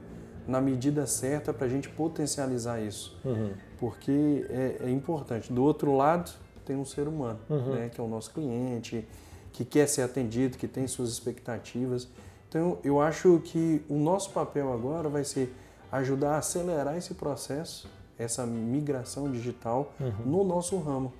na 0.47 0.61
medida 0.61 1.07
certa 1.07 1.53
para 1.53 1.67
a 1.67 1.69
gente 1.69 1.89
potencializar 1.89 2.81
isso. 2.81 3.17
Uhum. 3.25 3.53
Porque 3.79 4.47
é, 4.51 4.77
é, 4.85 4.91
importante. 4.91 5.53
Do 5.53 5.63
outro 5.63 5.97
lado, 5.97 6.31
tem 6.65 6.77
um 6.77 6.85
ser 6.85 7.09
humano, 7.09 7.39
uhum. 7.49 7.75
né? 7.75 7.91
Que 7.93 8.01
é 8.01 8.05
o 8.05 8.09
nosso 8.09 8.33
cliente, 8.33 9.07
que 9.53 9.65
quer 9.65 9.87
ser 9.87 10.03
atendido, 10.03 10.59
que 10.59 10.69
tem 10.69 10.87
suas 10.87 11.11
expectativas. 11.11 12.09
Então, 12.49 12.79
eu 12.83 13.01
acho 13.01 13.41
que 13.45 13.83
o 13.89 13.97
nosso 13.97 14.31
papel 14.31 14.73
agora 14.73 15.09
vai 15.09 15.25
ser 15.25 15.55
ajudar 15.93 16.35
a 16.35 16.39
acelerar 16.39 16.97
esse 16.97 17.15
processo, 17.15 17.89
essa 18.21 18.45
migração 18.45 19.31
digital 19.31 19.93
uhum. 19.99 20.13
no 20.27 20.45
nosso 20.45 20.79
ramo, 20.79 21.13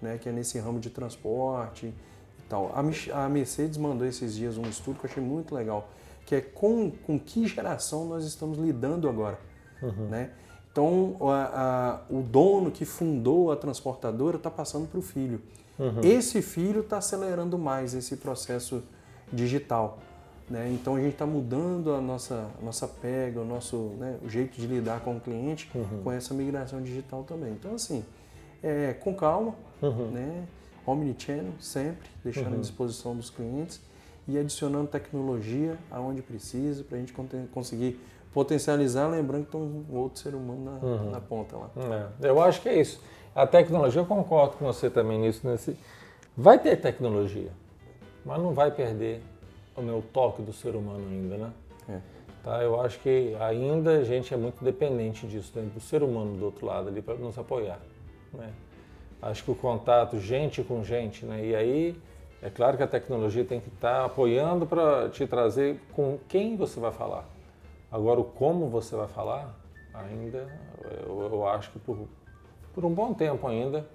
né, 0.00 0.18
que 0.18 0.28
é 0.28 0.32
nesse 0.32 0.58
ramo 0.58 0.78
de 0.78 0.88
transporte 0.88 1.86
e 1.86 2.42
tal. 2.48 2.72
A 3.12 3.28
Mercedes 3.28 3.76
mandou 3.76 4.06
esses 4.06 4.34
dias 4.34 4.56
um 4.56 4.62
estudo 4.62 5.00
que 5.00 5.06
eu 5.06 5.10
achei 5.10 5.22
muito 5.22 5.54
legal, 5.54 5.88
que 6.24 6.34
é 6.34 6.40
com, 6.40 6.90
com 6.90 7.18
que 7.18 7.46
geração 7.48 8.06
nós 8.06 8.24
estamos 8.24 8.56
lidando 8.56 9.08
agora, 9.08 9.38
uhum. 9.82 10.08
né? 10.08 10.30
Então, 10.70 11.16
a, 11.20 12.00
a, 12.10 12.12
o 12.12 12.20
dono 12.20 12.70
que 12.70 12.84
fundou 12.84 13.52
a 13.52 13.56
transportadora 13.56 14.36
está 14.36 14.50
passando 14.50 14.88
para 14.88 14.98
o 14.98 15.02
filho. 15.02 15.40
Uhum. 15.78 16.00
Esse 16.02 16.42
filho 16.42 16.80
está 16.80 16.98
acelerando 16.98 17.56
mais 17.56 17.94
esse 17.94 18.16
processo 18.16 18.82
digital. 19.32 20.00
Né? 20.48 20.70
Então 20.72 20.96
a 20.96 21.00
gente 21.00 21.12
está 21.12 21.26
mudando 21.26 21.94
a 21.94 22.00
nossa, 22.00 22.50
a 22.60 22.64
nossa 22.64 22.86
pega, 22.86 23.40
o 23.40 23.44
nosso 23.44 23.76
né, 23.98 24.18
o 24.22 24.28
jeito 24.28 24.60
de 24.60 24.66
lidar 24.66 25.00
com 25.00 25.16
o 25.16 25.20
cliente 25.20 25.70
uhum. 25.74 26.02
com 26.02 26.12
essa 26.12 26.34
migração 26.34 26.82
digital 26.82 27.24
também. 27.24 27.52
Então, 27.52 27.74
assim, 27.74 28.04
é, 28.62 28.92
com 28.92 29.14
calma, 29.14 29.54
uhum. 29.82 30.10
né? 30.10 30.44
omnichannel 30.86 31.52
sempre, 31.58 32.10
deixando 32.22 32.52
uhum. 32.52 32.58
à 32.58 32.60
disposição 32.60 33.16
dos 33.16 33.30
clientes 33.30 33.80
e 34.28 34.38
adicionando 34.38 34.88
tecnologia 34.88 35.78
aonde 35.90 36.22
precisa 36.22 36.84
para 36.84 36.96
a 36.96 37.00
gente 37.00 37.14
conseguir 37.52 38.00
potencializar, 38.32 39.08
lembrando 39.08 39.46
que 39.46 39.52
tem 39.52 39.60
um 39.60 39.96
outro 39.96 40.20
ser 40.20 40.34
humano 40.34 40.64
na, 40.64 40.86
uhum. 40.86 41.10
na 41.10 41.20
ponta 41.20 41.56
lá. 41.56 41.70
É, 42.20 42.28
eu 42.28 42.42
acho 42.42 42.60
que 42.60 42.68
é 42.68 42.80
isso. 42.80 43.00
A 43.34 43.46
tecnologia, 43.46 44.00
eu 44.00 44.06
concordo 44.06 44.56
com 44.56 44.64
você 44.64 44.90
também 44.90 45.18
nisso. 45.18 45.46
Nesse, 45.46 45.76
vai 46.36 46.58
ter 46.58 46.76
tecnologia, 46.76 47.50
mas 48.24 48.42
não 48.42 48.52
vai 48.52 48.70
perder 48.70 49.22
o 49.76 49.82
meu 49.82 50.02
toque 50.12 50.42
do 50.42 50.52
ser 50.52 50.74
humano 50.74 51.06
ainda, 51.10 51.36
né? 51.36 51.52
É. 51.88 52.00
Tá, 52.42 52.62
eu 52.62 52.80
acho 52.80 52.98
que 53.00 53.34
ainda 53.40 53.98
a 53.98 54.04
gente 54.04 54.34
é 54.34 54.36
muito 54.36 54.62
dependente 54.62 55.26
disso, 55.26 55.52
né? 55.56 55.66
do 55.74 55.80
ser 55.80 56.02
humano 56.02 56.36
do 56.36 56.44
outro 56.44 56.66
lado 56.66 56.88
ali 56.88 57.00
para 57.00 57.14
nos 57.14 57.38
apoiar. 57.38 57.80
Né? 58.32 58.52
Acho 59.22 59.42
que 59.44 59.50
o 59.50 59.54
contato 59.54 60.20
gente 60.20 60.62
com 60.62 60.84
gente, 60.84 61.24
né? 61.24 61.42
E 61.42 61.56
aí 61.56 61.96
é 62.42 62.50
claro 62.50 62.76
que 62.76 62.82
a 62.82 62.86
tecnologia 62.86 63.42
tem 63.42 63.58
que 63.58 63.68
estar 63.68 64.00
tá 64.00 64.04
apoiando 64.04 64.66
para 64.66 65.08
te 65.08 65.26
trazer 65.26 65.80
com 65.94 66.18
quem 66.28 66.56
você 66.56 66.78
vai 66.78 66.92
falar. 66.92 67.24
Agora, 67.90 68.20
o 68.20 68.24
como 68.24 68.68
você 68.68 68.94
vai 68.94 69.08
falar, 69.08 69.58
ainda 69.94 70.46
eu, 71.06 71.30
eu 71.32 71.48
acho 71.48 71.70
que 71.70 71.78
por, 71.78 72.06
por 72.74 72.84
um 72.84 72.92
bom 72.92 73.14
tempo 73.14 73.46
ainda, 73.48 73.86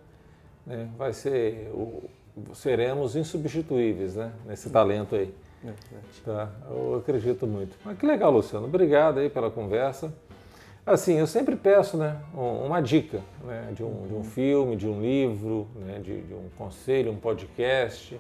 né, 0.66 0.90
vai 0.98 1.14
ser, 1.14 1.70
o, 1.74 2.10
seremos 2.56 3.16
insubstituíveis 3.16 4.16
né, 4.16 4.34
nesse 4.46 4.70
talento 4.72 5.16
aí. 5.16 5.32
É, 5.66 5.74
tá, 6.24 6.50
eu 6.70 6.96
acredito 6.96 7.46
muito. 7.46 7.76
Mas 7.84 7.98
que 7.98 8.06
legal, 8.06 8.32
Luciano. 8.32 8.66
Obrigado 8.66 9.20
aí 9.20 9.30
pela 9.30 9.52
conversa. 9.52 10.14
Assim, 10.86 11.20
eu 11.20 11.28
sempre 11.28 11.56
peço 11.56 11.98
né, 11.98 12.20
uma 12.34 12.82
dica 12.82 13.22
né, 13.44 13.72
de, 13.76 13.84
um, 13.84 14.08
de 14.08 14.14
um 14.14 14.24
filme, 14.24 14.76
de 14.76 14.88
um 14.88 15.02
livro, 15.02 15.68
né, 15.76 16.00
de, 16.00 16.22
de 16.22 16.34
um 16.34 16.50
conselho, 16.58 17.12
um 17.12 17.18
podcast, 17.18 18.20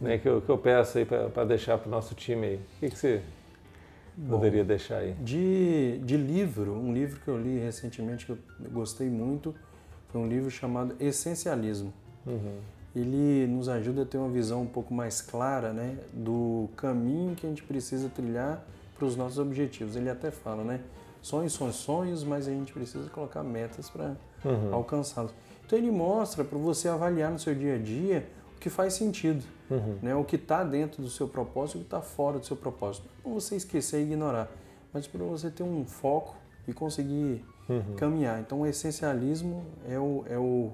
né, 0.00 0.18
que, 0.18 0.28
eu, 0.28 0.40
que 0.40 0.48
eu 0.48 0.58
peço 0.58 0.98
aí 0.98 1.04
para 1.04 1.44
deixar 1.44 1.78
para 1.78 1.88
o 1.88 1.90
nosso 1.90 2.14
time 2.14 2.46
aí. 2.46 2.56
O 2.56 2.80
que, 2.80 2.90
que 2.90 2.96
você 2.98 3.22
Bom, 4.16 4.36
poderia 4.36 4.62
deixar 4.62 4.98
aí? 4.98 5.14
De, 5.14 5.98
de 5.98 6.16
livro, 6.16 6.72
um 6.74 6.92
livro 6.92 7.18
que 7.20 7.28
eu 7.28 7.36
li 7.36 7.58
recentemente 7.58 8.24
que 8.24 8.32
eu 8.32 8.38
gostei 8.70 9.08
muito, 9.08 9.52
foi 10.10 10.20
um 10.20 10.28
livro 10.28 10.50
chamado 10.50 10.94
Essencialismo. 11.00 11.92
Uhum. 12.24 12.58
Ele 12.96 13.46
nos 13.46 13.68
ajuda 13.68 14.02
a 14.02 14.06
ter 14.06 14.16
uma 14.16 14.30
visão 14.30 14.62
um 14.62 14.66
pouco 14.66 14.94
mais 14.94 15.20
clara 15.20 15.70
né, 15.70 15.98
do 16.14 16.68
caminho 16.76 17.36
que 17.36 17.46
a 17.46 17.48
gente 17.48 17.62
precisa 17.62 18.08
trilhar 18.08 18.64
para 18.96 19.06
os 19.06 19.14
nossos 19.14 19.38
objetivos. 19.38 19.96
Ele 19.96 20.08
até 20.08 20.30
fala, 20.30 20.64
né? 20.64 20.80
Sonhos 21.20 21.52
são 21.52 21.70
sonhos, 21.72 22.24
mas 22.24 22.48
a 22.48 22.50
gente 22.50 22.72
precisa 22.72 23.10
colocar 23.10 23.42
metas 23.42 23.90
para 23.90 24.16
uhum. 24.44 24.72
alcançá-los. 24.72 25.32
Então 25.66 25.78
ele 25.78 25.90
mostra 25.90 26.42
para 26.42 26.56
você 26.56 26.88
avaliar 26.88 27.30
no 27.30 27.38
seu 27.38 27.54
dia 27.54 27.74
a 27.74 27.78
dia 27.78 28.26
o 28.56 28.60
que 28.60 28.70
faz 28.70 28.94
sentido, 28.94 29.44
uhum. 29.70 29.98
né? 30.00 30.14
o 30.14 30.24
que 30.24 30.36
está 30.36 30.64
dentro 30.64 31.02
do 31.02 31.10
seu 31.10 31.28
propósito 31.28 31.76
e 31.76 31.78
o 31.78 31.80
que 31.80 31.86
está 31.86 32.00
fora 32.00 32.38
do 32.38 32.46
seu 32.46 32.56
propósito. 32.56 33.04
Não 33.16 33.32
para 33.32 33.32
você 33.32 33.56
esquecer 33.56 34.00
e 34.00 34.04
ignorar, 34.04 34.50
mas 34.92 35.06
para 35.06 35.22
você 35.24 35.50
ter 35.50 35.62
um 35.62 35.84
foco 35.84 36.34
e 36.66 36.72
conseguir 36.72 37.44
uhum. 37.68 37.94
caminhar. 37.96 38.40
Então, 38.40 38.62
o 38.62 38.66
essencialismo 38.66 39.66
é 39.86 39.98
o, 39.98 40.24
é 40.30 40.38
o, 40.38 40.70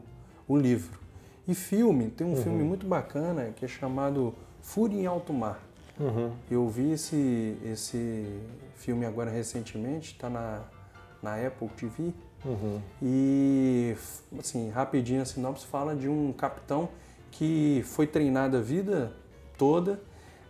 o 0.47 0.57
livro. 0.57 1.02
E 1.47 1.55
filme, 1.55 2.09
tem 2.09 2.27
um 2.27 2.31
uhum. 2.31 2.43
filme 2.43 2.63
muito 2.63 2.87
bacana 2.87 3.53
que 3.57 3.65
é 3.65 3.69
chamado 3.69 4.35
Fúria 4.61 4.97
em 4.97 5.07
Alto 5.07 5.33
Mar. 5.33 5.61
Uhum. 5.99 6.33
Eu 6.51 6.69
vi 6.69 6.93
esse, 6.93 7.57
esse 7.65 8.27
filme 8.77 9.05
agora 9.05 9.31
recentemente, 9.31 10.13
está 10.13 10.31
na, 10.31 10.63
na 11.23 11.35
Apple 11.35 11.69
TV. 11.77 12.13
Uhum. 12.45 12.81
E, 13.01 13.97
assim, 14.39 14.71
rapidinho 14.71 15.23
a 15.23 15.25
sinopse 15.25 15.67
fala 15.67 15.95
de 15.95 16.09
um 16.09 16.33
capitão 16.33 16.89
que 17.31 17.83
foi 17.87 18.07
treinado 18.07 18.57
a 18.57 18.61
vida 18.61 19.13
toda, 19.57 20.01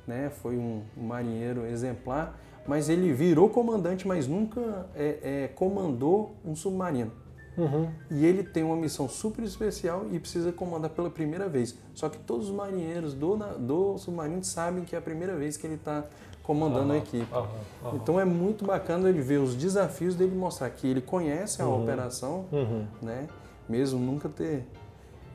né? 0.06 0.30
foi 0.42 0.56
um, 0.56 0.82
um 0.96 1.04
marinheiro 1.04 1.66
exemplar, 1.66 2.38
mas 2.66 2.88
ele 2.88 3.12
virou 3.12 3.48
comandante, 3.48 4.06
mas 4.06 4.26
nunca 4.26 4.88
é, 4.94 5.18
é, 5.22 5.48
comandou 5.48 6.34
um 6.44 6.54
submarino. 6.54 7.12
Uhum. 7.56 7.90
E 8.10 8.24
ele 8.24 8.42
tem 8.42 8.62
uma 8.62 8.76
missão 8.76 9.08
super 9.08 9.44
especial 9.44 10.06
e 10.10 10.18
precisa 10.18 10.52
comandar 10.52 10.90
pela 10.90 11.10
primeira 11.10 11.48
vez. 11.48 11.76
Só 11.94 12.08
que 12.08 12.18
todos 12.18 12.48
os 12.48 12.54
marinheiros 12.54 13.14
do, 13.14 13.36
do 13.36 13.98
submarino 13.98 14.42
sabem 14.42 14.84
que 14.84 14.94
é 14.94 14.98
a 14.98 15.02
primeira 15.02 15.36
vez 15.36 15.56
que 15.56 15.66
ele 15.66 15.74
está 15.74 16.04
comandando 16.42 16.88
uhum. 16.88 16.92
a 16.92 16.98
equipe. 16.98 17.34
Uhum. 17.34 17.96
Então 17.96 18.18
é 18.18 18.24
muito 18.24 18.64
bacana 18.64 19.08
ele 19.08 19.20
ver 19.20 19.38
os 19.38 19.54
desafios 19.54 20.14
dele 20.14 20.34
mostrar 20.34 20.70
que 20.70 20.86
ele 20.86 21.00
conhece 21.00 21.60
a 21.60 21.66
uhum. 21.66 21.82
operação, 21.82 22.46
uhum. 22.50 22.86
né? 23.00 23.28
mesmo 23.68 23.98
nunca 23.98 24.28
ter 24.28 24.66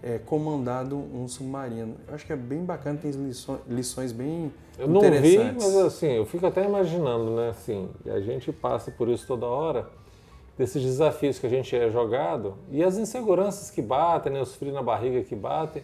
é, 0.04 0.20
comandado 0.20 0.96
um 0.96 1.28
submarino. 1.28 1.96
Eu 2.08 2.16
acho 2.16 2.26
que 2.26 2.34
é 2.34 2.36
bem 2.36 2.64
bacana, 2.64 3.00
tem 3.02 3.12
lições, 3.12 3.60
lições 3.68 4.12
bem 4.12 4.52
eu 4.78 4.88
não 4.88 5.02
vi, 5.02 5.40
mas 5.40 5.76
assim, 5.76 6.12
eu 6.12 6.26
fico 6.26 6.46
até 6.46 6.64
imaginando, 6.64 7.36
né? 7.36 7.50
Assim, 7.50 7.90
a 8.06 8.20
gente 8.20 8.52
passa 8.52 8.92
por 8.92 9.10
isso 9.10 9.26
toda 9.26 9.48
hora, 9.48 9.90
desses 10.58 10.82
desafios 10.82 11.38
que 11.38 11.46
a 11.46 11.50
gente 11.50 11.76
é 11.76 11.90
jogado 11.90 12.56
e 12.72 12.84
as 12.84 12.98
inseguranças 12.98 13.70
que 13.70 13.82
batem, 13.82 14.34
né? 14.34 14.42
os 14.42 14.56
frios 14.56 14.74
na 14.74 14.82
barriga 14.82 15.22
que 15.24 15.36
batem. 15.36 15.84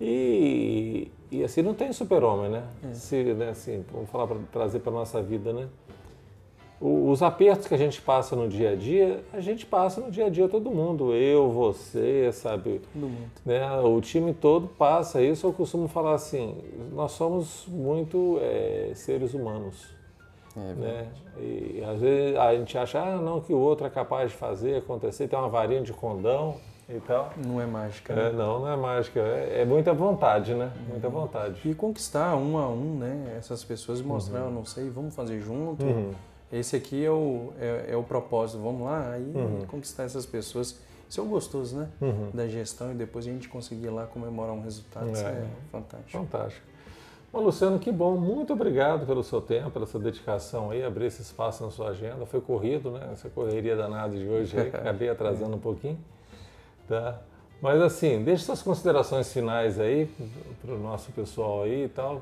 E, 0.00 1.10
e 1.30 1.44
assim, 1.44 1.62
não 1.62 1.74
tem 1.74 1.92
super-homem, 1.92 2.50
né? 2.50 2.64
É. 2.90 2.94
Se, 2.94 3.22
né? 3.34 3.50
Assim, 3.50 3.84
vamos 3.92 4.10
falar 4.10 4.26
para 4.26 4.38
trazer 4.50 4.80
para 4.80 4.92
nossa 4.92 5.22
vida, 5.22 5.52
né? 5.52 5.68
os 6.82 7.22
apertos 7.22 7.68
que 7.68 7.74
a 7.74 7.78
gente 7.78 8.02
passa 8.02 8.34
no 8.34 8.48
dia 8.48 8.70
a 8.70 8.74
dia, 8.74 9.22
a 9.32 9.40
gente 9.40 9.64
passa 9.64 10.00
no 10.00 10.10
dia 10.10 10.26
a 10.26 10.28
dia 10.28 10.48
todo 10.48 10.68
mundo, 10.68 11.14
eu, 11.14 11.48
você, 11.48 12.30
sabe? 12.32 12.80
Todo 12.92 13.02
mundo. 13.02 13.30
Né? 13.46 13.64
O 13.80 14.00
time 14.00 14.34
todo 14.34 14.66
passa 14.66 15.22
isso. 15.22 15.46
Eu 15.46 15.52
costumo 15.52 15.86
falar 15.86 16.14
assim: 16.14 16.56
nós 16.92 17.12
somos 17.12 17.66
muito 17.68 18.38
é, 18.40 18.90
seres 18.96 19.32
humanos. 19.32 19.94
É 20.56 20.74
né? 20.74 21.08
E 21.38 21.84
às 21.84 22.00
vezes 22.00 22.36
a 22.36 22.54
gente 22.54 22.76
acha 22.76 23.00
ah, 23.00 23.16
não, 23.16 23.40
que 23.40 23.52
o 23.52 23.58
outro 23.58 23.86
é 23.86 23.90
capaz 23.90 24.30
de 24.30 24.36
fazer 24.36 24.76
acontecer, 24.76 25.28
tem 25.28 25.38
uma 25.38 25.48
varinha 25.48 25.82
de 25.82 25.92
condão 25.92 26.56
e 26.88 27.00
tal. 27.00 27.32
Não 27.36 27.60
é 27.60 27.66
mágica. 27.66 28.12
É, 28.12 28.16
né? 28.16 28.32
não, 28.32 28.60
não 28.60 28.68
é 28.68 28.76
mágica. 28.76 29.20
É, 29.20 29.62
é 29.62 29.64
muita 29.64 29.92
vontade, 29.92 30.54
né? 30.54 30.72
Muita 30.88 31.08
uhum. 31.08 31.12
vontade. 31.12 31.60
E 31.64 31.74
conquistar 31.74 32.36
um 32.36 32.58
a 32.58 32.68
um, 32.68 32.98
né? 32.98 33.34
Essas 33.38 33.64
pessoas 33.64 34.00
e 34.00 34.02
mostrar, 34.02 34.40
uhum. 34.40 34.46
eu 34.46 34.50
não 34.52 34.64
sei, 34.64 34.90
vamos 34.90 35.14
fazer 35.14 35.40
junto. 35.40 35.84
Uhum 35.84 36.12
esse 36.52 36.76
aqui 36.76 37.02
é 37.02 37.10
o, 37.10 37.50
é, 37.58 37.86
é 37.88 37.96
o 37.96 38.02
propósito, 38.02 38.62
vamos 38.62 38.82
lá, 38.82 39.12
aí 39.12 39.32
uhum. 39.34 39.64
conquistar 39.66 40.02
essas 40.02 40.26
pessoas. 40.26 40.78
Isso 41.08 41.20
é 41.20 41.24
o 41.24 41.26
gostoso, 41.26 41.76
né? 41.76 41.88
Uhum. 42.00 42.30
Da 42.32 42.46
gestão 42.46 42.92
e 42.92 42.94
depois 42.94 43.26
a 43.26 43.30
gente 43.30 43.48
conseguir 43.48 43.88
lá 43.88 44.06
comemorar 44.06 44.54
um 44.54 44.60
resultado. 44.60 45.08
É. 45.08 45.12
Isso 45.12 45.26
é 45.26 45.46
fantástico. 45.70 46.10
Fantástico. 46.10 46.66
Luciano, 47.40 47.78
que 47.78 47.90
bom. 47.90 48.16
Muito 48.16 48.52
obrigado 48.52 49.06
pelo 49.06 49.24
seu 49.24 49.40
tempo, 49.40 49.70
pela 49.70 49.86
sua 49.86 49.98
dedicação 49.98 50.70
aí, 50.70 50.84
abrir 50.84 51.06
esse 51.06 51.22
espaço 51.22 51.64
na 51.64 51.70
sua 51.70 51.88
agenda. 51.88 52.26
Foi 52.26 52.42
corrido, 52.42 52.90
né? 52.90 53.08
Essa 53.12 53.30
correria 53.30 53.74
danada 53.74 54.14
de 54.16 54.26
hoje 54.26 54.58
aí, 54.58 54.68
acabei 54.74 55.08
atrasando 55.08 55.56
um 55.56 55.60
pouquinho. 55.60 55.98
Tá? 56.86 57.20
Mas 57.62 57.80
assim, 57.80 58.22
deixe 58.22 58.44
suas 58.44 58.60
considerações 58.60 59.32
finais 59.32 59.80
aí 59.80 60.10
para 60.60 60.74
o 60.74 60.78
nosso 60.78 61.10
pessoal 61.12 61.62
aí 61.62 61.84
e 61.84 61.88
tal. 61.88 62.20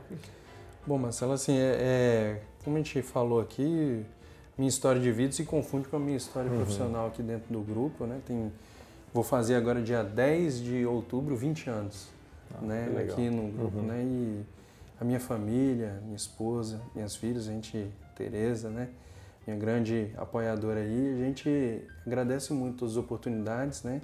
Bom, 0.87 0.97
Marcelo, 0.97 1.33
assim, 1.33 1.57
é, 1.57 1.77
é, 1.81 2.41
como 2.63 2.77
a 2.77 2.79
gente 2.79 3.03
falou 3.03 3.41
aqui, 3.41 4.05
minha 4.57 4.69
história 4.69 5.01
de 5.01 5.11
vida 5.11 5.33
se 5.33 5.45
confunde 5.45 5.89
com 5.89 5.97
a 5.97 5.99
minha 5.99 6.17
história 6.17 6.51
uhum. 6.51 6.59
profissional 6.59 7.07
aqui 7.09 7.23
dentro 7.23 7.53
do 7.53 7.61
grupo, 7.61 8.05
né? 8.05 8.21
Tem, 8.27 8.53
vou 9.13 9.25
fazer 9.25 9.57
agora 9.57 9.81
dia 9.81 10.05
10 10.05 10.61
de 10.61 10.87
outubro 10.87 11.35
20 11.35 11.69
anos, 11.69 12.09
ah, 12.55 12.63
né? 12.63 13.07
Aqui 13.09 13.29
no 13.29 13.51
grupo, 13.51 13.79
uhum. 13.79 13.87
né? 13.87 14.03
E 14.03 14.60
a 15.01 15.05
minha 15.05 15.19
família, 15.19 15.99
minha 16.05 16.17
esposa, 16.17 16.81
minhas 16.95 17.17
filhas, 17.17 17.49
a 17.49 17.53
gente, 17.53 17.91
Tereza, 18.15 18.69
né? 18.69 18.91
Minha 19.47 19.59
grande 19.59 20.13
apoiadora 20.17 20.81
aí, 20.81 21.15
a 21.15 21.25
gente 21.25 21.83
agradece 22.07 22.53
muito 22.53 22.85
as 22.85 22.97
oportunidades, 22.97 23.83
né? 23.83 24.03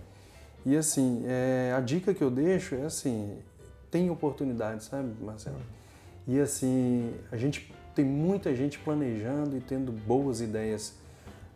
E 0.65 0.75
assim, 0.75 1.23
é, 1.27 1.75
a 1.77 1.81
dica 1.81 2.15
que 2.15 2.25
eu 2.25 2.31
deixo 2.31 2.75
é 2.75 2.87
assim, 2.87 3.39
tem 3.91 4.11
oportunidades, 4.11 4.87
sabe, 4.87 5.13
Marcelo? 5.23 5.61
E 6.27 6.41
assim, 6.41 7.15
a 7.31 7.37
gente 7.37 7.73
tem 7.95 8.05
muita 8.05 8.55
gente 8.55 8.79
planejando 8.79 9.57
e 9.57 9.61
tendo 9.61 9.93
boas 9.93 10.41
ideias, 10.41 10.95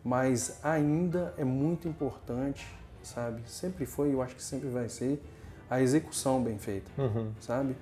mas 0.04 0.60
ainda 0.62 1.34
é 1.38 1.44
muito 1.44 1.88
importante, 1.88 2.66
sabe? 3.02 3.42
Sempre 3.46 3.86
foi, 3.86 4.12
eu 4.12 4.20
acho 4.20 4.36
que 4.36 4.42
sempre 4.42 4.68
vai 4.68 4.88
ser, 4.88 5.20
a 5.68 5.80
execução 5.80 6.42
bem 6.42 6.58
feita, 6.58 6.90
uhum. 6.98 7.32
sabe? 7.40 7.74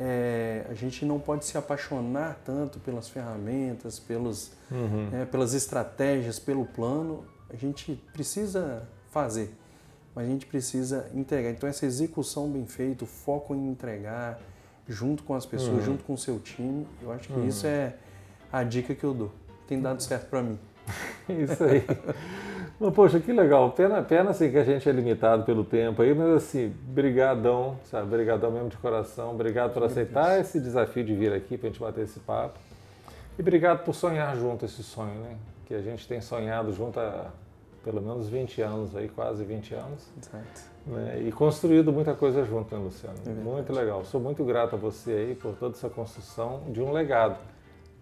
É, 0.00 0.66
a 0.68 0.74
gente 0.74 1.04
não 1.04 1.18
pode 1.20 1.44
se 1.44 1.56
apaixonar 1.56 2.40
tanto 2.44 2.80
pelas 2.80 3.08
ferramentas, 3.08 3.98
pelos, 3.98 4.52
uhum. 4.70 5.08
é, 5.12 5.24
pelas 5.24 5.54
estratégias, 5.54 6.38
pelo 6.38 6.64
plano. 6.64 7.24
A 7.50 7.56
gente 7.56 7.94
precisa 8.12 8.88
fazer, 9.10 9.54
mas 10.14 10.26
a 10.26 10.28
gente 10.28 10.46
precisa 10.46 11.10
entregar. 11.14 11.50
Então, 11.50 11.68
essa 11.68 11.86
execução 11.86 12.50
bem 12.50 12.66
feita, 12.66 13.04
o 13.04 13.06
foco 13.06 13.54
em 13.54 13.68
entregar, 13.68 14.40
junto 14.88 15.22
com 15.22 15.34
as 15.34 15.46
pessoas, 15.46 15.78
uhum. 15.78 15.82
junto 15.82 16.04
com 16.04 16.14
o 16.14 16.18
seu 16.18 16.40
time. 16.40 16.86
Eu 17.00 17.12
acho 17.12 17.28
que 17.28 17.34
uhum. 17.34 17.46
isso 17.46 17.66
é 17.66 17.94
a 18.52 18.62
dica 18.64 18.94
que 18.94 19.04
eu 19.04 19.14
dou. 19.14 19.32
Tem 19.68 19.80
dado 19.80 20.02
certo 20.02 20.28
para 20.28 20.42
mim. 20.42 20.58
isso 21.28 21.64
aí. 21.64 21.84
mas, 22.78 22.94
poxa, 22.94 23.20
que 23.20 23.32
legal. 23.32 23.70
Pena, 23.72 24.02
pena 24.02 24.30
assim, 24.30 24.50
que 24.50 24.58
a 24.58 24.64
gente 24.64 24.88
é 24.88 24.92
limitado 24.92 25.44
pelo 25.44 25.64
tempo 25.64 26.02
aí, 26.02 26.14
mas 26.14 26.28
assim, 26.30 26.68
brigadão, 26.68 27.78
sabe? 27.84 28.08
Brigadão 28.08 28.50
mesmo 28.50 28.68
de 28.68 28.76
coração. 28.76 29.30
Obrigado 29.30 29.72
por 29.72 29.82
aceitar 29.84 30.40
esse 30.40 30.60
desafio 30.60 31.04
de 31.04 31.14
vir 31.14 31.32
aqui 31.32 31.56
para 31.56 31.68
a 31.68 31.70
gente 31.70 31.80
bater 31.80 32.04
esse 32.04 32.20
papo. 32.20 32.58
E 33.38 33.42
obrigado 33.42 33.84
por 33.84 33.94
sonhar 33.94 34.36
junto 34.36 34.64
esse 34.64 34.82
sonho, 34.82 35.20
né? 35.20 35.36
Que 35.66 35.74
a 35.74 35.80
gente 35.80 36.06
tem 36.06 36.20
sonhado 36.20 36.72
junto 36.72 37.00
há 37.00 37.30
pelo 37.84 38.00
menos 38.00 38.28
20 38.28 38.62
anos 38.62 38.96
aí, 38.96 39.08
quase 39.08 39.44
20 39.44 39.74
anos. 39.74 40.08
Exato. 40.20 40.72
Né? 40.86 41.22
E 41.26 41.32
construído 41.32 41.92
muita 41.92 42.14
coisa 42.14 42.44
junto, 42.44 42.74
né, 42.74 42.82
Luciano? 42.82 43.16
É 43.26 43.30
muito 43.30 43.72
legal. 43.72 44.04
Sou 44.04 44.20
muito 44.20 44.44
grato 44.44 44.76
a 44.76 44.78
você 44.78 45.12
aí 45.12 45.34
por 45.34 45.54
toda 45.56 45.74
essa 45.74 45.88
construção 45.88 46.62
de 46.68 46.80
um 46.80 46.92
legado. 46.92 47.38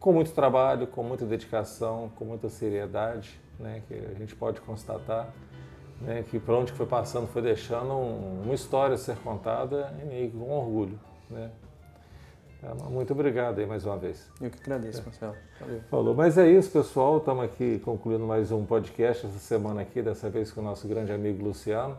Com 0.00 0.12
muito 0.12 0.32
trabalho, 0.32 0.86
com 0.86 1.04
muita 1.04 1.24
dedicação, 1.24 2.10
com 2.16 2.24
muita 2.24 2.48
seriedade, 2.48 3.38
né? 3.58 3.82
que 3.86 3.94
a 3.94 4.14
gente 4.14 4.34
pode 4.34 4.60
constatar 4.60 5.32
né? 6.00 6.24
que 6.28 6.38
por 6.38 6.54
onde 6.54 6.72
foi 6.72 6.86
passando 6.86 7.26
foi 7.28 7.42
deixando 7.42 7.92
um, 7.92 8.42
uma 8.44 8.54
história 8.54 8.94
a 8.94 8.98
ser 8.98 9.16
contada 9.16 9.94
e 10.10 10.28
com 10.30 10.50
orgulho. 10.50 10.98
Né? 11.28 11.50
Tá, 12.60 12.74
muito 12.74 13.12
obrigado 13.12 13.58
aí 13.58 13.66
mais 13.66 13.84
uma 13.86 13.96
vez. 13.96 14.28
Eu 14.40 14.50
que 14.50 14.58
agradeço, 14.62 15.02
Marcelo. 15.04 15.34
Valeu. 15.60 15.80
Falou. 15.90 16.14
Mas 16.14 16.36
é 16.36 16.50
isso, 16.50 16.70
pessoal. 16.70 17.18
Estamos 17.18 17.44
aqui 17.44 17.78
concluindo 17.78 18.26
mais 18.26 18.52
um 18.52 18.64
podcast 18.64 19.26
essa 19.26 19.38
semana 19.38 19.82
aqui, 19.82 20.02
dessa 20.02 20.28
vez 20.28 20.50
com 20.52 20.60
o 20.60 20.64
nosso 20.64 20.86
grande 20.86 21.12
amigo 21.12 21.42
Luciano. 21.44 21.96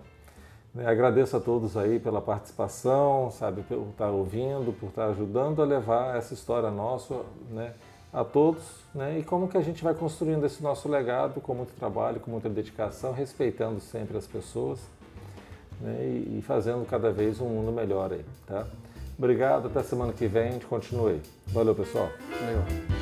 Né, 0.74 0.86
agradeço 0.86 1.36
a 1.36 1.40
todos 1.40 1.76
aí 1.76 2.00
pela 2.00 2.22
participação, 2.22 3.30
sabe, 3.32 3.62
por 3.64 3.90
estar 3.90 4.10
ouvindo, 4.10 4.72
por 4.80 4.88
estar 4.88 5.08
ajudando 5.08 5.62
a 5.62 5.66
levar 5.66 6.16
essa 6.16 6.34
história 6.34 6.72
nossa, 6.72 7.24
né, 7.50 7.74
a 8.14 8.24
todos, 8.24 8.64
né, 8.94 9.20
e 9.20 9.24
como 9.24 9.48
que 9.48 9.58
a 9.58 9.62
gente 9.62 9.84
vai 9.84 9.94
construindo 9.94 10.46
esse 10.46 10.62
nosso 10.62 10.90
legado 10.90 11.40
com 11.40 11.54
muito 11.54 11.74
trabalho, 11.74 12.20
com 12.20 12.30
muita 12.30 12.50
dedicação, 12.50 13.14
respeitando 13.14 13.80
sempre 13.80 14.18
as 14.18 14.28
pessoas, 14.28 14.80
né, 15.80 15.98
e, 16.02 16.40
e 16.40 16.42
fazendo 16.42 16.86
cada 16.86 17.12
vez 17.12 17.40
um 17.40 17.48
mundo 17.48 17.72
melhor 17.72 18.12
aí, 18.12 18.26
tá? 18.46 18.68
Obrigado, 19.18 19.68
até 19.68 19.84
semana 19.84 20.12
que 20.14 20.28
vem, 20.28 20.50
a 20.50 20.52
gente 20.52 20.66
continua 20.66 21.12
aí. 21.12 21.22
Valeu, 21.48 21.76
pessoal. 21.76 22.10
Valeu. 22.40 23.01